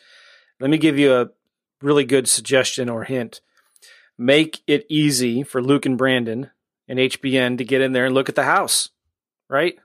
let 0.59 0.69
me 0.69 0.77
give 0.77 0.97
you 0.97 1.13
a 1.13 1.29
really 1.81 2.05
good 2.05 2.27
suggestion 2.27 2.89
or 2.89 3.03
hint. 3.03 3.41
Make 4.17 4.61
it 4.67 4.85
easy 4.89 5.43
for 5.43 5.61
Luke 5.61 5.85
and 5.85 5.97
Brandon 5.97 6.51
and 6.87 6.99
HBN 6.99 7.57
to 7.59 7.65
get 7.65 7.81
in 7.81 7.91
there 7.91 8.05
and 8.05 8.15
look 8.15 8.29
at 8.29 8.35
the 8.35 8.43
house, 8.43 8.89
right? 9.49 9.77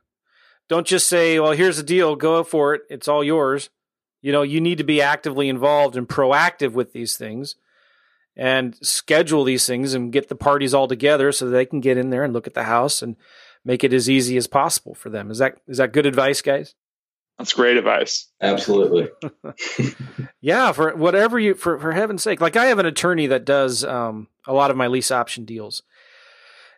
Don't 0.72 0.86
just 0.86 1.06
say, 1.06 1.38
well, 1.38 1.52
here's 1.52 1.76
the 1.76 1.82
deal, 1.82 2.16
go 2.16 2.42
for 2.42 2.74
it, 2.74 2.80
it's 2.88 3.06
all 3.06 3.22
yours. 3.22 3.68
You 4.22 4.32
know, 4.32 4.40
you 4.40 4.58
need 4.58 4.78
to 4.78 4.84
be 4.84 5.02
actively 5.02 5.50
involved 5.50 5.98
and 5.98 6.08
proactive 6.08 6.72
with 6.72 6.94
these 6.94 7.14
things 7.14 7.56
and 8.38 8.74
schedule 8.80 9.44
these 9.44 9.66
things 9.66 9.92
and 9.92 10.10
get 10.10 10.30
the 10.30 10.34
parties 10.34 10.72
all 10.72 10.88
together 10.88 11.30
so 11.30 11.50
they 11.50 11.66
can 11.66 11.82
get 11.82 11.98
in 11.98 12.08
there 12.08 12.24
and 12.24 12.32
look 12.32 12.46
at 12.46 12.54
the 12.54 12.62
house 12.62 13.02
and 13.02 13.16
make 13.66 13.84
it 13.84 13.92
as 13.92 14.08
easy 14.08 14.38
as 14.38 14.46
possible 14.46 14.94
for 14.94 15.10
them. 15.10 15.30
Is 15.30 15.36
that 15.36 15.58
is 15.68 15.76
that 15.76 15.92
good 15.92 16.06
advice, 16.06 16.40
guys? 16.40 16.74
That's 17.36 17.52
great 17.52 17.76
advice. 17.76 18.32
Absolutely. 18.40 19.10
yeah, 20.40 20.72
for 20.72 20.96
whatever 20.96 21.38
you 21.38 21.52
for 21.52 21.78
for 21.78 21.92
heaven's 21.92 22.22
sake. 22.22 22.40
Like 22.40 22.56
I 22.56 22.64
have 22.68 22.78
an 22.78 22.86
attorney 22.86 23.26
that 23.26 23.44
does 23.44 23.84
um, 23.84 24.28
a 24.46 24.54
lot 24.54 24.70
of 24.70 24.78
my 24.78 24.86
lease 24.86 25.10
option 25.10 25.44
deals. 25.44 25.82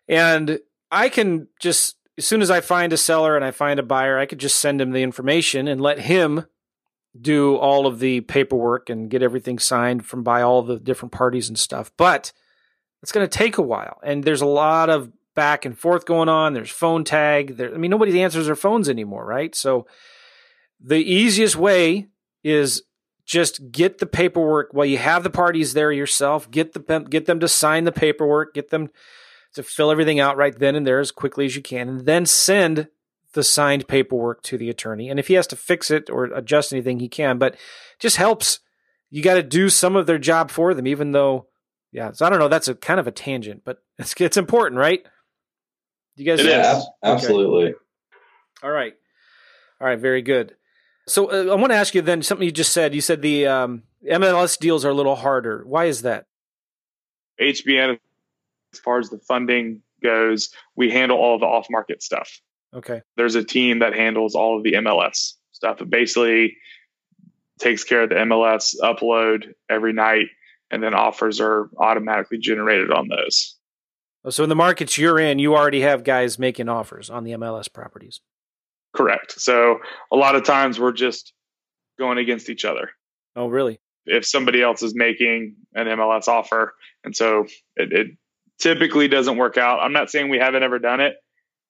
And 0.08 0.58
I 0.90 1.10
can 1.10 1.46
just 1.60 1.94
as 2.16 2.26
soon 2.26 2.42
as 2.42 2.50
I 2.50 2.60
find 2.60 2.92
a 2.92 2.96
seller 2.96 3.36
and 3.36 3.44
I 3.44 3.50
find 3.50 3.80
a 3.80 3.84
buyer, 3.84 4.18
I 4.18 4.26
could 4.26 4.38
just 4.38 4.60
send 4.60 4.80
him 4.80 4.92
the 4.92 5.02
information 5.02 5.66
and 5.68 5.80
let 5.80 6.00
him 6.00 6.46
do 7.20 7.56
all 7.56 7.86
of 7.86 7.98
the 7.98 8.20
paperwork 8.22 8.90
and 8.90 9.10
get 9.10 9.22
everything 9.22 9.58
signed 9.58 10.04
from 10.04 10.22
by 10.22 10.42
all 10.42 10.62
the 10.62 10.78
different 10.78 11.12
parties 11.12 11.48
and 11.48 11.58
stuff. 11.58 11.92
But 11.96 12.32
it's 13.02 13.12
going 13.12 13.26
to 13.26 13.38
take 13.38 13.58
a 13.58 13.62
while, 13.62 14.00
and 14.02 14.24
there's 14.24 14.40
a 14.40 14.46
lot 14.46 14.90
of 14.90 15.12
back 15.34 15.64
and 15.64 15.78
forth 15.78 16.06
going 16.06 16.28
on. 16.28 16.54
There's 16.54 16.70
phone 16.70 17.04
tag. 17.04 17.56
There, 17.56 17.74
I 17.74 17.76
mean, 17.76 17.90
nobody 17.90 18.22
answers 18.22 18.46
their 18.46 18.56
phones 18.56 18.88
anymore, 18.88 19.26
right? 19.26 19.54
So 19.54 19.86
the 20.80 20.98
easiest 20.98 21.56
way 21.56 22.08
is 22.42 22.82
just 23.24 23.70
get 23.70 23.98
the 23.98 24.06
paperwork 24.06 24.72
while 24.72 24.86
you 24.86 24.98
have 24.98 25.22
the 25.22 25.30
parties 25.30 25.74
there 25.74 25.92
yourself. 25.92 26.50
Get 26.50 26.72
the 26.72 27.00
get 27.00 27.26
them 27.26 27.40
to 27.40 27.48
sign 27.48 27.84
the 27.84 27.92
paperwork. 27.92 28.54
Get 28.54 28.70
them 28.70 28.90
to 29.54 29.62
fill 29.62 29.90
everything 29.90 30.20
out 30.20 30.36
right 30.36 30.56
then 30.58 30.74
and 30.74 30.86
there 30.86 31.00
as 31.00 31.10
quickly 31.10 31.46
as 31.46 31.56
you 31.56 31.62
can, 31.62 31.88
and 31.88 32.06
then 32.06 32.26
send 32.26 32.88
the 33.34 33.42
signed 33.42 33.88
paperwork 33.88 34.42
to 34.42 34.56
the 34.56 34.70
attorney. 34.70 35.10
And 35.10 35.18
if 35.18 35.28
he 35.28 35.34
has 35.34 35.46
to 35.48 35.56
fix 35.56 35.90
it 35.90 36.08
or 36.08 36.24
adjust 36.24 36.72
anything, 36.72 37.00
he 37.00 37.08
can. 37.08 37.38
But 37.38 37.56
just 37.98 38.16
helps. 38.16 38.60
You 39.10 39.22
got 39.22 39.34
to 39.34 39.42
do 39.42 39.68
some 39.68 39.96
of 39.96 40.06
their 40.06 40.18
job 40.18 40.50
for 40.50 40.74
them, 40.74 40.86
even 40.86 41.12
though, 41.12 41.46
yeah. 41.92 42.12
So 42.12 42.26
I 42.26 42.30
don't 42.30 42.38
know. 42.38 42.48
That's 42.48 42.68
a 42.68 42.74
kind 42.74 42.98
of 42.98 43.06
a 43.06 43.12
tangent, 43.12 43.62
but 43.64 43.78
it's 43.98 44.14
it's 44.20 44.36
important, 44.36 44.78
right? 44.78 45.04
You 46.16 46.24
guys, 46.24 46.44
yeah, 46.44 46.80
absolutely. 47.02 47.70
Okay. 47.70 47.74
All 48.62 48.70
right, 48.70 48.94
all 49.80 49.86
right, 49.86 49.98
very 49.98 50.22
good. 50.22 50.54
So 51.06 51.30
uh, 51.30 51.52
I 51.52 51.56
want 51.56 51.72
to 51.72 51.76
ask 51.76 51.94
you 51.94 52.02
then 52.02 52.22
something 52.22 52.44
you 52.44 52.52
just 52.52 52.72
said. 52.72 52.94
You 52.94 53.00
said 53.00 53.20
the 53.20 53.46
um, 53.46 53.82
MLS 54.08 54.58
deals 54.58 54.84
are 54.84 54.90
a 54.90 54.94
little 54.94 55.16
harder. 55.16 55.64
Why 55.66 55.86
is 55.86 56.02
that? 56.02 56.26
HBN, 57.40 57.98
as 58.74 58.80
far 58.80 58.98
as 58.98 59.10
the 59.10 59.18
funding 59.18 59.82
goes, 60.02 60.50
we 60.76 60.90
handle 60.90 61.18
all 61.18 61.38
the 61.38 61.46
off 61.46 61.66
market 61.70 62.02
stuff. 62.02 62.40
Okay. 62.74 63.02
There's 63.16 63.36
a 63.36 63.44
team 63.44 63.78
that 63.78 63.94
handles 63.94 64.34
all 64.34 64.56
of 64.56 64.64
the 64.64 64.72
MLS 64.72 65.34
stuff. 65.52 65.80
It 65.80 65.90
basically 65.90 66.56
takes 67.60 67.84
care 67.84 68.02
of 68.02 68.08
the 68.08 68.16
MLS 68.16 68.74
upload 68.82 69.52
every 69.70 69.92
night, 69.92 70.26
and 70.70 70.82
then 70.82 70.92
offers 70.92 71.40
are 71.40 71.70
automatically 71.78 72.38
generated 72.38 72.90
on 72.90 73.08
those. 73.08 73.56
Oh, 74.24 74.30
so 74.30 74.42
in 74.42 74.48
the 74.48 74.56
markets 74.56 74.98
you're 74.98 75.20
in, 75.20 75.38
you 75.38 75.54
already 75.54 75.82
have 75.82 76.02
guys 76.02 76.38
making 76.38 76.68
offers 76.68 77.10
on 77.10 77.24
the 77.24 77.32
MLS 77.32 77.72
properties. 77.72 78.20
Correct. 78.94 79.40
So 79.40 79.78
a 80.12 80.16
lot 80.16 80.34
of 80.34 80.44
times 80.44 80.80
we're 80.80 80.92
just 80.92 81.32
going 81.98 82.18
against 82.18 82.50
each 82.50 82.64
other. 82.64 82.90
Oh, 83.36 83.46
really? 83.46 83.78
If 84.06 84.26
somebody 84.26 84.62
else 84.62 84.82
is 84.82 84.94
making 84.94 85.56
an 85.74 85.86
MLS 85.86 86.26
offer, 86.26 86.74
and 87.04 87.14
so 87.14 87.46
it, 87.76 87.92
it 87.92 88.06
typically 88.58 89.08
doesn't 89.08 89.36
work 89.36 89.56
out. 89.56 89.80
I'm 89.80 89.92
not 89.92 90.10
saying 90.10 90.28
we 90.28 90.38
haven't 90.38 90.62
ever 90.62 90.78
done 90.78 91.00
it, 91.00 91.14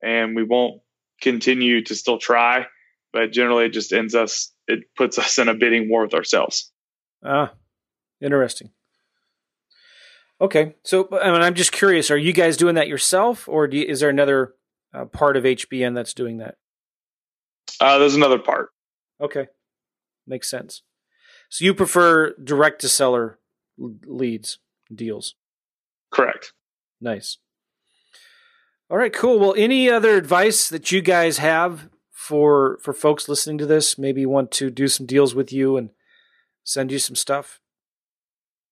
and 0.02 0.36
we 0.36 0.42
won't 0.42 0.80
continue 1.20 1.82
to 1.84 1.94
still 1.94 2.18
try, 2.18 2.66
but 3.12 3.32
generally 3.32 3.66
it 3.66 3.72
just 3.72 3.92
ends 3.92 4.14
us. 4.14 4.52
It 4.66 4.84
puts 4.96 5.18
us 5.18 5.38
in 5.38 5.48
a 5.48 5.54
bidding 5.54 5.88
war 5.88 6.02
with 6.02 6.14
ourselves. 6.14 6.72
Ah, 7.24 7.52
interesting. 8.20 8.70
Okay, 10.40 10.74
so 10.84 11.08
I 11.12 11.30
mean, 11.30 11.42
I'm 11.42 11.54
just 11.54 11.72
curious: 11.72 12.10
Are 12.10 12.16
you 12.16 12.32
guys 12.32 12.56
doing 12.56 12.74
that 12.74 12.88
yourself, 12.88 13.48
or 13.48 13.68
you, 13.68 13.84
is 13.84 14.00
there 14.00 14.10
another 14.10 14.54
uh, 14.92 15.06
part 15.06 15.36
of 15.36 15.44
HBN 15.44 15.94
that's 15.94 16.14
doing 16.14 16.38
that? 16.38 16.56
Uh, 17.80 17.98
there's 17.98 18.14
another 18.14 18.38
part. 18.38 18.70
Okay, 19.20 19.46
makes 20.26 20.50
sense. 20.50 20.82
So 21.48 21.64
you 21.64 21.72
prefer 21.72 22.34
direct 22.42 22.80
to 22.80 22.88
seller 22.88 23.38
leads 23.78 24.58
deals? 24.92 25.34
Correct. 26.10 26.52
Nice. 27.04 27.36
All 28.88 28.96
right, 28.96 29.12
cool. 29.12 29.38
Well, 29.38 29.54
any 29.58 29.90
other 29.90 30.16
advice 30.16 30.70
that 30.70 30.90
you 30.90 31.02
guys 31.02 31.36
have 31.38 31.90
for 32.10 32.78
for 32.80 32.94
folks 32.94 33.28
listening 33.28 33.58
to 33.58 33.66
this? 33.66 33.98
Maybe 33.98 34.24
want 34.24 34.50
to 34.52 34.70
do 34.70 34.88
some 34.88 35.04
deals 35.04 35.34
with 35.34 35.52
you 35.52 35.76
and 35.76 35.90
send 36.64 36.90
you 36.90 36.98
some 36.98 37.14
stuff. 37.14 37.60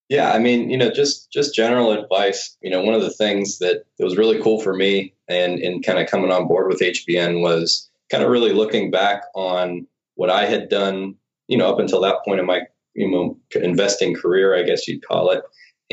Yeah, 0.09 0.33
I 0.33 0.39
mean, 0.39 0.71
you 0.71 0.79
know, 0.79 0.91
just 0.91 1.31
just 1.31 1.55
general 1.55 1.93
advice. 1.93 2.57
You 2.63 2.71
know, 2.71 2.83
one 2.83 2.95
of 2.95 3.03
the 3.03 3.11
things 3.11 3.59
that, 3.59 3.85
that 3.99 4.05
was 4.05 4.17
really 4.17 4.41
cool 4.41 4.61
for 4.61 4.75
me 4.75 5.13
and 5.29 5.59
in 5.59 5.83
kind 5.83 5.99
of 5.99 6.09
coming 6.09 6.33
on 6.33 6.49
board 6.49 6.69
with 6.69 6.81
HBN 6.81 7.43
was 7.43 7.91
kind 8.11 8.25
of 8.25 8.31
really 8.31 8.53
looking 8.53 8.91
back 8.91 9.25
on 9.35 9.87
what 10.15 10.31
I 10.31 10.47
had 10.47 10.71
done, 10.71 11.17
you 11.49 11.59
know, 11.59 11.71
up 11.71 11.79
until 11.79 12.01
that 12.01 12.25
point 12.25 12.41
in 12.41 12.47
my 12.47 12.63
you 12.95 13.11
know 13.11 13.39
investing 13.55 14.15
career, 14.15 14.57
I 14.57 14.63
guess 14.63 14.89
you'd 14.89 15.07
call 15.07 15.31
it, 15.31 15.43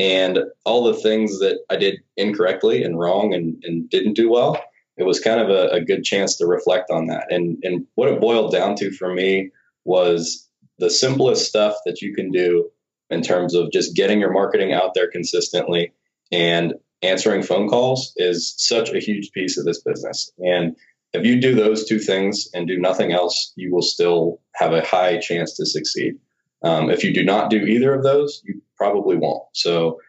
and 0.00 0.38
all 0.64 0.84
the 0.84 0.94
things 0.94 1.40
that 1.40 1.58
I 1.68 1.76
did 1.76 2.00
incorrectly 2.16 2.82
and 2.82 2.98
wrong 2.98 3.34
and, 3.34 3.62
and 3.64 3.88
didn't 3.90 4.14
do 4.14 4.30
well, 4.30 4.58
it 4.96 5.04
was 5.04 5.20
kind 5.20 5.40
of 5.40 5.50
a, 5.50 5.68
a 5.68 5.80
good 5.80 6.04
chance 6.04 6.38
to 6.38 6.46
reflect 6.46 6.90
on 6.90 7.06
that. 7.06 7.26
And 7.30 7.58
and 7.62 7.86
what 7.94 8.08
it 8.08 8.20
boiled 8.20 8.50
down 8.50 8.76
to 8.76 8.90
for 8.92 9.12
me 9.12 9.50
was 9.84 10.48
the 10.78 10.90
simplest 10.90 11.46
stuff 11.46 11.74
that 11.84 12.00
you 12.00 12.14
can 12.14 12.30
do 12.30 12.70
in 13.10 13.20
terms 13.20 13.54
of 13.54 13.70
just 13.72 13.94
getting 13.94 14.20
your 14.20 14.32
marketing 14.32 14.72
out 14.72 14.94
there 14.94 15.10
consistently 15.10 15.92
and 16.32 16.74
answering 17.02 17.42
phone 17.42 17.68
calls 17.68 18.12
is 18.16 18.54
such 18.56 18.90
a 18.90 19.00
huge 19.00 19.32
piece 19.32 19.58
of 19.58 19.66
this 19.66 19.82
business. 19.82 20.30
And 20.38 20.76
if 21.12 21.26
you 21.26 21.40
do 21.40 21.54
those 21.54 21.86
two 21.86 21.98
things 21.98 22.48
and 22.54 22.66
do 22.66 22.78
nothing 22.78 23.12
else, 23.12 23.52
you 23.56 23.74
will 23.74 23.82
still 23.82 24.40
have 24.54 24.72
a 24.72 24.84
high 24.84 25.18
chance 25.18 25.56
to 25.56 25.66
succeed. 25.66 26.14
Um, 26.62 26.88
if 26.90 27.02
you 27.02 27.12
do 27.12 27.24
not 27.24 27.50
do 27.50 27.64
either 27.64 27.94
of 27.94 28.04
those, 28.04 28.42
you 28.44 28.62
probably 28.80 29.16
won't. 29.16 29.44
So, 29.52 30.00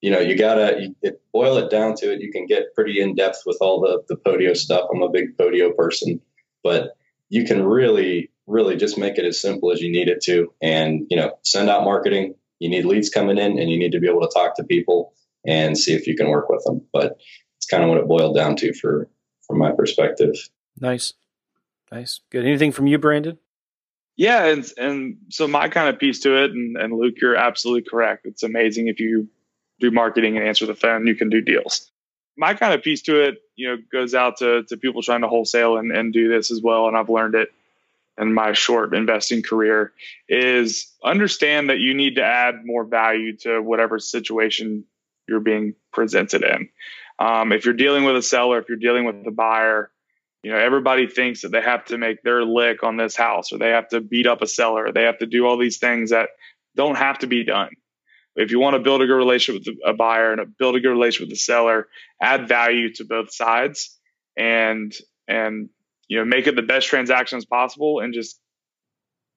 you 0.00 0.10
know, 0.10 0.20
you 0.20 0.38
gotta 0.38 0.76
you, 0.80 0.96
it, 1.02 1.20
boil 1.32 1.56
it 1.58 1.70
down 1.70 1.96
to 1.96 2.12
it. 2.12 2.20
You 2.20 2.30
can 2.30 2.46
get 2.46 2.74
pretty 2.74 3.00
in 3.00 3.16
depth 3.16 3.42
with 3.44 3.58
all 3.60 3.80
the 3.80 4.02
the 4.08 4.16
Podio 4.16 4.56
stuff. 4.56 4.88
I'm 4.94 5.02
a 5.02 5.10
big 5.10 5.36
Podio 5.36 5.74
person, 5.76 6.20
but 6.62 6.92
you 7.28 7.44
can 7.44 7.64
really, 7.64 8.30
really 8.46 8.76
just 8.76 8.96
make 8.96 9.18
it 9.18 9.24
as 9.24 9.40
simple 9.40 9.72
as 9.72 9.80
you 9.80 9.90
need 9.90 10.08
it 10.08 10.22
to, 10.22 10.52
and 10.62 11.06
you 11.10 11.16
know, 11.16 11.32
send 11.42 11.68
out 11.68 11.84
marketing. 11.84 12.34
You 12.60 12.70
need 12.70 12.84
leads 12.84 13.10
coming 13.10 13.38
in, 13.38 13.58
and 13.58 13.68
you 13.68 13.78
need 13.78 13.92
to 13.92 14.00
be 14.00 14.08
able 14.08 14.20
to 14.20 14.32
talk 14.32 14.56
to 14.56 14.64
people 14.64 15.14
and 15.44 15.76
see 15.76 15.94
if 15.94 16.06
you 16.06 16.14
can 16.14 16.28
work 16.28 16.48
with 16.48 16.62
them. 16.64 16.82
But 16.92 17.16
it's 17.56 17.66
kind 17.66 17.82
of 17.82 17.88
what 17.88 17.98
it 17.98 18.06
boiled 18.06 18.36
down 18.36 18.54
to 18.56 18.72
for 18.72 19.08
from 19.46 19.58
my 19.58 19.72
perspective. 19.72 20.36
Nice, 20.78 21.14
nice, 21.90 22.20
good. 22.30 22.44
Anything 22.44 22.70
from 22.70 22.86
you, 22.86 22.98
Brandon? 22.98 23.38
Yeah, 24.16 24.44
and 24.46 24.70
and 24.76 25.16
so 25.30 25.48
my 25.48 25.68
kind 25.68 25.88
of 25.88 25.98
piece 25.98 26.20
to 26.20 26.44
it, 26.44 26.50
and, 26.50 26.76
and 26.76 26.92
Luke, 26.92 27.14
you're 27.20 27.36
absolutely 27.36 27.88
correct. 27.88 28.26
It's 28.26 28.42
amazing 28.42 28.88
if 28.88 29.00
you 29.00 29.28
do 29.80 29.90
marketing 29.90 30.36
and 30.36 30.46
answer 30.46 30.66
the 30.66 30.74
phone, 30.74 31.06
you 31.06 31.14
can 31.14 31.30
do 31.30 31.40
deals. 31.40 31.90
My 32.36 32.54
kind 32.54 32.74
of 32.74 32.82
piece 32.82 33.02
to 33.02 33.20
it, 33.20 33.38
you 33.56 33.68
know, 33.68 33.78
goes 33.90 34.14
out 34.14 34.38
to 34.38 34.64
to 34.64 34.76
people 34.76 35.02
trying 35.02 35.22
to 35.22 35.28
wholesale 35.28 35.76
and, 35.76 35.92
and 35.92 36.12
do 36.12 36.28
this 36.28 36.50
as 36.50 36.60
well. 36.60 36.88
And 36.88 36.96
I've 36.96 37.08
learned 37.08 37.34
it 37.34 37.52
in 38.18 38.34
my 38.34 38.52
short 38.52 38.94
investing 38.94 39.42
career 39.42 39.92
is 40.28 40.92
understand 41.02 41.70
that 41.70 41.78
you 41.78 41.94
need 41.94 42.16
to 42.16 42.22
add 42.22 42.64
more 42.64 42.84
value 42.84 43.36
to 43.38 43.60
whatever 43.60 43.98
situation 43.98 44.84
you're 45.26 45.40
being 45.40 45.74
presented 45.92 46.42
in. 46.42 46.68
Um, 47.18 47.52
if 47.52 47.64
you're 47.64 47.74
dealing 47.74 48.04
with 48.04 48.16
a 48.16 48.22
seller, 48.22 48.58
if 48.58 48.68
you're 48.68 48.78
dealing 48.78 49.04
with 49.04 49.26
a 49.26 49.30
buyer, 49.30 49.90
you 50.42 50.50
know 50.50 50.58
everybody 50.58 51.06
thinks 51.06 51.42
that 51.42 51.52
they 51.52 51.60
have 51.60 51.84
to 51.86 51.98
make 51.98 52.22
their 52.22 52.44
lick 52.44 52.82
on 52.82 52.96
this 52.96 53.16
house, 53.16 53.52
or 53.52 53.58
they 53.58 53.70
have 53.70 53.88
to 53.88 54.00
beat 54.00 54.26
up 54.26 54.42
a 54.42 54.46
seller, 54.46 54.86
or 54.86 54.92
they 54.92 55.04
have 55.04 55.18
to 55.18 55.26
do 55.26 55.46
all 55.46 55.56
these 55.56 55.78
things 55.78 56.10
that 56.10 56.30
don't 56.76 56.96
have 56.96 57.18
to 57.20 57.26
be 57.26 57.44
done. 57.44 57.70
If 58.34 58.50
you 58.50 58.58
want 58.60 58.74
to 58.74 58.80
build 58.80 59.02
a 59.02 59.06
good 59.06 59.16
relationship 59.16 59.66
with 59.66 59.76
a 59.84 59.92
buyer 59.92 60.32
and 60.32 60.56
build 60.56 60.76
a 60.76 60.80
good 60.80 60.90
relationship 60.90 61.28
with 61.28 61.36
the 61.36 61.42
seller, 61.42 61.88
add 62.20 62.48
value 62.48 62.92
to 62.94 63.04
both 63.04 63.32
sides, 63.32 63.98
and 64.36 64.94
and 65.28 65.68
you 66.08 66.18
know 66.18 66.24
make 66.24 66.46
it 66.46 66.56
the 66.56 66.62
best 66.62 66.88
transactions 66.88 67.44
possible, 67.44 68.00
and 68.00 68.14
just 68.14 68.40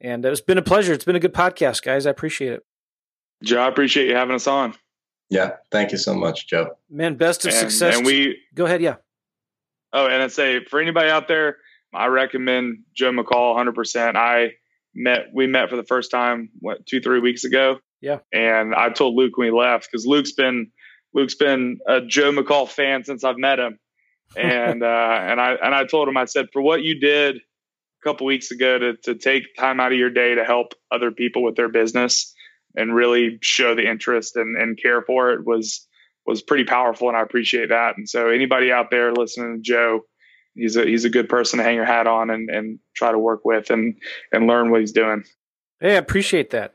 And 0.00 0.24
it's 0.24 0.40
been 0.40 0.58
a 0.58 0.62
pleasure. 0.62 0.92
It's 0.92 1.04
been 1.04 1.16
a 1.16 1.20
good 1.20 1.34
podcast, 1.34 1.82
guys. 1.82 2.06
I 2.06 2.10
appreciate 2.10 2.52
it. 2.52 2.64
Joe, 3.42 3.60
I 3.60 3.68
appreciate 3.68 4.08
you 4.08 4.14
having 4.14 4.34
us 4.34 4.46
on. 4.46 4.74
Yeah, 5.28 5.52
thank 5.70 5.92
you 5.92 5.98
so 5.98 6.14
much, 6.14 6.48
Joe. 6.48 6.76
Man, 6.90 7.14
best 7.14 7.44
of 7.44 7.52
and, 7.52 7.60
success. 7.60 7.96
And 7.96 8.06
we 8.06 8.38
go 8.54 8.66
ahead, 8.66 8.82
yeah. 8.82 8.96
Oh, 9.92 10.06
and 10.06 10.22
I'd 10.22 10.32
say 10.32 10.64
for 10.64 10.80
anybody 10.80 11.08
out 11.08 11.28
there, 11.28 11.58
I 11.94 12.06
recommend 12.06 12.80
Joe 12.94 13.12
McCall 13.12 13.56
100%. 13.56 14.16
I 14.16 14.52
met 14.94 15.26
we 15.32 15.46
met 15.46 15.70
for 15.70 15.76
the 15.76 15.84
first 15.84 16.10
time 16.10 16.50
what 16.58 16.84
two 16.84 17.00
three 17.00 17.20
weeks 17.20 17.44
ago 17.44 17.78
yeah. 18.00 18.18
And 18.32 18.74
I 18.74 18.90
told 18.90 19.14
Luke 19.14 19.36
when 19.36 19.52
we 19.52 19.58
left 19.58 19.88
because 19.90 20.06
Luke's 20.06 20.32
been 20.32 20.70
Luke's 21.12 21.34
been 21.34 21.78
a 21.86 22.00
Joe 22.00 22.32
McCall 22.32 22.68
fan 22.68 23.04
since 23.04 23.24
I've 23.24 23.38
met 23.38 23.58
him, 23.58 23.78
and 24.36 24.82
uh, 24.82 25.18
and 25.20 25.40
I 25.40 25.54
and 25.62 25.74
I 25.74 25.84
told 25.84 26.08
him 26.08 26.16
I 26.16 26.24
said 26.24 26.48
for 26.52 26.62
what 26.62 26.82
you 26.82 26.98
did 26.98 27.36
a 27.36 28.04
couple 28.04 28.26
weeks 28.26 28.50
ago 28.50 28.78
to 28.78 28.96
to 29.04 29.14
take 29.14 29.54
time 29.56 29.80
out 29.80 29.92
of 29.92 29.98
your 29.98 30.10
day 30.10 30.34
to 30.34 30.44
help 30.44 30.74
other 30.90 31.10
people 31.10 31.42
with 31.42 31.56
their 31.56 31.68
business 31.68 32.34
and 32.76 32.94
really 32.94 33.38
show 33.42 33.74
the 33.74 33.88
interest 33.88 34.36
and, 34.36 34.56
and 34.56 34.80
care 34.80 35.02
for 35.02 35.32
it 35.32 35.44
was 35.44 35.86
was 36.26 36.42
pretty 36.42 36.64
powerful 36.64 37.08
and 37.08 37.16
I 37.16 37.22
appreciate 37.22 37.70
that. 37.70 37.96
And 37.96 38.08
so 38.08 38.28
anybody 38.28 38.70
out 38.70 38.90
there 38.90 39.12
listening 39.12 39.56
to 39.56 39.62
Joe, 39.62 40.00
he's 40.54 40.76
a 40.76 40.84
he's 40.84 41.04
a 41.04 41.10
good 41.10 41.28
person 41.28 41.58
to 41.58 41.64
hang 41.64 41.76
your 41.76 41.84
hat 41.84 42.06
on 42.06 42.30
and, 42.30 42.48
and 42.50 42.78
try 42.94 43.10
to 43.10 43.18
work 43.18 43.44
with 43.44 43.70
and 43.70 43.96
and 44.32 44.46
learn 44.46 44.70
what 44.70 44.80
he's 44.80 44.92
doing. 44.92 45.24
Hey, 45.80 45.94
I 45.94 45.98
appreciate 45.98 46.50
that. 46.50 46.74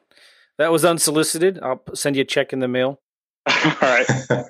That 0.58 0.72
was 0.72 0.86
unsolicited. 0.86 1.60
I'll 1.62 1.82
send 1.94 2.16
you 2.16 2.22
a 2.22 2.26
check 2.26 2.54
in 2.54 2.60
the 2.60 2.68
mail. 2.68 3.02
All 3.48 3.76
right. 3.82 4.08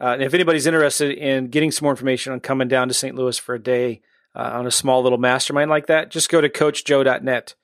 Uh, 0.00 0.06
and 0.14 0.22
if 0.22 0.34
anybody's 0.34 0.66
interested 0.66 1.16
in 1.16 1.48
getting 1.48 1.70
some 1.70 1.86
more 1.86 1.92
information 1.92 2.32
on 2.32 2.40
coming 2.40 2.68
down 2.68 2.88
to 2.88 2.94
St. 2.94 3.14
Louis 3.14 3.38
for 3.38 3.54
a 3.54 3.62
day 3.62 4.02
uh, 4.34 4.50
on 4.54 4.66
a 4.66 4.70
small 4.70 5.02
little 5.02 5.18
mastermind 5.18 5.70
like 5.70 5.86
that, 5.86 6.10
just 6.10 6.28
go 6.28 6.40
to 6.40 6.48
coachjoe.net. 6.48 7.54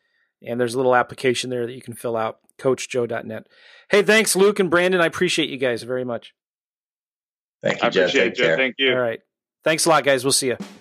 And 0.47 0.61
there's 0.61 0.75
a 0.75 0.77
little 0.77 0.95
application 0.95 1.51
there 1.51 1.67
that 1.67 1.73
you 1.73 1.83
can 1.83 1.95
fill 1.95 2.17
out, 2.17 2.39
coachjoe.net. 2.59 3.47
Hey, 3.91 4.03
thanks, 4.03 4.37
Luke 4.37 4.61
and 4.61 4.71
Brandon. 4.71 5.01
I 5.01 5.07
appreciate 5.07 5.51
you 5.51 5.59
guys 5.59 5.83
very 5.83 6.05
much. 6.05 6.33
Thank 7.63 7.83
you, 7.83 7.87
I 7.87 7.91
Jeff. 7.91 8.09
appreciate 8.09 8.23
Take 8.37 8.39
it, 8.39 8.43
care. 8.43 8.57
Thank 8.57 8.75
you. 8.79 8.93
All 8.93 9.01
right. 9.01 9.21
Thanks 9.65 9.85
a 9.85 9.91
lot, 9.91 10.05
guys. 10.05 10.25
We'll 10.25 10.33
see 10.33 10.47
you. 10.47 10.80